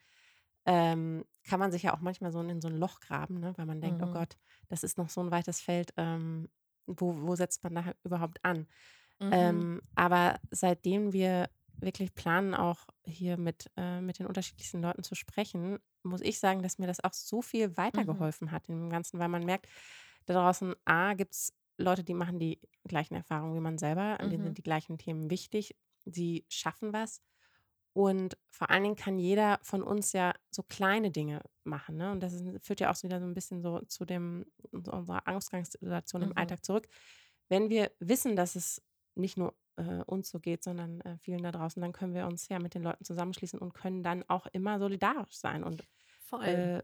ähm, 0.67 1.25
kann 1.45 1.61
man 1.61 1.71
sich 1.71 1.83
ja 1.83 1.95
auch 1.95 2.01
manchmal 2.01 2.33
so 2.33 2.41
in 2.41 2.61
so 2.61 2.69
ein 2.69 2.79
Loch 2.79 3.01
graben, 3.01 3.39
ne, 3.39 3.53
weil 3.57 3.67
man 3.67 3.81
denkt, 3.81 4.03
oh 4.03 4.07
mhm. 4.07 4.11
oh 4.11 4.15
Gott, 4.15 4.37
das 4.69 4.83
ist 4.83 4.99
noch 4.99 5.11
so 5.11 5.21
ein 5.21 5.31
weites 5.31 5.61
Feld, 5.61 5.93
ähm, 5.97 6.49
wo, 6.87 7.15
wo 7.17 7.37
setzt 7.37 7.63
man 7.63 7.75
da 7.75 7.93
überhaupt 8.03 8.45
an? 8.45 8.67
Mhm. 9.27 9.33
Ähm, 9.33 9.83
aber 9.95 10.39
seitdem 10.51 11.13
wir 11.13 11.49
wirklich 11.77 12.15
planen, 12.15 12.55
auch 12.55 12.87
hier 13.05 13.37
mit, 13.37 13.71
äh, 13.77 14.01
mit 14.01 14.19
den 14.19 14.27
unterschiedlichsten 14.27 14.81
Leuten 14.81 15.03
zu 15.03 15.15
sprechen, 15.15 15.79
muss 16.03 16.21
ich 16.21 16.39
sagen, 16.39 16.63
dass 16.63 16.79
mir 16.79 16.87
das 16.87 17.03
auch 17.03 17.13
so 17.13 17.43
viel 17.43 17.69
mhm. 17.69 17.77
weitergeholfen 17.77 18.51
hat 18.51 18.69
in 18.69 18.81
dem 18.81 18.91
Ganzen, 18.91 19.19
weil 19.19 19.29
man 19.29 19.45
merkt, 19.45 19.67
da 20.27 20.35
draußen, 20.35 20.75
A, 20.85 21.15
gibt 21.15 21.35
es 21.35 21.53
Leute, 21.77 22.05
die 22.05 22.15
machen 22.15 22.39
die 22.39 22.61
gleichen 22.85 23.15
Erfahrungen 23.15 23.55
wie 23.55 23.61
man 23.61 23.79
selber, 23.79 24.19
mhm. 24.23 24.31
denen 24.31 24.45
sind 24.45 24.59
die 24.59 24.63
gleichen 24.63 24.99
Themen 24.99 25.31
wichtig, 25.31 25.77
sie 26.05 26.45
schaffen 26.49 26.93
was. 26.93 27.21
Und 27.93 28.37
vor 28.51 28.71
allen 28.71 28.83
Dingen 28.83 28.97
kann 28.97 29.21
jeder 29.21 29.61
von 29.63 29.83
uns 29.83 30.13
ja 30.13 30.35
so 30.51 30.65
kleine 30.65 31.13
Dinge 31.13 31.43
machen. 31.63 31.97
Ne? 31.97 32.11
Und 32.11 32.21
das 32.21 32.33
ist, 32.33 32.45
führt 32.67 32.81
ja 32.81 32.91
auch 32.91 33.03
wieder 33.05 33.21
so 33.21 33.27
ein 33.27 33.35
bisschen 33.35 33.63
so 33.63 33.81
zu 33.83 34.05
dem, 34.05 34.47
unserer 34.73 35.23
Ausgangssituation 35.27 36.23
mhm. 36.23 36.31
im 36.31 36.37
Alltag 36.37 36.65
zurück. 36.65 36.89
Wenn 37.49 37.71
wir 37.71 37.93
wissen, 38.01 38.35
dass 38.35 38.57
es 38.57 38.83
nicht 39.15 39.37
nur 39.37 39.55
äh, 39.77 40.03
uns 40.07 40.31
so 40.31 40.41
geht, 40.41 40.63
sondern 40.63 41.01
äh, 41.03 41.19
vielen 41.19 41.43
da 41.43 41.53
draußen, 41.53 41.81
dann 41.81 41.93
können 41.93 42.15
wir 42.15 42.27
uns 42.27 42.49
ja 42.49 42.59
mit 42.59 42.75
den 42.75 42.83
Leuten 42.83 43.05
zusammenschließen 43.05 43.59
und 43.59 43.75
können 43.75 44.03
dann 44.03 44.25
auch 44.29 44.47
immer 44.47 44.79
solidarisch 44.79 45.37
sein 45.37 45.65
und, 45.65 45.87
äh, 46.43 46.83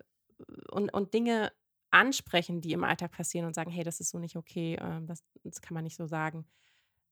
und, 0.71 0.93
und 0.93 1.15
Dinge 1.15 1.53
ansprechen, 1.91 2.61
die 2.61 2.73
im 2.73 2.85
Alltag 2.85 3.13
passieren 3.13 3.47
und 3.47 3.55
sagen, 3.55 3.71
hey, 3.71 3.85
das 3.85 4.01
ist 4.01 4.11
so 4.11 4.19
nicht 4.19 4.37
okay, 4.37 4.79
ähm, 4.81 5.07
das, 5.07 5.25
das 5.43 5.61
kann 5.61 5.75
man 5.75 5.85
nicht 5.85 5.97
so 5.97 6.07
sagen. 6.07 6.47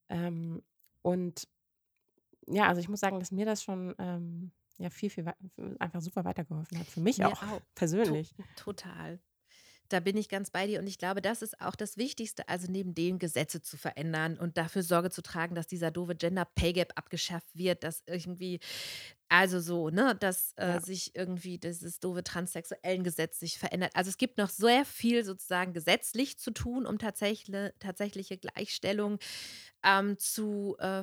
Ähm, 0.09 0.63
und 1.03 1.49
ja, 2.47 2.69
also 2.69 2.81
ich 2.81 2.89
muss 2.89 3.01
sagen, 3.01 3.19
dass 3.19 3.33
mir 3.33 3.45
das 3.45 3.63
schon 3.63 3.95
ähm, 3.99 4.53
ja 4.79 4.91
viel, 4.91 5.11
viel 5.11 5.27
einfach 5.79 6.01
super 6.01 6.25
weitergeholfen 6.25 6.79
hat. 6.79 6.87
Für 6.87 7.01
mich 7.01 7.25
auch, 7.25 7.43
auch, 7.43 7.61
persönlich. 7.75 8.35
To 8.57 8.73
total. 8.73 9.21
Da 9.89 10.01
bin 10.01 10.17
ich 10.19 10.29
ganz 10.29 10.51
bei 10.51 10.67
dir 10.67 10.81
und 10.81 10.87
ich 10.87 10.99
glaube, 10.99 11.23
das 11.23 11.41
ist 11.41 11.61
auch 11.63 11.75
das 11.75 11.97
Wichtigste, 11.97 12.49
also 12.49 12.67
neben 12.71 12.95
dem 12.95 13.19
Gesetze 13.19 13.63
zu 13.63 13.79
verändern 13.79 14.39
und 14.39 14.59
dafür 14.59 14.83
Sorge 14.83 15.11
zu 15.11 15.23
tragen, 15.23 15.55
dass 15.55 15.67
dieser 15.67 15.91
doofe 15.91 16.15
Gender 16.15 16.45
Pay 16.45 16.75
Gap 16.75 16.93
abgeschafft 16.97 17.49
wird, 17.55 17.85
dass 17.85 18.03
irgendwie, 18.07 18.61
also 19.29 19.61
so, 19.61 19.91
ne, 19.91 20.15
dass 20.19 20.53
äh, 20.57 20.79
Ja. 20.79 20.81
sich 20.81 21.15
irgendwie 21.17 21.59
dieses 21.59 22.01
doofe 22.01 22.25
transsexuellen 22.25 23.05
Gesetz 23.05 23.41
sich 23.41 23.59
verändert. 23.59 23.93
Also 23.95 24.11
es 24.11 24.19
gibt 24.19 24.39
noch 24.39 24.51
sehr 24.51 24.85
viel 24.85 25.25
sozusagen 25.25 25.73
gesetzlich 25.73 26.39
zu 26.39 26.51
tun, 26.53 26.87
um 26.87 26.99
tatsächlich, 26.99 27.73
tatsächliche 27.79 28.39
Gleichstellung 28.39 29.19
ähm, 29.85 30.19
zu, 30.19 30.77
äh, 30.81 31.03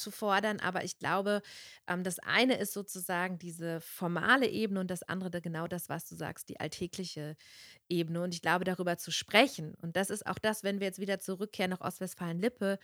zu 0.00 0.10
fordern. 0.10 0.60
Aber 0.60 0.84
ich 0.84 0.98
glaube, 0.98 1.42
ähm, 1.86 2.04
das 2.04 2.18
eine 2.20 2.56
ist 2.56 2.72
sozusagen 2.72 3.38
diese 3.38 3.80
formale 3.80 4.48
Ebene 4.48 4.80
und 4.80 4.90
das 4.90 5.02
andere 5.02 5.40
genau 5.40 5.66
das, 5.68 5.88
was 5.88 6.06
du 6.08 6.14
sagst, 6.16 6.48
die 6.48 6.60
alltägliche 6.60 7.36
Ebene. 7.88 8.22
Und 8.22 8.34
ich 8.34 8.42
glaube, 8.42 8.64
darüber 8.64 8.96
zu 8.98 9.10
sprechen. 9.10 9.74
Und 9.82 9.96
das 9.96 10.10
ist 10.10 10.26
auch 10.26 10.38
das, 10.38 10.62
wenn 10.64 10.80
wir 10.80 10.86
jetzt 10.86 11.00
wieder 11.00 11.20
zurückkehren 11.20 11.70
nach 11.70 11.80
Ostwestfalen-Lippe, 11.80 12.78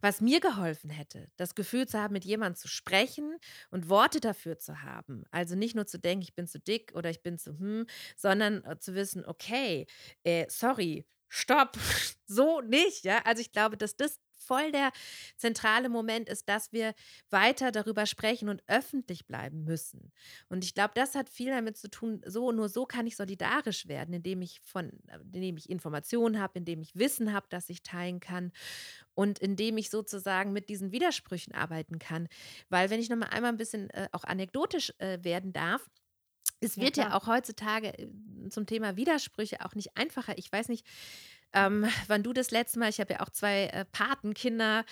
was 0.00 0.20
mir 0.20 0.40
geholfen 0.40 0.90
hätte, 0.90 1.28
das 1.36 1.54
Gefühl 1.54 1.86
zu 1.88 1.98
haben, 1.98 2.12
mit 2.12 2.24
jemandem 2.26 2.56
zu 2.56 2.68
sprechen 2.68 3.36
und 3.70 3.88
Worte 3.88 4.20
dafür 4.20 4.58
zu 4.58 4.82
haben. 4.82 5.24
Also 5.30 5.56
nicht 5.56 5.74
nur 5.74 5.86
zu 5.86 5.98
denken, 5.98 6.22
ich 6.22 6.34
bin 6.34 6.46
zu 6.46 6.60
dick 6.60 6.92
oder 6.94 7.08
ich 7.10 7.22
bin 7.22 7.38
zu 7.38 7.58
hm, 7.58 7.86
sondern 8.16 8.62
äh, 8.64 8.78
zu 8.78 8.94
wissen, 8.94 9.24
okay, 9.24 9.86
äh, 10.24 10.44
sorry, 10.50 11.06
stopp, 11.28 11.78
so 12.26 12.60
nicht. 12.60 13.04
Ja, 13.04 13.22
also 13.24 13.40
ich 13.40 13.52
glaube, 13.52 13.76
dass 13.78 13.96
das 13.96 14.20
voll 14.46 14.72
der 14.72 14.92
zentrale 15.36 15.88
Moment 15.88 16.28
ist, 16.28 16.48
dass 16.48 16.72
wir 16.72 16.94
weiter 17.30 17.72
darüber 17.72 18.06
sprechen 18.06 18.48
und 18.48 18.62
öffentlich 18.66 19.26
bleiben 19.26 19.64
müssen. 19.64 20.12
Und 20.48 20.64
ich 20.64 20.74
glaube, 20.74 20.92
das 20.94 21.14
hat 21.14 21.28
viel 21.28 21.50
damit 21.50 21.76
zu 21.76 21.88
tun, 21.90 22.20
so 22.26 22.52
nur 22.52 22.68
so 22.68 22.86
kann 22.86 23.06
ich 23.06 23.16
solidarisch 23.16 23.88
werden, 23.88 24.14
indem 24.14 24.42
ich 24.42 24.60
von, 24.60 24.90
äh, 25.08 25.18
indem 25.32 25.56
ich 25.56 25.70
Informationen 25.70 26.40
habe, 26.40 26.58
indem 26.58 26.82
ich 26.82 26.94
Wissen 26.96 27.32
habe, 27.32 27.46
das 27.50 27.68
ich 27.70 27.82
teilen 27.82 28.20
kann 28.20 28.52
und 29.14 29.38
indem 29.38 29.76
ich 29.78 29.90
sozusagen 29.90 30.52
mit 30.52 30.68
diesen 30.68 30.92
Widersprüchen 30.92 31.54
arbeiten 31.54 31.98
kann. 31.98 32.28
Weil 32.68 32.90
wenn 32.90 33.00
ich 33.00 33.08
noch 33.10 33.16
mal 33.16 33.26
einmal 33.28 33.52
ein 33.52 33.56
bisschen 33.56 33.90
äh, 33.90 34.08
auch 34.12 34.24
anekdotisch 34.24 34.92
äh, 34.98 35.18
werden 35.22 35.52
darf, 35.52 35.90
es 36.60 36.78
Ja, 36.78 36.86
wird 36.86 36.96
ja 36.96 37.06
klar. 37.06 37.16
auch 37.16 37.26
heutzutage 37.26 37.98
äh, 37.98 38.08
zum 38.50 38.66
Thema 38.66 38.96
Widersprüche 38.96 39.64
auch 39.64 39.74
nicht 39.74 39.96
einfacher. 39.96 40.38
Ich 40.38 40.50
weiß 40.50 40.68
nicht, 40.68 40.86
ähm, 41.54 41.86
wann 42.08 42.22
du 42.22 42.32
das 42.32 42.50
letzte 42.50 42.78
Mal, 42.78 42.90
ich 42.90 43.00
habe 43.00 43.14
ja 43.14 43.20
auch 43.20 43.30
zwei 43.30 43.66
äh, 43.66 43.84
Patenkinder, 43.86 44.84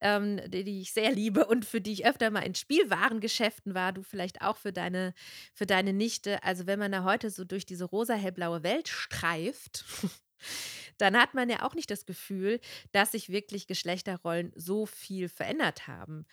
ähm, 0.00 0.40
die, 0.50 0.64
die 0.64 0.80
ich 0.80 0.92
sehr 0.92 1.12
liebe 1.12 1.46
und 1.46 1.64
für 1.64 1.80
die 1.80 1.92
ich 1.92 2.06
öfter 2.06 2.30
mal 2.30 2.40
in 2.40 2.54
Spielwarengeschäften 2.54 3.74
war, 3.74 3.92
du 3.92 4.02
vielleicht 4.02 4.42
auch 4.42 4.56
für 4.56 4.72
deine, 4.72 5.14
für 5.54 5.66
deine 5.66 5.92
Nichte. 5.92 6.42
Also 6.42 6.66
wenn 6.66 6.78
man 6.78 6.92
da 6.92 7.04
heute 7.04 7.30
so 7.30 7.44
durch 7.44 7.66
diese 7.66 7.84
rosa-hellblaue 7.84 8.62
Welt 8.64 8.88
streift, 8.88 9.84
dann 10.98 11.16
hat 11.16 11.34
man 11.34 11.48
ja 11.48 11.62
auch 11.62 11.74
nicht 11.74 11.90
das 11.90 12.04
Gefühl, 12.04 12.60
dass 12.92 13.12
sich 13.12 13.30
wirklich 13.30 13.66
Geschlechterrollen 13.66 14.52
so 14.56 14.86
viel 14.86 15.28
verändert 15.28 15.86
haben. 15.86 16.26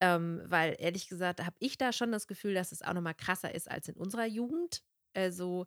Ähm, 0.00 0.42
weil 0.46 0.76
ehrlich 0.78 1.08
gesagt 1.08 1.40
habe 1.40 1.56
ich 1.60 1.78
da 1.78 1.92
schon 1.92 2.12
das 2.12 2.26
Gefühl, 2.26 2.54
dass 2.54 2.72
es 2.72 2.82
auch 2.82 2.92
noch 2.92 3.02
mal 3.02 3.14
krasser 3.14 3.54
ist 3.54 3.70
als 3.70 3.88
in 3.88 3.96
unserer 3.96 4.26
Jugend. 4.26 4.82
Also, 5.14 5.66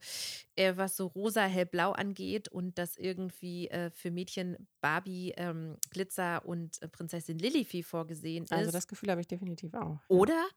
äh, 0.56 0.74
was 0.78 0.96
so 0.98 1.08
rosa, 1.08 1.46
hellblau 1.46 1.92
angeht 1.92 2.48
und 2.50 2.78
dass 2.78 2.98
irgendwie 2.98 3.70
äh, 3.70 3.92
für 3.92 4.12
Mädchen 4.12 4.68
Barbie, 4.82 5.34
ähm, 5.38 5.78
Glitzer 5.92 6.46
und 6.46 6.82
äh, 6.82 6.88
Prinzessin 6.90 7.40
Lilifee 7.40 7.84
vorgesehen 7.84 8.48
Also 8.50 8.72
ist. 8.72 8.72
das 8.72 8.88
Gefühl 8.88 9.12
habe 9.12 9.22
ich 9.22 9.28
definitiv 9.28 9.74
auch. 9.76 10.00
Ja. 10.12 10.20
Oder? 10.20 10.48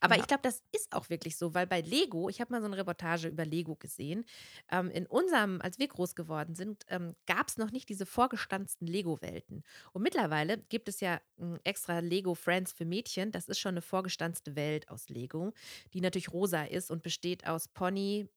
Aber 0.00 0.18
ich 0.18 0.22
Ja. 0.22 0.26
glaube, 0.26 0.40
das 0.42 0.62
ist 0.72 0.90
auch 0.94 1.10
wirklich 1.10 1.36
so, 1.36 1.52
weil 1.54 1.66
bei 1.66 1.82
Lego, 1.82 2.30
ich 2.30 2.40
habe 2.40 2.52
mal 2.52 2.60
so 2.62 2.66
eine 2.66 2.78
Reportage 2.78 3.28
über 3.28 3.44
Lego 3.44 3.76
gesehen, 3.76 4.24
ähm, 4.72 4.90
in 4.90 5.06
unserem, 5.06 5.60
als 5.60 5.78
wir 5.78 5.88
groß 5.88 6.14
geworden 6.14 6.54
sind, 6.54 6.84
ähm, 6.88 7.14
gab 7.26 7.48
es 7.48 7.58
noch 7.58 7.70
nicht 7.70 7.90
diese 7.90 8.06
vorgestanzten 8.06 8.86
Lego-Welten. 8.86 9.62
Und 9.92 10.02
mittlerweile 10.02 10.56
gibt 10.56 10.88
es 10.88 11.00
ja 11.00 11.20
ähm, 11.38 11.58
extra 11.64 11.98
Lego 11.98 12.34
Friends 12.34 12.72
für 12.72 12.86
Mädchen. 12.86 13.30
Das 13.30 13.46
ist 13.48 13.58
schon 13.58 13.72
eine 13.74 13.82
vorgestanzte 13.82 14.56
Welt 14.56 14.88
aus 14.88 15.10
Lego, 15.10 15.52
die 15.92 16.00
natürlich 16.00 16.32
rosa 16.32 16.64
ist 16.64 16.90
und 16.90 17.02
besteht 17.02 17.46
aus 17.46 17.68
Pony, 17.68 18.28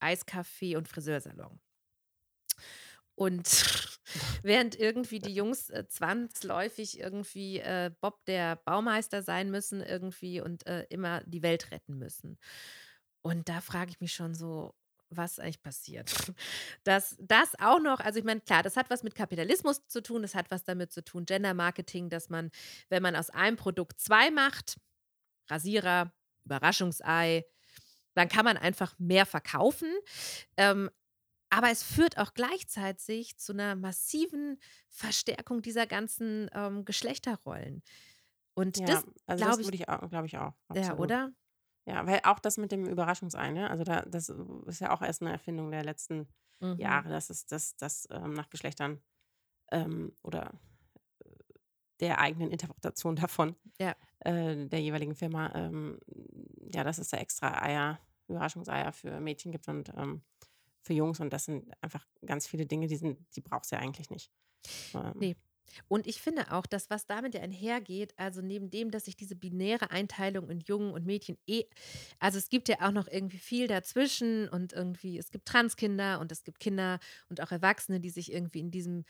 Eiskaffee 0.00 0.76
und 0.76 0.88
Friseursalon. 0.88 1.60
Und 3.14 3.46
während 4.42 4.78
irgendwie 4.78 5.18
die 5.18 5.34
Jungs 5.34 5.70
äh, 5.70 5.86
zwangsläufig 5.88 7.00
irgendwie 7.00 7.58
äh, 7.58 7.90
Bob 8.00 8.24
der 8.26 8.56
Baumeister 8.56 9.22
sein 9.22 9.50
müssen 9.50 9.80
irgendwie 9.80 10.40
und 10.40 10.66
äh, 10.66 10.86
immer 10.90 11.22
die 11.24 11.42
Welt 11.42 11.70
retten 11.70 11.98
müssen. 11.98 12.38
Und 13.22 13.48
da 13.48 13.60
frage 13.60 13.90
ich 13.90 14.00
mich 14.00 14.12
schon 14.12 14.34
so, 14.34 14.74
was 15.10 15.38
eigentlich 15.38 15.62
passiert. 15.62 16.12
Dass 16.84 17.16
das 17.20 17.58
auch 17.58 17.80
noch, 17.80 18.00
also 18.00 18.18
ich 18.18 18.24
meine, 18.24 18.40
klar, 18.40 18.62
das 18.62 18.76
hat 18.76 18.90
was 18.90 19.02
mit 19.02 19.14
Kapitalismus 19.14 19.86
zu 19.86 20.02
tun, 20.02 20.22
das 20.22 20.34
hat 20.34 20.50
was 20.50 20.64
damit 20.64 20.92
zu 20.92 21.02
tun, 21.02 21.26
Gender 21.26 21.54
Marketing, 21.54 22.08
dass 22.10 22.28
man, 22.28 22.50
wenn 22.88 23.02
man 23.02 23.16
aus 23.16 23.30
einem 23.30 23.56
Produkt 23.56 24.00
zwei 24.00 24.30
macht, 24.30 24.78
Rasierer, 25.48 26.12
Überraschungsei, 26.44 27.44
dann 28.16 28.28
kann 28.28 28.44
man 28.46 28.58
einfach 28.58 28.98
mehr 28.98 29.26
verkaufen. 29.26 29.90
Ähm, 30.56 30.90
aber 31.50 31.70
es 31.70 31.82
führt 31.82 32.18
auch 32.18 32.34
gleichzeitig 32.34 33.38
zu 33.38 33.52
einer 33.52 33.76
massiven 33.76 34.58
Verstärkung 34.90 35.62
dieser 35.62 35.86
ganzen 35.86 36.50
ähm, 36.54 36.84
Geschlechterrollen. 36.84 37.82
Und 38.54 38.88
Ja, 38.88 38.88
das 38.88 39.06
also 39.26 39.44
das 39.44 39.58
glaube 39.58 39.62
ich, 39.62 39.68
würde 39.68 39.76
ich 39.76 39.88
auch, 39.88 40.08
glaube 40.10 40.26
ich 40.26 40.36
auch, 40.38 40.54
ja, 40.74 40.96
oder? 40.96 41.32
Ja, 41.86 42.06
weil 42.06 42.20
auch 42.24 42.40
das 42.40 42.58
mit 42.58 42.72
dem 42.72 42.86
Überraschungsei, 42.86 43.52
ne? 43.52 43.70
Also 43.70 43.84
da, 43.84 44.02
das 44.02 44.28
ist 44.66 44.80
ja 44.80 44.92
auch 44.92 45.02
erst 45.02 45.22
eine 45.22 45.32
Erfindung 45.32 45.70
der 45.70 45.84
letzten 45.84 46.28
Mhm. 46.60 46.76
Jahre, 46.76 47.08
dass 47.10 47.30
es 47.30 47.46
das, 47.46 47.76
das 47.76 48.08
ähm, 48.10 48.34
nach 48.34 48.50
Geschlechtern 48.50 49.02
ähm, 49.72 50.14
oder 50.22 50.60
der 52.00 52.18
eigenen 52.20 52.50
Interpretation 52.50 53.16
davon 53.16 53.56
Ja. 53.78 53.96
äh, 54.20 54.66
der 54.68 54.80
jeweiligen 54.82 55.14
Firma, 55.16 55.52
ähm, 55.54 56.00
ja, 56.74 56.84
dass 56.84 56.98
es 56.98 57.10
da 57.10 57.18
extra 57.18 57.62
Eier, 57.62 58.00
Überraschungseier 58.28 58.92
für 58.92 59.20
Mädchen 59.20 59.52
gibt 59.52 59.68
und 59.68 59.90
ähm, 59.96 60.22
für 60.82 60.92
Jungs 60.94 61.20
und 61.20 61.32
das 61.32 61.44
sind 61.44 61.70
einfach 61.80 62.06
ganz 62.24 62.46
viele 62.46 62.66
Dinge, 62.66 62.86
die 62.86 62.96
sind, 62.96 63.18
die 63.34 63.40
braucht 63.40 63.64
es 63.64 63.70
ja 63.70 63.78
eigentlich 63.78 64.10
nicht. 64.10 64.30
Ähm, 64.94 65.12
Nee. 65.18 65.36
Und 65.88 66.06
ich 66.06 66.20
finde 66.20 66.52
auch, 66.52 66.64
dass 66.66 66.90
was 66.90 67.06
damit 67.06 67.34
ja 67.34 67.40
einhergeht, 67.40 68.14
also 68.16 68.40
neben 68.40 68.70
dem, 68.70 68.90
dass 68.90 69.06
sich 69.06 69.16
diese 69.16 69.36
binäre 69.36 69.90
Einteilung 69.90 70.48
in 70.48 70.60
Jungen 70.60 70.92
und 70.92 71.04
Mädchen 71.04 71.38
eh, 71.46 71.64
also 72.18 72.38
es 72.38 72.48
gibt 72.48 72.68
ja 72.68 72.76
auch 72.80 72.92
noch 72.92 73.08
irgendwie 73.08 73.38
viel 73.38 73.66
dazwischen 73.66 74.48
und 74.48 74.72
irgendwie, 74.72 75.18
es 75.18 75.30
gibt 75.30 75.46
Transkinder 75.46 76.20
und 76.20 76.32
es 76.32 76.44
gibt 76.44 76.60
Kinder 76.60 76.98
und 77.28 77.40
auch 77.40 77.50
Erwachsene, 77.50 78.00
die 78.00 78.10
sich 78.10 78.32
irgendwie 78.32 78.60
in 78.60 78.70
diesem 78.70 79.04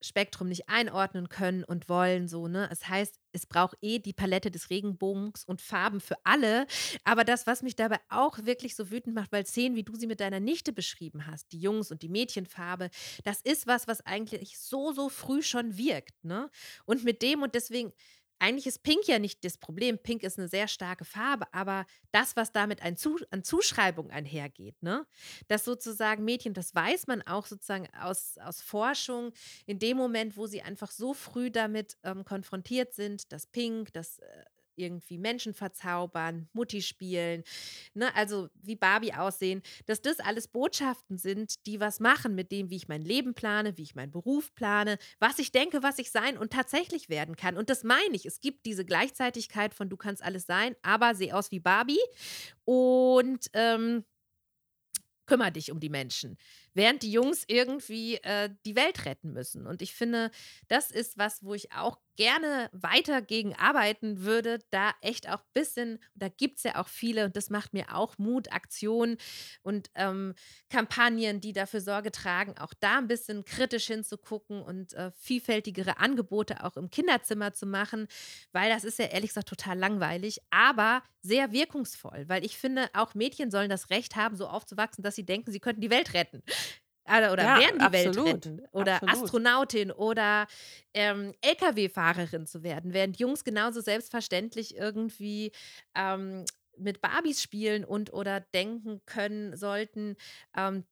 Spektrum 0.00 0.48
nicht 0.48 0.68
einordnen 0.68 1.28
können 1.28 1.64
und 1.64 1.88
wollen, 1.88 2.28
so, 2.28 2.48
ne? 2.48 2.68
Es 2.70 2.88
heißt, 2.88 3.18
es 3.32 3.46
braucht 3.46 3.76
eh 3.82 3.98
die 3.98 4.12
Palette 4.12 4.50
des 4.50 4.70
Regenbogens 4.70 5.44
und 5.44 5.60
Farben 5.60 6.00
für 6.00 6.16
alle. 6.24 6.66
Aber 7.04 7.24
das, 7.24 7.46
was 7.46 7.62
mich 7.62 7.76
dabei 7.76 7.98
auch 8.08 8.38
wirklich 8.44 8.74
so 8.76 8.90
wütend 8.90 9.14
macht, 9.14 9.32
weil 9.32 9.46
Szenen, 9.46 9.76
wie 9.76 9.82
du 9.84 9.94
sie 9.96 10.06
mit 10.06 10.20
deiner 10.20 10.40
Nichte 10.40 10.72
beschrieben 10.72 11.26
hast, 11.26 11.52
die 11.52 11.60
Jungs- 11.60 11.90
und 11.90 12.02
die 12.02 12.08
Mädchenfarbe, 12.08 12.90
das 13.24 13.40
ist 13.42 13.66
was, 13.66 13.88
was 13.88 14.00
eigentlich 14.06 14.58
so, 14.58 14.92
so 14.92 15.08
früh 15.08 15.42
schon 15.42 15.76
wirkt, 15.76 16.24
ne? 16.24 16.50
Und 16.84 17.04
mit 17.04 17.22
dem 17.22 17.42
und 17.42 17.54
deswegen, 17.54 17.92
eigentlich 18.38 18.66
ist 18.66 18.82
Pink 18.82 19.06
ja 19.06 19.18
nicht 19.18 19.44
das 19.44 19.58
Problem. 19.58 19.98
Pink 19.98 20.22
ist 20.22 20.38
eine 20.38 20.48
sehr 20.48 20.68
starke 20.68 21.04
Farbe, 21.04 21.46
aber 21.52 21.86
das, 22.12 22.36
was 22.36 22.52
damit 22.52 22.82
ein 22.82 22.96
Zu 22.96 23.18
an 23.30 23.44
Zuschreibung 23.44 24.10
einhergeht, 24.10 24.82
ne? 24.82 25.06
Dass 25.48 25.64
sozusagen 25.64 26.24
Mädchen, 26.24 26.54
das 26.54 26.74
weiß 26.74 27.06
man 27.06 27.22
auch 27.22 27.46
sozusagen 27.46 27.88
aus, 28.00 28.38
aus 28.38 28.60
Forschung, 28.60 29.32
in 29.66 29.78
dem 29.78 29.96
Moment, 29.96 30.36
wo 30.36 30.46
sie 30.46 30.62
einfach 30.62 30.90
so 30.90 31.14
früh 31.14 31.50
damit 31.50 31.96
ähm, 32.04 32.24
konfrontiert 32.24 32.94
sind, 32.94 33.32
dass 33.32 33.46
Pink, 33.46 33.92
dass 33.92 34.18
äh, 34.18 34.44
irgendwie 34.78 35.18
Menschen 35.18 35.54
verzaubern, 35.54 36.48
Mutti 36.52 36.82
spielen, 36.82 37.42
ne, 37.94 38.14
also 38.14 38.48
wie 38.62 38.76
Barbie 38.76 39.14
aussehen, 39.14 39.62
dass 39.86 40.00
das 40.00 40.20
alles 40.20 40.48
Botschaften 40.48 41.18
sind, 41.18 41.66
die 41.66 41.80
was 41.80 42.00
machen 42.00 42.34
mit 42.34 42.52
dem, 42.52 42.70
wie 42.70 42.76
ich 42.76 42.88
mein 42.88 43.02
Leben 43.02 43.34
plane, 43.34 43.76
wie 43.76 43.82
ich 43.82 43.94
meinen 43.94 44.12
Beruf 44.12 44.54
plane, 44.54 44.98
was 45.18 45.38
ich 45.38 45.52
denke, 45.52 45.82
was 45.82 45.98
ich 45.98 46.10
sein 46.10 46.38
und 46.38 46.52
tatsächlich 46.52 47.08
werden 47.08 47.36
kann. 47.36 47.56
Und 47.56 47.70
das 47.70 47.84
meine 47.84 48.14
ich. 48.14 48.26
Es 48.26 48.40
gibt 48.40 48.66
diese 48.66 48.84
Gleichzeitigkeit 48.84 49.74
von 49.74 49.88
du 49.88 49.96
kannst 49.96 50.22
alles 50.22 50.46
sein, 50.46 50.74
aber 50.82 51.14
seh 51.14 51.32
aus 51.32 51.50
wie 51.50 51.60
Barbie 51.60 52.00
und 52.64 53.46
ähm, 53.54 54.04
kümmere 55.28 55.52
dich 55.52 55.70
um 55.70 55.78
die 55.78 55.90
Menschen, 55.90 56.36
während 56.78 57.02
die 57.02 57.12
Jungs 57.12 57.44
irgendwie 57.46 58.14
äh, 58.22 58.48
die 58.64 58.76
Welt 58.76 59.04
retten 59.04 59.32
müssen. 59.32 59.66
Und 59.66 59.82
ich 59.82 59.94
finde, 59.94 60.30
das 60.68 60.90
ist 60.90 61.18
was, 61.18 61.42
wo 61.44 61.52
ich 61.52 61.72
auch 61.72 61.98
gerne 62.18 62.68
weiter 62.72 63.22
gegen 63.22 63.54
arbeiten 63.54 64.24
würde, 64.24 64.58
da 64.70 64.90
echt 65.02 65.28
auch 65.28 65.38
ein 65.38 65.52
bisschen, 65.54 66.00
da 66.16 66.28
gibt 66.28 66.58
es 66.58 66.64
ja 66.64 66.74
auch 66.74 66.88
viele 66.88 67.24
und 67.24 67.36
das 67.36 67.48
macht 67.48 67.74
mir 67.74 67.94
auch 67.94 68.18
Mut, 68.18 68.52
Aktionen 68.52 69.18
und 69.62 69.88
ähm, 69.94 70.34
Kampagnen, 70.68 71.40
die 71.40 71.52
dafür 71.52 71.80
Sorge 71.80 72.10
tragen, 72.10 72.58
auch 72.58 72.74
da 72.80 72.98
ein 72.98 73.06
bisschen 73.06 73.44
kritisch 73.44 73.86
hinzugucken 73.86 74.60
und 74.62 74.94
äh, 74.94 75.12
vielfältigere 75.12 75.98
Angebote 75.98 76.64
auch 76.64 76.76
im 76.76 76.90
Kinderzimmer 76.90 77.54
zu 77.54 77.66
machen, 77.66 78.08
weil 78.50 78.68
das 78.68 78.82
ist 78.82 78.98
ja 78.98 79.06
ehrlich 79.06 79.30
gesagt 79.30 79.48
total 79.48 79.78
langweilig, 79.78 80.40
aber 80.50 81.04
sehr 81.22 81.52
wirkungsvoll, 81.52 82.24
weil 82.28 82.44
ich 82.44 82.58
finde, 82.58 82.88
auch 82.94 83.14
Mädchen 83.14 83.52
sollen 83.52 83.70
das 83.70 83.90
Recht 83.90 84.16
haben, 84.16 84.34
so 84.36 84.48
aufzuwachsen, 84.48 85.04
dass 85.04 85.14
sie 85.14 85.24
denken, 85.24 85.52
sie 85.52 85.60
könnten 85.60 85.82
die 85.82 85.90
Welt 85.90 86.14
retten. 86.14 86.42
Oder, 87.08 87.32
oder 87.32 87.44
Ja, 87.44 87.54
werden 87.54 87.78
die 87.80 87.92
Welt 87.92 88.18
absolut, 88.18 88.24
retten. 88.24 88.62
Oder 88.72 89.02
absolut. 89.06 89.32
Astronautin 89.32 89.90
oder 89.92 90.46
ähm, 90.94 91.34
Lkw-Fahrerin 91.42 92.46
zu 92.46 92.62
werden. 92.62 92.92
Während 92.92 93.18
Jungs 93.18 93.44
genauso 93.44 93.80
selbstverständlich 93.80 94.76
irgendwie 94.76 95.52
ähm, 95.94 96.44
mit 96.76 97.00
Barbies 97.00 97.42
spielen 97.42 97.84
und 97.84 98.12
oder 98.12 98.40
denken 98.40 99.00
können 99.06 99.56
sollten, 99.56 100.16
ähm, 100.56 100.84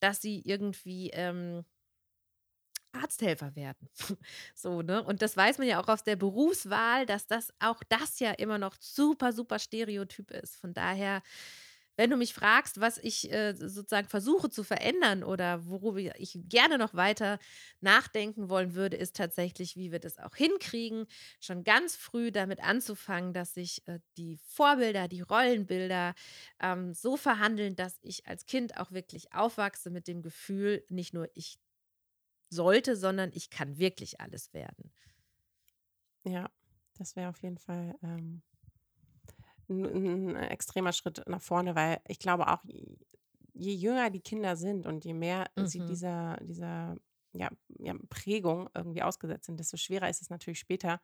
dass 0.00 0.20
sie 0.20 0.40
irgendwie 0.44 1.10
ähm, 1.10 1.64
Arzthelfer 2.92 3.54
werden. 3.54 3.88
So, 4.54 4.82
ne? 4.82 5.02
Und 5.04 5.22
das 5.22 5.36
weiß 5.36 5.58
man 5.58 5.68
ja 5.68 5.80
auch 5.80 5.88
aus 5.88 6.02
der 6.04 6.16
Berufswahl, 6.16 7.06
dass 7.06 7.26
das 7.26 7.52
auch 7.60 7.82
das 7.88 8.18
ja 8.18 8.32
immer 8.32 8.58
noch 8.58 8.74
super, 8.80 9.32
super 9.32 9.58
Stereotyp 9.58 10.30
ist. 10.32 10.56
Von 10.56 10.74
daher, 10.74 11.22
wenn 11.98 12.10
du 12.10 12.16
mich 12.16 12.32
fragst, 12.32 12.80
was 12.80 12.96
ich 12.96 13.30
äh, 13.32 13.54
sozusagen 13.56 14.08
versuche 14.08 14.48
zu 14.48 14.62
verändern 14.62 15.24
oder 15.24 15.66
worüber 15.66 15.98
ich 16.20 16.38
gerne 16.44 16.78
noch 16.78 16.94
weiter 16.94 17.40
nachdenken 17.80 18.48
wollen 18.48 18.76
würde, 18.76 18.96
ist 18.96 19.16
tatsächlich, 19.16 19.74
wie 19.74 19.90
wir 19.90 19.98
das 19.98 20.16
auch 20.18 20.36
hinkriegen, 20.36 21.06
schon 21.40 21.64
ganz 21.64 21.96
früh 21.96 22.30
damit 22.30 22.62
anzufangen, 22.62 23.32
dass 23.34 23.54
sich 23.54 23.86
äh, 23.88 23.98
die 24.16 24.38
Vorbilder, 24.46 25.08
die 25.08 25.22
Rollenbilder 25.22 26.14
ähm, 26.60 26.94
so 26.94 27.16
verhandeln, 27.16 27.74
dass 27.74 27.98
ich 28.02 28.28
als 28.28 28.46
Kind 28.46 28.76
auch 28.76 28.92
wirklich 28.92 29.32
aufwachse 29.32 29.90
mit 29.90 30.06
dem 30.06 30.22
Gefühl, 30.22 30.84
nicht 30.90 31.14
nur 31.14 31.28
ich 31.34 31.58
sollte, 32.48 32.96
sondern 32.96 33.32
ich 33.34 33.50
kann 33.50 33.76
wirklich 33.76 34.20
alles 34.20 34.54
werden. 34.54 34.92
Ja, 36.24 36.48
das 36.96 37.16
wäre 37.16 37.30
auf 37.30 37.42
jeden 37.42 37.58
Fall 37.58 37.96
ähm, 38.04 38.42
ein, 39.68 40.36
ein 40.36 40.50
extremer 40.50 40.92
Schritt 40.92 41.22
nach 41.26 41.42
vorne, 41.42 41.74
weil 41.74 42.00
ich 42.08 42.18
glaube 42.18 42.48
auch, 42.48 42.62
je 43.54 43.72
jünger 43.74 44.10
die 44.10 44.20
Kinder 44.20 44.56
sind 44.56 44.86
und 44.86 45.04
je 45.04 45.14
mehr 45.14 45.50
sie 45.56 45.80
Mhm. 45.80 45.84
dieser, 45.84 46.36
dieser 46.42 46.96
ja, 47.32 47.50
ja, 47.78 47.94
Prägung 48.08 48.68
irgendwie 48.74 49.02
ausgesetzt 49.02 49.46
sind, 49.46 49.60
desto 49.60 49.76
schwerer 49.76 50.08
ist 50.08 50.22
es 50.22 50.30
natürlich 50.30 50.58
später, 50.60 51.00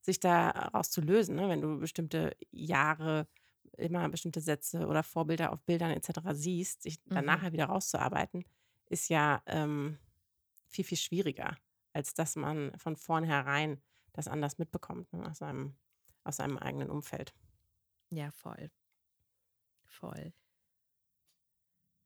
sich 0.00 0.20
daraus 0.20 0.90
zu 0.90 1.00
lösen, 1.00 1.36
ne? 1.36 1.48
wenn 1.48 1.60
du 1.60 1.78
bestimmte 1.78 2.36
Jahre 2.50 3.28
immer 3.76 4.08
bestimmte 4.08 4.40
Sätze 4.40 4.86
oder 4.86 5.02
Vorbilder 5.02 5.52
auf 5.52 5.62
Bildern 5.64 5.90
etc. 5.90 6.34
siehst, 6.34 6.82
sich 6.82 6.98
dann 7.12 7.24
Mhm. 7.24 7.26
nachher 7.26 7.52
wieder 7.52 7.66
rauszuarbeiten, 7.66 8.44
ist 8.86 9.08
ja 9.08 9.42
ähm, 9.46 9.98
viel, 10.68 10.84
viel 10.84 10.98
schwieriger, 10.98 11.56
als 11.92 12.14
dass 12.14 12.36
man 12.36 12.72
von 12.78 12.96
vornherein 12.96 13.82
das 14.12 14.28
anders 14.28 14.58
mitbekommt, 14.58 15.12
ne? 15.12 15.28
aus, 15.30 15.38
seinem, 15.38 15.76
aus 16.24 16.36
seinem 16.36 16.58
eigenen 16.58 16.90
Umfeld. 16.90 17.34
Ja, 18.10 18.30
voll. 18.30 18.70
Voll. 19.86 20.32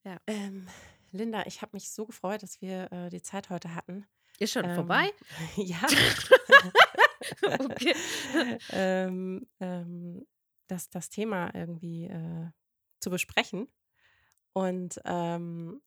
Ja. 0.05 0.19
Ähm, 0.27 0.67
Linda, 1.13 1.45
ich 1.47 1.63
habe 1.63 1.77
mich 1.77 1.91
so 1.91 2.07
gefreut, 2.07 2.43
dass 2.43 2.61
wir 2.61 2.91
äh, 2.93 3.09
die 3.11 3.23
Zeit 3.23 3.51
heute 3.51 3.75
hatten. 3.75 4.07
Ist 4.39 4.53
schon 4.53 4.65
Ähm, 4.65 4.75
vorbei? 4.75 5.11
ja. 5.57 5.81
Okay. 7.43 7.95
ähm, 8.71 9.47
ähm, 9.61 10.27
das, 10.67 10.91
das 10.91 11.09
Thema 11.09 11.55
irgendwie 11.55 12.07
äh, 12.07 12.51
zu 13.01 13.11
besprechen. 13.11 13.69
Und 14.53 15.01
ähm, 15.05 15.81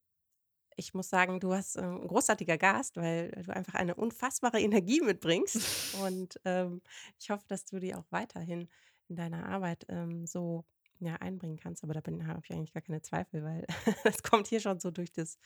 ich 0.75 0.93
muss 0.93 1.09
sagen, 1.09 1.39
du 1.39 1.53
hast 1.53 1.75
ähm, 1.75 2.01
ein 2.01 2.07
großartiger 2.07 2.57
Gast, 2.57 2.97
weil 2.97 3.31
du 3.31 3.53
einfach 3.53 3.75
eine 3.75 3.95
unfassbare 3.95 4.59
Energie 4.59 5.01
mitbringst. 5.01 5.95
Und 6.01 6.39
ähm, 6.45 6.81
ich 7.19 7.29
hoffe, 7.29 7.45
dass 7.47 7.65
du 7.65 7.79
die 7.79 7.93
auch 7.95 8.05
weiterhin 8.11 8.69
in 9.09 9.15
deiner 9.15 9.47
Arbeit 9.47 9.85
ähm, 9.89 10.25
so 10.27 10.65
ja, 10.99 11.15
einbringen 11.17 11.57
kannst. 11.57 11.83
Aber 11.83 11.93
da 11.93 12.01
habe 12.01 12.41
ich 12.43 12.51
eigentlich 12.51 12.73
gar 12.73 12.81
keine 12.83 13.01
Zweifel, 13.01 13.43
weil 13.43 13.65
das 14.03 14.23
kommt 14.23 14.47
hier 14.47 14.59
schon 14.61 14.79
so 14.79 14.91
durch 14.91 15.11
das 15.13 15.37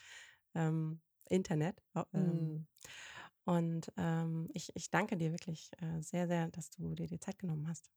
ähm, 0.55 1.01
Internet. 1.29 1.81
Ähm, 2.13 2.51
Hm. 2.53 2.67
und 3.45 3.91
ähm, 3.97 4.49
ich, 4.53 4.71
ich 4.75 4.91
danke 4.91 5.17
dir 5.17 5.31
wirklich 5.31 5.71
äh, 5.81 6.01
sehr, 6.01 6.27
sehr, 6.27 6.49
dass 6.49 6.69
du 6.71 6.93
dir 6.95 7.07
die 7.07 7.19
Zeit 7.19 7.39
genommen 7.39 7.67
hast. 7.67 7.89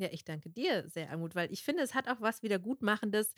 Ja, 0.00 0.06
ich 0.12 0.24
danke 0.24 0.48
dir 0.48 0.88
sehr, 0.88 1.10
Almut, 1.10 1.34
weil 1.34 1.52
ich 1.52 1.64
finde, 1.64 1.82
es 1.82 1.92
hat 1.92 2.06
auch 2.06 2.20
was 2.20 2.44
Wiedergutmachendes, 2.44 3.34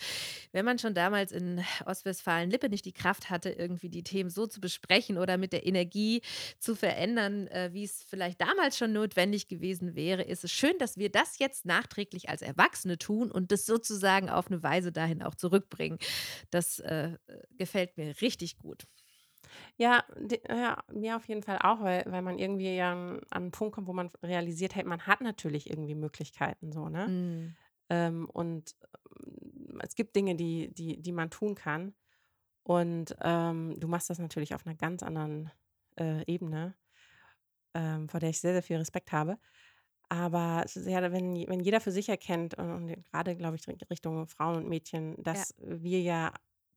wenn 0.53 0.67
man 0.67 0.79
schon 0.79 0.93
damals 0.93 1.33
in 1.33 1.65
Ostwestfalen-Lippe 1.87 2.69
nicht 2.69 2.85
die 2.85 2.93
Kraft 2.93 3.31
hatte, 3.31 3.49
irgendwie 3.49 3.89
die 3.89 4.03
Themen 4.03 4.29
so 4.29 4.47
zu 4.47 4.61
besprechen 4.61 5.17
oder 5.17 5.39
mit 5.39 5.55
der 5.55 5.67
Energie 5.67 6.21
zu 6.59 6.75
verändern, 6.77 7.47
äh, 7.47 7.71
wie 7.73 7.85
es 7.85 8.03
vielleicht 8.03 8.43
damals 8.43 8.77
schon 8.77 8.93
notwendig 8.93 9.49
gewesen 9.49 9.95
wäre, 9.95 10.23
ist 10.23 10.45
es 10.45 10.53
schön, 10.53 10.77
dass 10.79 10.99
wir 10.99 11.09
das 11.11 11.39
jetzt 11.39 11.65
nachträglich 11.65 12.29
als 12.29 12.43
Erwachsene 12.43 12.99
tun 12.99 13.31
und 13.31 13.53
das 13.53 13.65
sozusagen 13.65 14.29
auf 14.29 14.49
eine 14.49 14.63
Weise 14.63 14.93
dahin 14.93 15.23
auch 15.23 15.35
zurückbringen. 15.35 15.99
Das 16.51 16.79
äh, 16.81 17.17
gefällt 17.57 17.97
mir 17.97 18.21
richtig 18.21 18.59
gut. 18.59 18.85
Ja, 19.77 20.05
de, 20.17 20.41
ja, 20.49 20.83
mir 20.93 21.17
auf 21.17 21.29
jeden 21.29 21.43
Fall 21.43 21.59
auch, 21.63 21.81
weil, 21.83 22.05
weil 22.07 22.23
man 22.23 22.39
irgendwie 22.39 22.75
ja 22.75 22.93
an 22.93 23.21
einen 23.31 23.51
Punkt 23.53 23.75
kommt, 23.75 23.87
wo 23.89 23.93
man 23.93 24.11
realisiert, 24.23 24.75
hey, 24.75 24.85
man 24.85 25.07
hat 25.07 25.21
natürlich 25.21 25.71
irgendwie 25.71 25.95
Möglichkeiten 25.95 26.73
so, 26.73 26.89
ne? 26.89 27.09
Mm. 27.09 27.57
Ähm, 27.91 28.29
und 28.31 28.77
ähm, 29.27 29.81
es 29.83 29.95
gibt 29.95 30.17
Dinge, 30.17 30.37
die, 30.37 30.73
die, 30.75 31.01
die 31.03 31.13
man 31.13 31.31
tun 31.31 31.55
kann. 31.55 31.95
Und 32.65 33.17
ähm, 33.23 33.75
du 33.79 33.89
machst 33.89 34.11
das 34.11 34.19
natürlich 34.19 34.55
auf 34.55 34.67
einer 34.67 34.77
ganz 34.77 35.03
anderen 35.03 35.51
äh, 35.99 36.25
Ebene, 36.27 36.77
ähm, 37.75 38.09
vor 38.09 38.21
der 38.21 38.31
ich 38.31 38.41
sehr, 38.41 38.53
sehr 38.53 38.63
viel 38.63 38.77
Respekt 38.77 39.13
habe. 39.13 39.39
Aber 40.09 40.63
es 40.65 40.77
ist 40.77 40.89
ja, 40.89 41.01
wenn, 41.13 41.35
wenn 41.49 41.61
jeder 41.61 41.81
für 41.81 41.93
sich 41.93 42.09
erkennt, 42.09 42.55
und, 42.55 42.71
und 42.71 43.05
gerade, 43.05 43.37
glaube 43.37 43.57
ich, 43.57 43.67
Richtung 43.91 44.27
Frauen 44.29 44.57
und 44.57 44.69
Mädchen, 44.69 45.23
Ja, 45.33 45.45
dass 45.45 45.55
wir 45.59 46.01
ja 46.03 46.33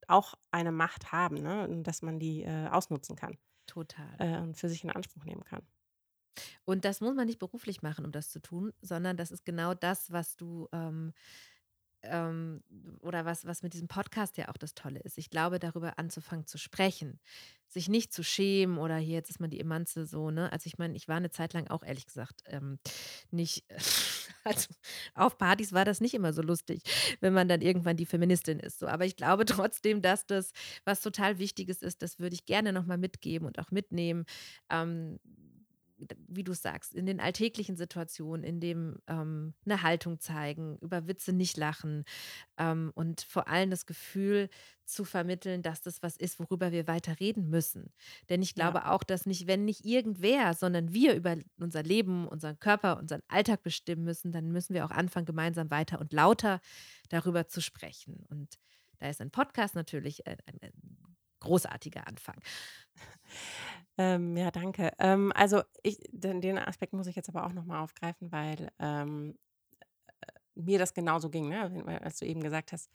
auch 0.09 0.35
eine 0.51 0.71
Macht 0.71 1.11
haben, 1.11 1.35
ne? 1.41 1.81
Dass 1.83 2.01
man 2.01 2.19
die 2.19 2.43
äh, 2.43 2.67
ausnutzen 2.69 3.15
kann 3.15 3.37
total. 3.67 4.19
äh, 4.19 4.39
und 4.39 4.57
für 4.57 4.69
sich 4.69 4.83
in 4.83 4.91
Anspruch 4.91 5.25
nehmen 5.25 5.43
kann. 5.43 5.67
Und 6.65 6.85
das 6.85 7.01
muss 7.01 7.15
man 7.15 7.27
nicht 7.27 7.39
beruflich 7.39 7.81
machen, 7.81 8.05
um 8.05 8.11
das 8.11 8.29
zu 8.29 8.41
tun, 8.41 8.73
sondern 8.81 9.17
das 9.17 9.31
ist 9.31 9.45
genau 9.45 9.73
das, 9.73 10.11
was 10.11 10.35
du 10.35 10.67
ähm, 10.71 11.13
ähm, 12.03 12.61
oder 13.01 13.25
was, 13.25 13.45
was 13.45 13.63
mit 13.63 13.73
diesem 13.73 13.87
Podcast 13.87 14.37
ja 14.37 14.49
auch 14.49 14.57
das 14.57 14.73
Tolle 14.73 14.99
ist. 14.99 15.17
Ich 15.17 15.29
glaube, 15.29 15.59
darüber 15.59 15.97
anzufangen 15.99 16.45
zu 16.45 16.57
sprechen, 16.57 17.19
sich 17.67 17.89
nicht 17.89 18.13
zu 18.13 18.23
schämen 18.23 18.77
oder 18.77 18.97
hier, 18.97 19.15
jetzt 19.15 19.29
ist 19.29 19.39
man 19.39 19.49
die 19.49 19.59
Emanze 19.59 20.05
so, 20.05 20.29
ne? 20.31 20.51
Also 20.51 20.67
ich 20.67 20.77
meine, 20.77 20.95
ich 20.95 21.07
war 21.07 21.17
eine 21.17 21.31
Zeit 21.31 21.53
lang 21.53 21.67
auch 21.67 21.83
ehrlich 21.83 22.05
gesagt 22.05 22.43
ähm, 22.45 22.77
nicht, 23.31 23.65
also 24.43 24.69
auf 25.15 25.37
Partys 25.37 25.73
war 25.73 25.85
das 25.85 25.99
nicht 26.01 26.13
immer 26.13 26.33
so 26.33 26.41
lustig, 26.41 26.83
wenn 27.19 27.33
man 27.33 27.47
dann 27.47 27.61
irgendwann 27.61 27.97
die 27.97 28.05
Feministin 28.05 28.59
ist. 28.59 28.79
So. 28.79 28.87
Aber 28.87 29.05
ich 29.05 29.15
glaube 29.15 29.45
trotzdem, 29.45 30.01
dass 30.01 30.25
das 30.25 30.51
was 30.85 31.01
total 31.01 31.39
Wichtiges 31.39 31.81
ist, 31.81 32.01
das 32.01 32.19
würde 32.19 32.35
ich 32.35 32.45
gerne 32.45 32.73
nochmal 32.73 32.97
mitgeben 32.97 33.47
und 33.47 33.59
auch 33.59 33.71
mitnehmen. 33.71 34.25
Ähm, 34.69 35.19
wie 36.27 36.43
du 36.43 36.53
sagst, 36.53 36.93
in 36.93 37.05
den 37.05 37.19
alltäglichen 37.19 37.75
Situationen, 37.77 38.43
in 38.43 38.59
dem 38.59 38.97
ähm, 39.07 39.53
eine 39.65 39.81
Haltung 39.81 40.19
zeigen, 40.19 40.77
über 40.81 41.07
Witze 41.07 41.33
nicht 41.33 41.57
lachen 41.57 42.03
ähm, 42.57 42.91
und 42.95 43.21
vor 43.21 43.47
allem 43.47 43.69
das 43.69 43.85
Gefühl 43.85 44.49
zu 44.85 45.05
vermitteln, 45.05 45.61
dass 45.61 45.81
das 45.81 46.03
was 46.03 46.17
ist, 46.17 46.39
worüber 46.39 46.71
wir 46.71 46.87
weiter 46.87 47.19
reden 47.19 47.49
müssen. 47.49 47.93
Denn 48.29 48.41
ich 48.41 48.55
Ja. 48.55 48.55
glaube 48.55 48.89
auch, 48.89 49.03
dass 49.03 49.25
nicht, 49.25 49.47
wenn 49.47 49.65
nicht 49.65 49.85
irgendwer, 49.85 50.53
sondern 50.53 50.93
wir 50.93 51.15
über 51.15 51.37
unser 51.57 51.83
Leben, 51.83 52.27
unseren 52.27 52.59
Körper, 52.59 52.97
unseren 52.97 53.21
Alltag 53.27 53.63
bestimmen 53.63 54.03
müssen, 54.03 54.31
dann 54.31 54.51
müssen 54.51 54.73
wir 54.73 54.85
auch 54.85 54.91
anfangen, 54.91 55.25
gemeinsam 55.25 55.71
weiter 55.71 55.99
und 55.99 56.11
lauter 56.13 56.59
darüber 57.09 57.47
zu 57.47 57.61
sprechen. 57.61 58.25
Und 58.29 58.59
da 58.99 59.09
ist 59.09 59.21
ein 59.21 59.31
Podcast 59.31 59.75
natürlich 59.75 60.27
ein, 60.27 60.37
ein 60.61 60.71
großartiger 61.39 62.07
Anfang. 62.07 62.39
Ähm, 63.97 64.35
ja, 64.37 64.49
danke. 64.51 64.91
Ähm, 64.99 65.31
also 65.35 65.61
ich, 65.83 65.97
den, 66.11 66.41
den 66.41 66.57
Aspekt 66.57 66.93
muss 66.93 67.07
ich 67.07 67.15
jetzt 67.15 67.29
aber 67.29 67.45
auch 67.45 67.53
nochmal 67.53 67.81
aufgreifen, 67.83 68.31
weil 68.31 68.71
ähm, 68.79 69.37
mir 70.55 70.79
das 70.79 70.93
genauso 70.93 71.29
ging, 71.29 71.49
ne? 71.49 72.01
Als 72.01 72.19
du 72.19 72.25
eben 72.25 72.41
gesagt 72.41 72.71
hast, 72.71 72.91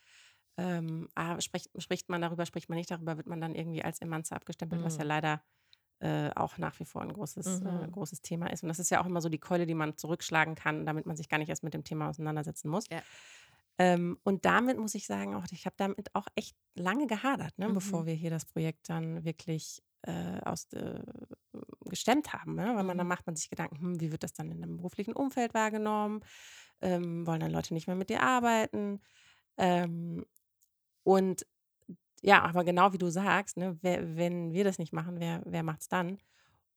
ähm, 0.56 1.08
ah, 1.14 1.40
spricht, 1.40 1.70
spricht 1.82 2.08
man 2.08 2.20
darüber, 2.22 2.46
spricht 2.46 2.68
man 2.68 2.76
nicht 2.78 2.90
darüber, 2.90 3.16
wird 3.16 3.26
man 3.26 3.40
dann 3.40 3.54
irgendwie 3.54 3.82
als 3.84 4.00
Emanze 4.00 4.34
abgestempelt, 4.34 4.82
was 4.84 4.96
ja 4.96 5.04
Mm. 5.04 5.04
leider 5.04 5.42
äh, 6.00 6.30
auch 6.36 6.58
nach 6.58 6.78
wie 6.80 6.84
vor 6.84 7.02
ein 7.02 7.12
großes, 7.12 7.62
äh, 7.62 7.88
Mhm. 7.88 7.92
großes 7.92 8.22
Thema 8.22 8.48
ist. 8.52 8.62
Und 8.62 8.68
das 8.68 8.78
ist 8.80 8.90
ja 8.90 9.00
auch 9.02 9.06
immer 9.06 9.20
so 9.22 9.28
die 9.30 9.38
Keule, 9.40 9.66
die 9.66 9.74
man 9.74 9.96
zurückschlagen 9.98 10.54
kann, 10.56 10.86
damit 10.86 11.06
man 11.06 11.16
sich 11.16 11.28
gar 11.28 11.38
nicht 11.38 11.48
erst 11.50 11.64
mit 11.64 11.74
dem 11.74 11.84
Thema 11.84 12.08
auseinandersetzen 12.10 12.68
muss. 12.70 12.90
Ja. 12.90 13.04
Ähm, 13.78 14.18
und 14.24 14.44
damit 14.44 14.78
muss 14.78 14.94
ich 14.94 15.06
sagen, 15.06 15.34
auch 15.34 15.44
ich 15.52 15.66
habe 15.66 15.76
damit 15.78 16.14
auch 16.14 16.26
echt 16.34 16.56
lange 16.74 17.06
gehadert, 17.06 17.58
ne, 17.58 17.70
bevor 17.70 18.06
Mhm. 18.06 18.06
wir 18.06 18.14
hier 18.14 18.30
das 18.30 18.44
Projekt 18.44 18.88
dann 18.90 19.24
wirklich 19.24 19.82
äh, 20.02 20.40
aus, 20.44 20.66
äh, 20.72 21.02
gestemmt 21.86 22.32
haben. 22.32 22.54
Ne? 22.54 22.72
Weil 22.76 22.84
man, 22.84 22.98
dann 22.98 23.06
Mhm. 23.06 23.08
macht 23.08 23.26
man 23.26 23.36
sich 23.36 23.50
Gedanken, 23.50 23.78
hm, 23.80 24.00
wie 24.00 24.12
wird 24.12 24.22
das 24.22 24.32
dann 24.32 24.50
in 24.50 24.62
einem 24.62 24.76
beruflichen 24.76 25.12
Umfeld 25.14 25.54
wahrgenommen? 25.54 26.20
Ähm, 26.80 27.26
wollen 27.26 27.40
dann 27.40 27.50
Leute 27.52 27.74
nicht 27.74 27.86
mehr 27.86 27.96
mit 27.96 28.10
dir 28.10 28.22
arbeiten? 28.22 29.00
Ähm, 29.58 30.26
und 31.04 31.46
ja, 32.22 32.42
aber 32.42 32.64
genau 32.64 32.92
wie 32.92 32.98
du 32.98 33.10
sagst, 33.10 33.56
ne, 33.56 33.78
wer, 33.82 34.16
wenn 34.16 34.52
wir 34.52 34.64
das 34.64 34.78
nicht 34.78 34.92
machen, 34.92 35.20
wer, 35.20 35.42
wer 35.46 35.62
macht 35.62 35.82
es 35.82 35.88
dann? 35.88 36.18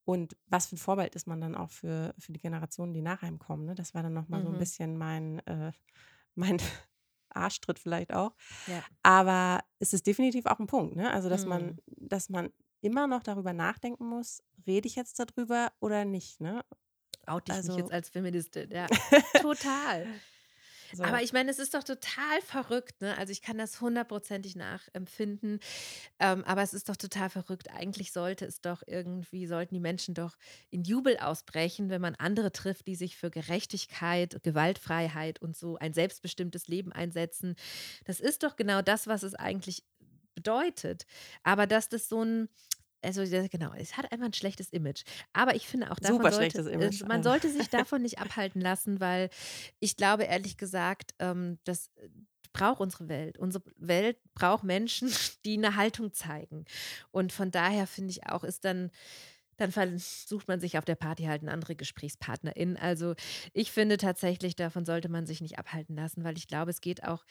Und 0.05 0.37
was 0.47 0.67
für 0.67 0.75
ein 0.75 0.79
Vorbild 0.79 1.15
ist 1.15 1.27
man 1.27 1.41
dann 1.41 1.55
auch 1.55 1.71
für, 1.71 2.15
für 2.19 2.33
die 2.33 2.39
Generationen, 2.41 2.93
die 2.93 3.01
nach 3.03 3.23
einem 3.23 3.39
kommen? 3.39 3.65
Ne? 3.65 3.75
Das 3.75 3.93
war 3.93 4.03
dann 4.03 4.13
nochmal 4.13 4.41
so 4.43 4.49
ein 4.49 4.57
Mhm. 4.57 4.59
bisschen 4.59 4.97
mein, 4.97 5.39
äh, 5.47 5.71
mein 6.35 6.57
Arschtritt 7.29 7.79
vielleicht 7.79 8.13
auch. 8.13 8.33
Ja. 8.65 8.85
Aber 9.03 9.61
es 9.79 9.93
ist 9.93 10.07
definitiv 10.07 10.45
auch 10.45 10.59
ein 10.59 10.67
Punkt, 10.67 10.95
ne? 10.95 11.11
Also, 11.11 11.29
dass 11.29 11.45
man 11.45 11.73
Mhm. 11.73 11.79
dass 11.87 12.29
man 12.29 12.51
immer 12.81 13.07
noch 13.07 13.23
darüber 13.23 13.53
nachdenken 13.53 14.05
muss: 14.07 14.43
„Rede 14.67 14.87
ich 14.87 14.95
jetzt 14.95 15.19
darüber 15.19 15.73
oder 15.79 16.05
nicht“, 16.05 16.41
ne? 16.41 16.65
Oute 17.27 17.51
ich 17.51 17.63
mich 17.63 17.75
jetzt 17.75 17.91
Also 17.91 17.91
als 17.91 18.09
Feministin, 18.09 18.71
ja. 18.71 18.89
Total. 19.39 20.21
so. 20.91 21.03
Aber 21.03 21.23
ich 21.23 21.33
meine, 21.33 21.51
es 21.51 21.59
ist 21.59 21.73
doch 21.73 21.83
total 21.83 22.41
verrückt, 22.41 23.01
ne? 23.01 23.17
Also, 23.17 23.31
ich 23.31 23.41
kann 23.41 23.57
das 23.57 23.81
hundertprozentig 23.81 24.55
nachempfinden, 24.55 25.59
ähm, 26.19 26.43
aber 26.45 26.61
es 26.63 26.73
ist 26.73 26.89
doch 26.89 26.97
total 26.97 27.29
verrückt. 27.29 27.71
Eigentlich 27.71 28.11
sollte 28.11 28.45
es 28.45 28.61
doch 28.61 28.83
irgendwie 28.87 29.47
sollten 29.47 29.75
die 29.75 29.81
Menschen 29.81 30.15
doch 30.15 30.37
in 30.69 30.83
Jubel 30.83 31.17
ausbrechen, 31.17 31.89
wenn 31.89 32.01
man 32.01 32.15
andere 32.15 32.51
trifft, 32.51 32.87
die 32.87 32.95
sich 32.95 33.17
für 33.17 33.31
Gerechtigkeit, 33.31 34.43
Gewaltfreiheit 34.43 35.41
und 35.41 35.57
so 35.57 35.77
ein 35.77 35.93
selbstbestimmtes 35.93 36.67
Leben 36.67 36.91
einsetzen. 36.93 37.55
Das 38.05 38.19
ist 38.19 38.43
doch 38.43 38.55
genau 38.55 38.81
das, 38.81 39.07
was 39.07 39.23
es 39.23 39.35
eigentlich 39.35 39.85
bedeutet. 40.35 41.05
Aber 41.43 41.67
dass 41.67 41.89
das 41.89 42.07
so 42.09 42.23
ein 42.23 42.49
also, 43.03 43.23
genau, 43.23 43.73
es 43.75 43.97
hat 43.97 44.11
einfach 44.11 44.25
ein 44.25 44.33
schlechtes 44.33 44.69
Image. 44.69 45.03
Aber 45.33 45.55
ich 45.55 45.67
finde 45.67 45.91
auch 45.91 45.99
davon 45.99 46.17
Super 46.17 46.31
sollte 46.31 46.51
schlechtes 46.51 46.67
äh, 46.67 46.73
Image, 46.73 47.03
man 47.03 47.23
sollte 47.23 47.49
sich 47.49 47.69
davon 47.69 48.01
nicht 48.01 48.19
abhalten 48.19 48.61
lassen, 48.61 48.99
weil 48.99 49.29
ich 49.79 49.95
glaube 49.95 50.23
ehrlich 50.23 50.57
gesagt, 50.57 51.13
ähm, 51.19 51.57
das 51.63 51.87
äh, 51.95 52.09
braucht 52.53 52.81
unsere 52.81 53.07
Welt. 53.07 53.37
Unsere 53.37 53.63
Welt 53.77 54.17
braucht 54.33 54.63
Menschen, 54.63 55.11
die 55.45 55.57
eine 55.57 55.75
Haltung 55.75 56.13
zeigen. 56.13 56.65
Und 57.11 57.33
von 57.33 57.51
daher 57.51 57.87
finde 57.87 58.11
ich 58.11 58.27
auch, 58.27 58.43
ist 58.43 58.65
dann 58.65 58.91
dann 59.57 59.71
versucht 59.71 60.47
man 60.47 60.59
sich 60.59 60.77
auf 60.77 60.85
der 60.85 60.95
Party 60.95 61.23
halt 61.25 61.41
eine 61.43 61.51
andere 61.51 61.75
GesprächspartnerInnen. 61.75 62.77
Also, 62.77 63.13
ich 63.53 63.71
finde 63.71 63.97
tatsächlich, 63.97 64.55
davon 64.55 64.85
sollte 64.85 65.09
man 65.09 65.25
sich 65.25 65.41
nicht 65.41 65.59
abhalten 65.59 65.95
lassen, 65.95 66.23
weil 66.23 66.37
ich 66.37 66.47
glaube, 66.47 66.71
es 66.71 66.81
geht 66.81 67.03
auch 67.03 67.23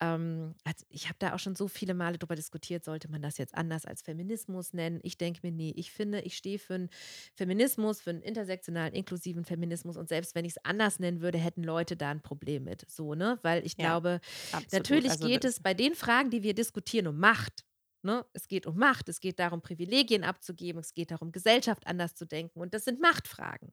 ähm, 0.00 0.54
also, 0.64 0.84
ich 0.88 1.06
habe 1.06 1.16
da 1.18 1.34
auch 1.34 1.38
schon 1.38 1.56
so 1.56 1.68
viele 1.68 1.94
Male 1.94 2.18
drüber 2.18 2.34
diskutiert, 2.34 2.84
sollte 2.84 3.10
man 3.10 3.22
das 3.22 3.38
jetzt 3.38 3.54
anders 3.54 3.84
als 3.86 4.02
Feminismus 4.02 4.72
nennen? 4.72 5.00
Ich 5.02 5.16
denke 5.18 5.40
mir: 5.42 5.52
nee, 5.52 5.72
ich 5.76 5.90
finde, 5.92 6.20
ich 6.20 6.36
stehe 6.36 6.58
für 6.58 6.74
'n 6.74 6.90
Feminismus, 7.34 8.00
für 8.02 8.10
einen 8.10 8.22
intersektionalen, 8.22 8.94
inklusiven 8.94 9.44
Feminismus 9.44 9.96
und 9.96 10.08
selbst 10.08 10.34
wenn 10.34 10.44
ich 10.44 10.52
es 10.52 10.64
anders 10.64 10.98
nennen 10.98 11.20
würde, 11.22 11.38
hätten 11.38 11.62
Leute 11.64 11.96
da 11.96 12.10
ein 12.10 12.22
Problem 12.22 12.64
mit, 12.64 12.84
so, 12.90 13.14
ne? 13.14 13.38
Weil 13.42 13.64
ich 13.64 13.76
Ja, 13.76 13.96
glaube, 13.96 14.20
absolut. 14.52 14.90
natürlich 14.90 15.08
Also, 15.08 15.28
geht 15.28 15.44
es 15.44 15.60
bei 15.60 15.74
den 15.74 15.94
Fragen, 15.94 16.30
die 16.30 16.42
wir 16.42 16.54
diskutieren, 16.54 17.06
um 17.06 17.18
Macht. 17.18 17.64
Ne? 18.06 18.24
Es 18.32 18.48
geht 18.48 18.66
um 18.66 18.76
Macht, 18.78 19.08
es 19.10 19.20
geht 19.20 19.38
darum, 19.38 19.60
Privilegien 19.60 20.24
abzugeben, 20.24 20.80
es 20.80 20.94
geht 20.94 21.10
darum, 21.10 21.32
Gesellschaft 21.32 21.86
anders 21.86 22.14
zu 22.14 22.24
denken. 22.24 22.60
Und 22.60 22.72
das 22.72 22.84
sind 22.84 23.00
Machtfragen. 23.00 23.72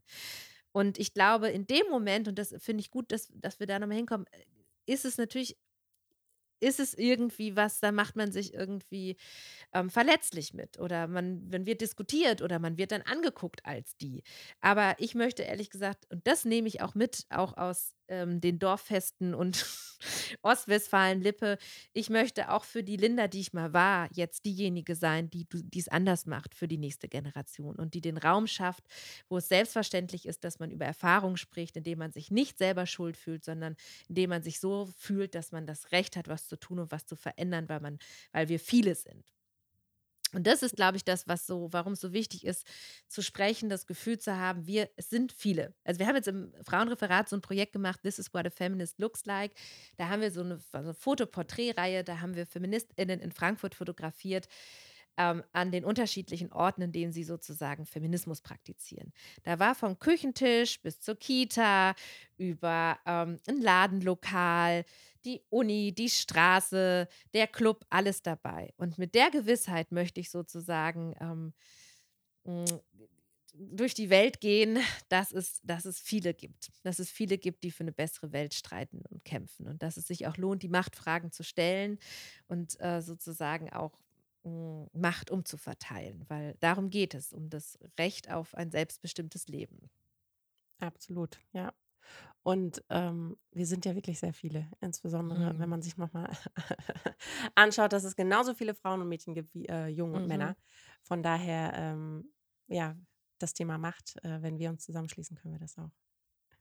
Und 0.73 0.99
ich 0.99 1.13
glaube, 1.13 1.49
in 1.49 1.67
dem 1.67 1.87
Moment, 1.89 2.27
und 2.27 2.37
das 2.39 2.53
finde 2.57 2.81
ich 2.81 2.91
gut, 2.91 3.11
dass, 3.11 3.29
dass 3.35 3.59
wir 3.59 3.67
da 3.67 3.79
nochmal 3.79 3.97
hinkommen, 3.97 4.27
äh, 4.31 4.43
ist 4.85 5.05
es 5.05 5.17
natürlich 5.17 5.57
ist 6.63 6.79
es 6.79 6.93
irgendwie 6.93 7.55
was, 7.55 7.79
da 7.79 7.91
macht 7.91 8.15
man 8.15 8.31
sich 8.31 8.53
irgendwie 8.53 9.17
ähm, 9.73 9.89
verletzlich 9.89 10.53
mit 10.53 10.79
oder 10.79 11.07
man, 11.07 11.49
man 11.49 11.65
wird 11.65 11.81
diskutiert 11.81 12.41
oder 12.41 12.57
man 12.59 12.77
wird 12.77 12.91
dann 12.91 13.01
angeguckt 13.01 13.65
als 13.65 13.97
die. 13.97 14.23
Aber 14.61 14.95
ich 14.97 15.13
möchte 15.13 15.43
ehrlich 15.43 15.69
gesagt, 15.69 16.05
und 16.09 16.25
das 16.25 16.45
nehme 16.45 16.67
ich 16.67 16.81
auch 16.81 16.95
mit, 16.95 17.25
auch 17.29 17.57
aus 17.57 17.93
ähm, 18.07 18.41
den 18.41 18.59
Dorffesten 18.59 19.33
und 19.33 19.65
Ostwestfalen-Lippe, 20.41 21.57
ich 21.93 22.09
möchte 22.09 22.51
auch 22.51 22.63
für 22.63 22.83
die 22.83 22.97
Linda, 22.97 23.27
die 23.27 23.39
ich 23.39 23.53
mal 23.53 23.73
war, 23.73 24.09
jetzt 24.13 24.45
diejenige 24.45 24.95
sein, 24.95 25.29
die 25.29 25.47
es 25.77 25.87
anders 25.87 26.25
macht 26.25 26.55
für 26.55 26.67
die 26.67 26.77
nächste 26.77 27.07
Generation 27.07 27.75
und 27.75 27.93
die 27.93 28.01
den 28.01 28.17
Raum 28.17 28.47
schafft, 28.47 28.83
wo 29.29 29.37
es 29.37 29.47
selbstverständlich 29.47 30.25
ist, 30.25 30.43
dass 30.43 30.59
man 30.59 30.71
über 30.71 30.85
Erfahrung 30.85 31.37
spricht, 31.37 31.77
indem 31.77 31.99
man 31.99 32.11
sich 32.11 32.31
nicht 32.31 32.57
selber 32.57 32.85
schuld 32.85 33.17
fühlt, 33.17 33.43
sondern 33.45 33.75
indem 34.09 34.29
man 34.29 34.43
sich 34.43 34.59
so 34.59 34.87
fühlt, 34.97 35.35
dass 35.35 35.51
man 35.51 35.65
das 35.65 35.91
Recht 35.91 36.15
hat, 36.15 36.27
was 36.27 36.47
zu 36.47 36.57
tun 36.57 36.79
und 36.79 36.91
was 36.91 37.05
zu 37.05 37.15
verändern, 37.15 37.69
weil 37.69 37.79
man, 37.79 37.99
weil 38.31 38.49
wir 38.49 38.59
viele 38.59 38.95
sind. 38.95 39.33
Und 40.33 40.47
das 40.47 40.63
ist, 40.63 40.75
glaube 40.75 40.97
ich, 40.97 41.03
das, 41.03 41.27
was 41.27 41.45
so, 41.45 41.69
warum 41.71 41.93
es 41.93 42.01
so 42.01 42.13
wichtig 42.13 42.45
ist, 42.45 42.67
zu 43.07 43.21
sprechen, 43.21 43.69
das 43.69 43.85
Gefühl 43.85 44.17
zu 44.19 44.37
haben, 44.37 44.67
wir, 44.67 44.89
es 44.95 45.09
sind 45.09 45.31
viele. 45.31 45.73
Also 45.83 45.99
wir 45.99 46.07
haben 46.07 46.15
jetzt 46.15 46.27
im 46.27 46.53
Frauenreferat 46.63 47.29
so 47.29 47.35
ein 47.35 47.41
Projekt 47.41 47.73
gemacht, 47.73 48.01
This 48.03 48.19
is 48.19 48.33
what 48.33 48.45
a 48.45 48.49
feminist 48.49 48.99
looks 48.99 49.25
like. 49.25 49.53
Da 49.97 50.09
haben 50.09 50.21
wir 50.21 50.31
so 50.31 50.41
eine, 50.41 50.57
so 50.57 50.77
eine 50.77 50.93
Fotoporträtreihe, 50.93 52.03
da 52.03 52.19
haben 52.19 52.35
wir 52.35 52.45
FeministInnen 52.45 53.19
in 53.19 53.31
Frankfurt 53.31 53.75
fotografiert 53.75 54.47
ähm, 55.17 55.43
an 55.51 55.71
den 55.71 55.85
unterschiedlichen 55.85 56.51
Orten, 56.51 56.81
in 56.81 56.91
denen 56.91 57.11
sie 57.11 57.23
sozusagen 57.23 57.85
Feminismus 57.85 58.41
praktizieren. 58.41 59.13
Da 59.43 59.59
war 59.59 59.75
vom 59.75 59.99
Küchentisch 59.99 60.81
bis 60.81 60.99
zur 60.99 61.15
Kita 61.15 61.93
über 62.37 62.97
ähm, 63.05 63.39
ein 63.47 63.61
Ladenlokal, 63.61 64.85
die 65.25 65.41
Uni, 65.49 65.93
die 65.93 66.09
Straße, 66.09 67.07
der 67.33 67.47
Club, 67.47 67.85
alles 67.89 68.21
dabei. 68.21 68.73
Und 68.77 68.97
mit 68.97 69.15
der 69.15 69.31
Gewissheit 69.31 69.91
möchte 69.91 70.19
ich 70.21 70.29
sozusagen 70.31 71.15
ähm, 71.19 71.53
mh, 72.45 72.65
durch 73.55 73.93
die 73.93 74.09
Welt 74.09 74.41
gehen, 74.41 74.79
dass 75.09 75.31
es, 75.31 75.61
dass 75.63 75.85
es 75.85 75.99
viele 75.99 76.33
gibt. 76.33 76.71
Dass 76.83 76.99
es 76.99 77.11
viele 77.11 77.37
gibt, 77.37 77.63
die 77.63 77.71
für 77.71 77.83
eine 77.83 77.91
bessere 77.91 78.31
Welt 78.31 78.53
streiten 78.53 79.03
und 79.09 79.23
kämpfen. 79.25 79.67
Und 79.67 79.83
dass 79.83 79.97
es 79.97 80.07
sich 80.07 80.27
auch 80.27 80.37
lohnt, 80.37 80.63
die 80.63 80.69
Machtfragen 80.69 81.31
zu 81.31 81.43
stellen 81.43 81.99
und 82.47 82.79
äh, 82.81 83.01
sozusagen 83.01 83.71
auch 83.71 83.99
mh, 84.43 84.87
Macht 84.93 85.29
umzuverteilen. 85.31 86.25
Weil 86.29 86.55
darum 86.59 86.89
geht 86.89 87.13
es, 87.13 87.31
um 87.33 87.49
das 87.49 87.77
Recht 87.99 88.31
auf 88.31 88.55
ein 88.55 88.71
selbstbestimmtes 88.71 89.47
Leben. 89.47 89.89
Absolut, 90.79 91.39
ja. 91.53 91.73
Und 92.43 92.83
ähm, 92.89 93.37
wir 93.51 93.65
sind 93.65 93.85
ja 93.85 93.95
wirklich 93.95 94.19
sehr 94.19 94.33
viele, 94.33 94.69
insbesondere 94.81 95.57
wenn 95.59 95.69
Mhm. 95.69 95.69
man 95.69 95.81
sich 95.81 95.97
nochmal 95.97 96.29
anschaut, 97.55 97.93
dass 97.93 98.03
es 98.03 98.15
genauso 98.15 98.53
viele 98.53 98.75
Frauen 98.75 99.01
und 99.01 99.09
Mädchen 99.09 99.33
gibt 99.33 99.53
wie 99.53 99.67
äh, 99.67 99.87
Jungen 99.87 100.15
und 100.15 100.25
Mhm. 100.25 100.27
Männer. 100.27 100.57
Von 101.03 101.23
daher, 101.23 101.73
ähm, 101.75 102.33
ja, 102.67 102.95
das 103.39 103.53
Thema 103.53 103.77
Macht, 103.77 104.15
äh, 104.23 104.41
wenn 104.41 104.57
wir 104.59 104.69
uns 104.69 104.83
zusammenschließen, 104.85 105.37
können 105.37 105.53
wir 105.53 105.59
das 105.59 105.77
auch. 105.77 105.91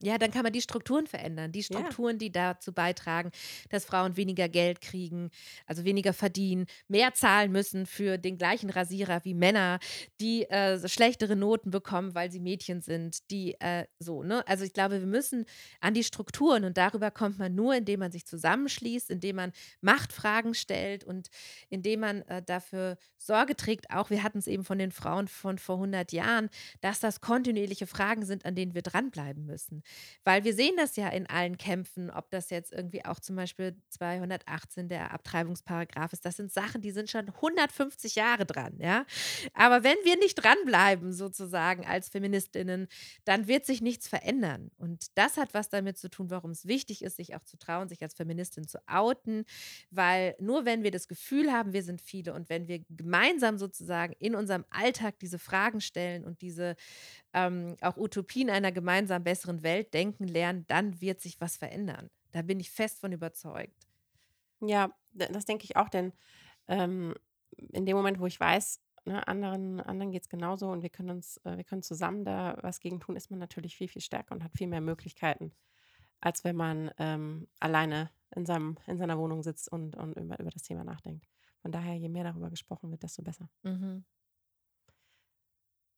Ja, 0.05 0.17
dann 0.17 0.31
kann 0.31 0.43
man 0.43 0.51
die 0.51 0.61
Strukturen 0.61 1.07
verändern. 1.07 1.53
Die 1.53 1.63
Ja, 1.67 1.93
Strukturen, 1.93 2.17
die 2.17 2.29
dazu 2.29 2.73
beitragen, 2.73 3.31
dass 3.69 3.85
Frauen 3.85 4.17
weniger 4.17 4.49
Geld 4.49 4.81
kriegen, 4.81 5.29
also 5.65 5.85
weniger 5.85 6.11
verdienen, 6.11 6.65
mehr 6.89 7.13
zahlen 7.13 7.53
müssen 7.53 7.85
für 7.85 8.17
den 8.17 8.37
gleichen 8.37 8.69
Rasierer 8.69 9.23
wie 9.23 9.33
Männer, 9.33 9.79
die 10.19 10.43
äh, 10.49 10.85
schlechtere 10.89 11.37
Noten 11.37 11.71
bekommen, 11.71 12.15
weil 12.15 12.29
sie 12.31 12.41
Mädchen 12.41 12.81
sind, 12.81 13.29
die 13.31 13.53
äh, 13.61 13.85
so, 13.97 14.23
ne? 14.23 14.45
Also 14.45 14.65
ich 14.65 14.73
glaube, 14.73 14.99
wir 14.99 15.07
müssen 15.07 15.45
an 15.79 15.93
die 15.93 16.03
Strukturen 16.03 16.65
und 16.65 16.77
darüber 16.77 17.09
kommt 17.09 17.39
man 17.39 17.55
nur, 17.55 17.73
indem 17.75 18.01
man 18.01 18.11
sich 18.11 18.25
zusammenschließt, 18.25 19.09
indem 19.09 19.37
man 19.37 19.51
Machtfragen 19.79 20.53
stellt 20.53 21.05
und 21.05 21.29
indem 21.69 22.01
man 22.01 22.21
äh, 22.23 22.41
dafür 22.43 22.97
Sorge 23.17 23.55
trägt, 23.55 23.89
auch 23.91 24.09
wir 24.09 24.23
hatten 24.23 24.39
es 24.39 24.47
eben 24.47 24.65
von 24.65 24.77
den 24.79 24.91
Frauen 24.91 25.27
von 25.29 25.57
vor 25.57 25.75
100 25.75 26.11
Jahren, 26.11 26.49
dass 26.81 26.99
das 26.99 27.21
kontinuierliche 27.21 27.87
Fragen 27.87 28.25
sind, 28.25 28.45
an 28.45 28.55
denen 28.55 28.73
wir 28.75 28.81
dranbleiben 28.81 29.45
müssen. 29.45 29.83
Weil 30.23 30.43
wir 30.43 30.53
sehen 30.53 30.75
das 30.77 30.95
ja 30.95 31.09
in 31.09 31.27
allen 31.27 31.57
Kämpfen, 31.57 32.09
ob 32.09 32.29
das 32.31 32.49
jetzt 32.49 32.71
irgendwie 32.71 33.05
auch 33.05 33.19
zum 33.19 33.35
Beispiel 33.35 33.75
218 33.89 34.89
der 34.89 35.11
Abtreibungsparagraph 35.11 36.13
ist. 36.13 36.25
Das 36.25 36.37
sind 36.37 36.51
Sachen, 36.51 36.81
die 36.81 36.91
sind 36.91 37.09
schon 37.09 37.29
150 37.29 38.15
Jahre 38.15 38.45
dran, 38.45 38.77
ja. 38.79 39.05
Aber 39.53 39.83
wenn 39.83 39.97
wir 40.03 40.17
nicht 40.17 40.35
dranbleiben, 40.35 41.13
sozusagen 41.13 41.85
als 41.85 42.09
Feministinnen, 42.09 42.87
dann 43.25 43.47
wird 43.47 43.65
sich 43.65 43.81
nichts 43.81 44.07
verändern. 44.07 44.71
Und 44.77 45.17
das 45.17 45.37
hat 45.37 45.53
was 45.53 45.69
damit 45.69 45.97
zu 45.97 46.09
tun, 46.09 46.29
warum 46.29 46.51
es 46.51 46.67
wichtig 46.67 47.03
ist, 47.03 47.17
sich 47.17 47.35
auch 47.35 47.43
zu 47.43 47.57
trauen, 47.57 47.89
sich 47.89 48.01
als 48.01 48.13
Feministin 48.13 48.67
zu 48.67 48.79
outen. 48.87 49.45
Weil 49.91 50.35
nur 50.39 50.65
wenn 50.65 50.83
wir 50.83 50.91
das 50.91 51.07
Gefühl 51.07 51.51
haben, 51.51 51.73
wir 51.73 51.83
sind 51.83 52.01
viele 52.01 52.33
und 52.33 52.49
wenn 52.49 52.67
wir 52.67 52.79
gemeinsam 52.89 53.57
sozusagen 53.57 54.13
in 54.19 54.35
unserem 54.35 54.65
Alltag 54.69 55.19
diese 55.19 55.39
Fragen 55.39 55.81
stellen 55.81 56.23
und 56.23 56.41
diese 56.41 56.75
ähm, 57.33 57.75
auch 57.81 57.97
Utopien 57.97 58.49
einer 58.49 58.71
gemeinsam 58.71 59.23
besseren 59.23 59.63
Welt 59.63 59.82
denken 59.83 60.27
lernen, 60.27 60.65
dann 60.67 61.01
wird 61.01 61.21
sich 61.21 61.39
was 61.41 61.57
verändern. 61.57 62.09
Da 62.31 62.41
bin 62.41 62.59
ich 62.59 62.71
fest 62.71 62.99
von 62.99 63.11
überzeugt. 63.11 63.87
ja, 64.61 64.93
das 65.11 65.45
denke 65.45 65.65
ich 65.65 65.75
auch, 65.75 65.89
denn 65.89 66.13
ähm, 66.67 67.13
in 67.71 67.85
dem 67.85 67.95
Moment, 67.95 68.19
wo 68.19 68.25
ich 68.25 68.39
weiß, 68.39 68.81
ne, 69.05 69.27
anderen, 69.27 69.79
anderen 69.81 70.11
geht 70.11 70.23
es 70.23 70.29
genauso 70.29 70.69
und 70.71 70.81
wir 70.81 70.89
können 70.89 71.11
uns, 71.11 71.37
äh, 71.45 71.57
wir 71.57 71.63
können 71.63 71.83
zusammen 71.83 72.25
da 72.25 72.57
was 72.61 72.79
gegen 72.79 72.99
tun, 72.99 73.15
ist 73.15 73.29
man 73.29 73.39
natürlich 73.39 73.75
viel, 73.75 73.87
viel 73.87 74.01
stärker 74.01 74.33
und 74.33 74.43
hat 74.43 74.57
viel 74.57 74.67
mehr 74.67 74.81
Möglichkeiten, 74.81 75.51
als 76.19 76.43
wenn 76.43 76.55
man 76.55 76.91
ähm, 76.97 77.47
alleine 77.59 78.09
in, 78.35 78.45
seinem, 78.45 78.77
in 78.87 78.97
seiner 78.97 79.17
Wohnung 79.17 79.43
sitzt 79.43 79.71
und, 79.71 79.95
und 79.95 80.17
über, 80.17 80.39
über 80.39 80.49
das 80.49 80.63
Thema 80.63 80.83
nachdenkt. 80.83 81.27
Von 81.61 81.71
daher, 81.71 81.95
je 81.95 82.09
mehr 82.09 82.23
darüber 82.23 82.49
gesprochen 82.49 82.91
wird, 82.91 83.03
desto 83.03 83.21
besser. 83.21 83.49
Mhm. 83.63 84.03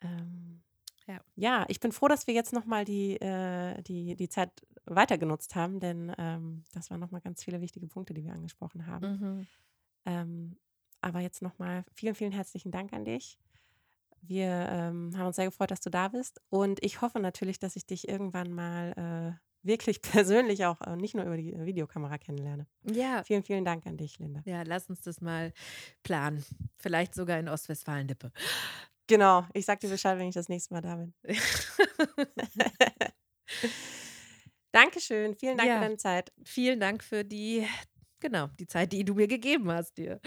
Ähm, 0.02 0.64
Ja. 1.08 1.20
ja, 1.36 1.66
ich 1.68 1.80
bin 1.80 1.91
froh, 1.91 2.08
dass 2.08 2.26
wir 2.26 2.34
jetzt 2.34 2.51
nochmal 2.51 2.84
die, 2.84 3.16
äh, 3.22 3.82
die, 3.84 4.16
die 4.16 4.30
Zeit 4.30 4.49
weiter 4.86 5.18
genutzt 5.18 5.56
haben, 5.56 5.80
denn 5.80 6.12
ähm, 6.18 6.64
das 6.74 6.89
waren 6.89 6.99
nochmal 6.99 7.22
ganz 7.22 7.43
viele 7.43 7.62
wichtige 7.62 7.88
Punkte, 7.88 8.14
die 8.14 8.24
wir 8.24 8.34
angesprochen 8.34 8.88
haben. 8.88 9.12
Mhm. 9.12 9.47
Ähm, 10.06 10.58
aber 11.01 11.20
jetzt 11.20 11.41
nochmal 11.41 11.86
vielen, 11.93 12.16
vielen 12.16 12.32
herzlichen 12.32 12.72
Dank 12.72 12.93
an 12.93 13.06
dich. 13.06 13.38
Wir 14.22 14.68
ähm, 14.72 15.12
haben 15.16 15.28
uns 15.28 15.36
sehr 15.36 15.45
gefreut, 15.45 15.70
dass 15.70 15.82
du 15.82 15.91
da 15.91 16.08
bist. 16.08 16.41
Und 16.49 16.84
ich 16.84 17.01
hoffe 17.01 17.20
natürlich, 17.20 17.60
dass 17.60 17.76
ich 17.76 17.86
dich 17.86 18.08
irgendwann 18.08 18.51
mal 18.51 19.38
äh, 19.38 19.68
wirklich 19.68 20.01
persönlich 20.01 20.66
auch 20.66 20.82
äh, 20.82 20.95
nicht 20.95 21.16
nur 21.16 21.26
über 21.26 21.38
die 21.38 21.53
Videokamera 21.58 22.18
kennenlerne. 22.18 22.66
Ja. 22.84 23.24
Vielen, 23.24 23.43
vielen 23.43 23.66
Dank 23.66 23.86
an 23.86 23.97
dich, 23.97 24.18
Linda. 24.20 24.41
Ja, 24.45 24.64
lass 24.64 24.89
uns 24.89 25.01
das 25.01 25.22
mal 25.22 25.53
planen. 26.03 26.43
Vielleicht 26.78 27.14
sogar 27.14 27.39
in 27.39 27.49
Ostwestfalen-Lippe. 27.49 28.32
Genau, 29.08 29.45
ich 29.53 29.66
sag 29.66 29.80
dir 29.80 29.89
Bescheid, 29.89 30.18
wenn 30.18 30.28
ich 30.30 30.34
das 30.36 30.49
nächste 30.49 30.74
Mal 30.74 30.82
da 30.82 30.95
bin. 30.95 31.14
Dankeschön, 34.72 35.36
vielen 35.36 35.58
Dank 35.58 35.72
Ja. 35.72 35.74
für 35.74 35.80
deine 35.80 35.97
Zeit. 35.97 36.32
Vielen 36.43 36.80
Dank 36.80 37.03
für 37.03 37.24
die, 37.24 37.66
genau, 38.20 38.47
die 38.60 38.68
Zeit, 38.68 38.91
die 38.91 39.06
du 39.06 39.14
mir 39.16 39.28
gegeben 39.28 39.72
hast 39.72 39.97
dir. 39.97 40.20